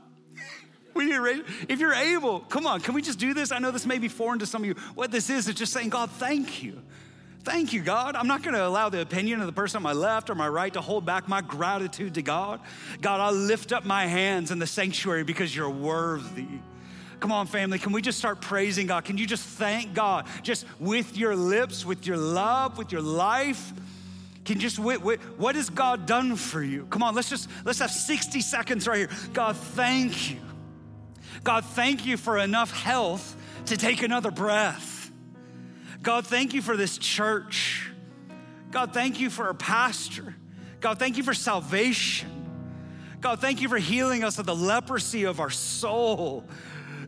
if 0.96 1.78
you're 1.78 1.94
able, 1.94 2.40
come 2.40 2.66
on, 2.66 2.80
can 2.80 2.92
we 2.92 3.00
just 3.00 3.20
do 3.20 3.32
this? 3.32 3.52
I 3.52 3.60
know 3.60 3.70
this 3.70 3.86
may 3.86 3.98
be 3.98 4.08
foreign 4.08 4.40
to 4.40 4.46
some 4.46 4.62
of 4.62 4.66
you. 4.66 4.74
What 4.96 5.12
this 5.12 5.30
is 5.30 5.46
is 5.46 5.54
just 5.54 5.72
saying, 5.72 5.90
God, 5.90 6.10
thank 6.10 6.64
you. 6.64 6.82
Thank 7.44 7.74
you, 7.74 7.80
God. 7.80 8.16
I'm 8.16 8.26
not 8.26 8.42
going 8.42 8.54
to 8.54 8.66
allow 8.66 8.88
the 8.88 9.02
opinion 9.02 9.38
of 9.38 9.46
the 9.46 9.52
person 9.52 9.76
on 9.76 9.84
my 9.84 9.92
left 9.92 10.30
or 10.30 10.34
my 10.34 10.48
right 10.48 10.72
to 10.72 10.80
hold 10.80 11.06
back 11.06 11.28
my 11.28 11.42
gratitude 11.42 12.14
to 12.14 12.22
God. 12.22 12.58
God, 13.00 13.20
I 13.20 13.30
lift 13.30 13.70
up 13.72 13.84
my 13.84 14.06
hands 14.06 14.50
in 14.50 14.58
the 14.58 14.66
sanctuary 14.66 15.22
because 15.22 15.54
you're 15.54 15.70
worthy. 15.70 16.48
Come 17.20 17.30
on, 17.30 17.46
family, 17.46 17.78
can 17.78 17.92
we 17.92 18.02
just 18.02 18.18
start 18.18 18.40
praising 18.40 18.88
God? 18.88 19.04
Can 19.04 19.16
you 19.16 19.28
just 19.28 19.44
thank 19.44 19.94
God 19.94 20.26
just 20.42 20.66
with 20.80 21.16
your 21.16 21.36
lips, 21.36 21.86
with 21.86 22.04
your 22.04 22.16
love, 22.16 22.78
with 22.78 22.90
your 22.90 23.00
life? 23.00 23.72
Can 24.46 24.60
just 24.60 24.78
wait, 24.78 25.02
wait, 25.02 25.20
what 25.36 25.56
has 25.56 25.68
God 25.68 26.06
done 26.06 26.36
for 26.36 26.62
you? 26.62 26.86
Come 26.86 27.02
on, 27.02 27.16
let's 27.16 27.28
just 27.28 27.50
let's 27.64 27.80
have 27.80 27.90
60 27.90 28.40
seconds 28.40 28.86
right 28.86 28.98
here. 28.98 29.10
God, 29.32 29.56
thank 29.56 30.30
you. 30.30 30.38
God, 31.42 31.64
thank 31.64 32.06
you 32.06 32.16
for 32.16 32.38
enough 32.38 32.70
health 32.70 33.36
to 33.66 33.76
take 33.76 34.02
another 34.02 34.30
breath. 34.30 35.10
God, 36.00 36.26
thank 36.26 36.54
you 36.54 36.62
for 36.62 36.76
this 36.76 36.96
church. 36.96 37.90
God, 38.70 38.94
thank 38.94 39.18
you 39.18 39.30
for 39.30 39.46
our 39.46 39.54
pastor. 39.54 40.36
God, 40.80 41.00
thank 41.00 41.16
you 41.16 41.24
for 41.24 41.34
salvation. 41.34 42.30
God, 43.20 43.40
thank 43.40 43.60
you 43.60 43.68
for 43.68 43.78
healing 43.78 44.22
us 44.22 44.38
of 44.38 44.46
the 44.46 44.54
leprosy 44.54 45.24
of 45.24 45.40
our 45.40 45.50
soul. 45.50 46.44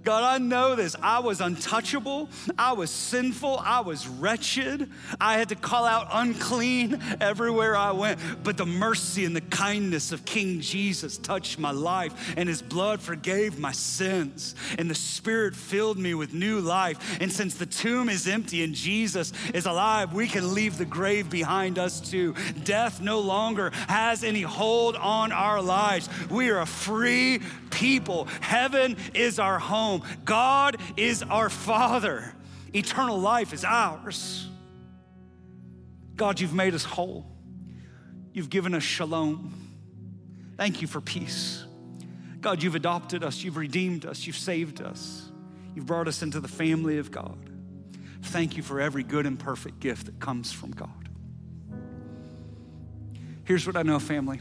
God, 0.04 0.22
I 0.24 0.38
know 0.38 0.74
this. 0.74 0.96
I 1.02 1.20
was 1.20 1.40
untouchable. 1.40 2.28
I 2.58 2.72
was 2.72 2.90
sinful. 2.90 3.60
I 3.64 3.80
was 3.80 4.06
wretched. 4.08 4.90
I 5.20 5.38
had 5.38 5.48
to 5.50 5.54
call 5.54 5.84
out 5.84 6.08
unclean 6.12 7.00
everywhere 7.20 7.76
I 7.76 7.92
went. 7.92 8.20
But 8.42 8.56
the 8.56 8.66
mercy 8.66 9.24
and 9.24 9.34
the 9.34 9.40
kindness 9.40 10.12
of 10.12 10.24
King 10.24 10.60
Jesus 10.60 11.18
touched 11.18 11.58
my 11.58 11.70
life, 11.70 12.34
and 12.36 12.48
his 12.48 12.62
blood 12.62 13.00
forgave 13.00 13.58
my 13.58 13.72
sins. 13.72 14.54
And 14.78 14.90
the 14.90 14.94
Spirit 14.94 15.54
filled 15.54 15.98
me 15.98 16.14
with 16.14 16.32
new 16.34 16.60
life. 16.60 17.18
And 17.20 17.32
since 17.32 17.54
the 17.54 17.66
tomb 17.66 18.08
is 18.08 18.26
empty 18.26 18.62
and 18.64 18.74
Jesus 18.74 19.32
is 19.54 19.66
alive, 19.66 20.12
we 20.12 20.26
can 20.26 20.54
leave 20.54 20.78
the 20.78 20.84
grave 20.84 21.30
behind 21.30 21.78
us 21.78 22.00
too. 22.00 22.34
Death 22.64 23.00
no 23.00 23.20
longer 23.20 23.70
has 23.88 24.24
any 24.24 24.42
hold 24.42 24.96
on 24.96 25.32
our 25.32 25.60
lives. 25.60 26.08
We 26.30 26.50
are 26.50 26.60
a 26.60 26.66
free 26.66 27.40
people. 27.78 28.26
Heaven 28.40 28.96
is 29.14 29.38
our 29.38 29.58
home. 29.58 30.02
God 30.24 30.76
is 30.96 31.22
our 31.22 31.48
Father. 31.48 32.34
Eternal 32.74 33.18
life 33.18 33.52
is 33.52 33.64
ours. 33.64 34.48
God, 36.16 36.40
you've 36.40 36.54
made 36.54 36.74
us 36.74 36.84
whole. 36.84 37.24
You've 38.32 38.50
given 38.50 38.74
us 38.74 38.82
shalom. 38.82 39.54
Thank 40.56 40.82
you 40.82 40.88
for 40.88 41.00
peace. 41.00 41.64
God, 42.40 42.62
you've 42.62 42.74
adopted 42.74 43.22
us, 43.24 43.42
you've 43.42 43.56
redeemed 43.56 44.04
us, 44.04 44.26
you've 44.26 44.36
saved 44.36 44.80
us, 44.80 45.30
you've 45.74 45.86
brought 45.86 46.06
us 46.06 46.22
into 46.22 46.40
the 46.40 46.48
family 46.48 46.98
of 46.98 47.10
God. 47.10 47.50
Thank 48.22 48.56
you 48.56 48.62
for 48.62 48.80
every 48.80 49.02
good 49.02 49.26
and 49.26 49.38
perfect 49.38 49.80
gift 49.80 50.06
that 50.06 50.20
comes 50.20 50.52
from 50.52 50.72
God. 50.72 51.08
Here's 53.44 53.66
what 53.66 53.76
I 53.76 53.82
know, 53.82 53.98
family. 53.98 54.40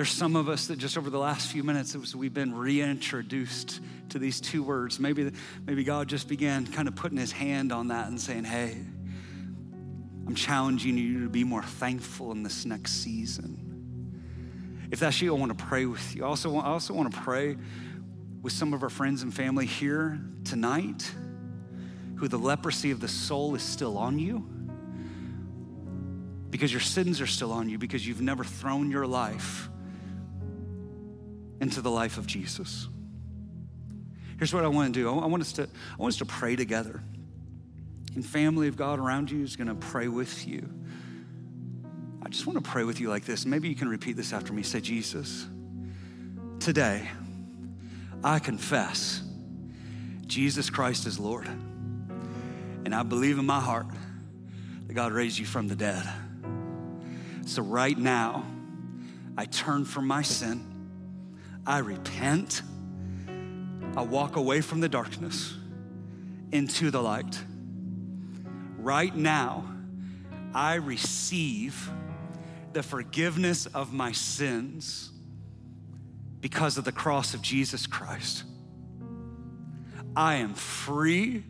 There's 0.00 0.08
some 0.08 0.34
of 0.34 0.48
us 0.48 0.68
that 0.68 0.78
just 0.78 0.96
over 0.96 1.10
the 1.10 1.18
last 1.18 1.52
few 1.52 1.62
minutes, 1.62 1.94
was, 1.94 2.16
we've 2.16 2.32
been 2.32 2.54
reintroduced 2.54 3.80
to 4.08 4.18
these 4.18 4.40
two 4.40 4.62
words. 4.62 4.98
Maybe, 4.98 5.30
maybe 5.66 5.84
God 5.84 6.08
just 6.08 6.26
began 6.26 6.66
kind 6.66 6.88
of 6.88 6.96
putting 6.96 7.18
his 7.18 7.32
hand 7.32 7.70
on 7.70 7.88
that 7.88 8.08
and 8.08 8.18
saying, 8.18 8.44
hey, 8.44 8.78
I'm 10.26 10.34
challenging 10.34 10.96
you 10.96 11.24
to 11.24 11.28
be 11.28 11.44
more 11.44 11.62
thankful 11.62 12.32
in 12.32 12.42
this 12.42 12.64
next 12.64 12.92
season. 12.92 14.88
If 14.90 15.00
that's 15.00 15.20
you, 15.20 15.36
I 15.36 15.38
want 15.38 15.58
to 15.58 15.64
pray 15.66 15.84
with 15.84 16.16
you. 16.16 16.24
Also, 16.24 16.56
I 16.56 16.64
also 16.64 16.94
want 16.94 17.12
to 17.12 17.20
pray 17.20 17.58
with 18.40 18.54
some 18.54 18.72
of 18.72 18.82
our 18.82 18.88
friends 18.88 19.22
and 19.22 19.34
family 19.34 19.66
here 19.66 20.18
tonight 20.44 21.12
who 22.16 22.26
the 22.26 22.38
leprosy 22.38 22.90
of 22.90 23.00
the 23.00 23.08
soul 23.08 23.54
is 23.54 23.62
still 23.62 23.98
on 23.98 24.18
you 24.18 24.48
because 26.48 26.72
your 26.72 26.80
sins 26.80 27.20
are 27.20 27.26
still 27.26 27.52
on 27.52 27.68
you 27.68 27.76
because 27.76 28.06
you've 28.06 28.22
never 28.22 28.44
thrown 28.44 28.90
your 28.90 29.06
life 29.06 29.69
into 31.60 31.80
the 31.80 31.90
life 31.90 32.18
of 32.18 32.26
Jesus. 32.26 32.88
Here's 34.38 34.54
what 34.54 34.64
I 34.64 34.68
want 34.68 34.94
to 34.94 35.00
do. 35.00 35.08
I 35.08 35.26
want 35.26 35.42
us 35.42 35.52
to, 35.54 35.64
I 35.64 35.96
want 35.98 36.14
us 36.14 36.18
to 36.18 36.24
pray 36.24 36.56
together. 36.56 37.02
And 38.14 38.24
family 38.24 38.68
of 38.68 38.76
God 38.76 38.98
around 38.98 39.30
you 39.30 39.44
is 39.44 39.54
going 39.54 39.68
to 39.68 39.74
pray 39.74 40.08
with 40.08 40.46
you. 40.46 40.68
I 42.22 42.28
just 42.28 42.46
want 42.46 42.62
to 42.62 42.70
pray 42.70 42.84
with 42.84 43.00
you 43.00 43.08
like 43.08 43.24
this. 43.24 43.44
Maybe 43.44 43.68
you 43.68 43.74
can 43.74 43.88
repeat 43.88 44.16
this 44.16 44.32
after 44.32 44.52
me. 44.52 44.62
Say, 44.62 44.80
Jesus, 44.80 45.46
today 46.58 47.08
I 48.24 48.38
confess 48.38 49.22
Jesus 50.26 50.70
Christ 50.70 51.06
is 51.06 51.18
Lord. 51.18 51.48
And 52.84 52.94
I 52.94 53.02
believe 53.02 53.38
in 53.38 53.46
my 53.46 53.60
heart 53.60 53.86
that 54.86 54.94
God 54.94 55.12
raised 55.12 55.38
you 55.38 55.44
from 55.44 55.68
the 55.68 55.76
dead. 55.76 56.08
So 57.46 57.62
right 57.62 57.98
now, 57.98 58.44
I 59.36 59.44
turn 59.44 59.84
from 59.84 60.06
my 60.06 60.22
sin 60.22 60.79
I 61.70 61.78
repent. 61.78 62.62
I 63.96 64.02
walk 64.02 64.34
away 64.34 64.60
from 64.60 64.80
the 64.80 64.88
darkness 64.88 65.56
into 66.50 66.90
the 66.90 67.00
light. 67.00 67.38
Right 68.76 69.14
now, 69.14 69.72
I 70.52 70.74
receive 70.74 71.88
the 72.72 72.82
forgiveness 72.82 73.66
of 73.66 73.92
my 73.92 74.10
sins 74.10 75.12
because 76.40 76.76
of 76.76 76.82
the 76.82 76.90
cross 76.90 77.34
of 77.34 77.40
Jesus 77.40 77.86
Christ. 77.86 78.42
I 80.16 80.34
am 80.38 80.54
free. 80.54 81.44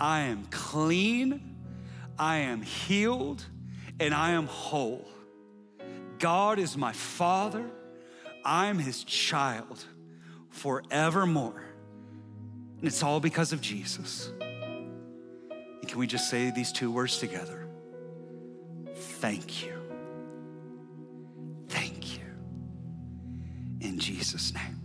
I 0.00 0.22
am 0.22 0.46
clean. 0.50 1.54
I 2.18 2.38
am 2.38 2.60
healed 2.60 3.44
and 4.00 4.12
I 4.12 4.32
am 4.32 4.48
whole. 4.48 5.08
God 6.18 6.58
is 6.58 6.76
my 6.76 6.92
Father. 6.92 7.70
I'm 8.44 8.78
his 8.78 9.04
child 9.04 9.84
forevermore. 10.50 11.64
And 12.78 12.86
it's 12.86 13.02
all 13.02 13.20
because 13.20 13.52
of 13.52 13.60
Jesus. 13.60 14.32
And 14.40 15.88
can 15.88 15.98
we 15.98 16.06
just 16.06 16.30
say 16.30 16.50
these 16.50 16.72
two 16.72 16.90
words 16.90 17.18
together? 17.18 17.68
Thank 18.94 19.64
you. 19.64 19.74
Thank 21.68 22.18
you. 22.18 22.24
In 23.80 23.98
Jesus' 23.98 24.54
name. 24.54 24.78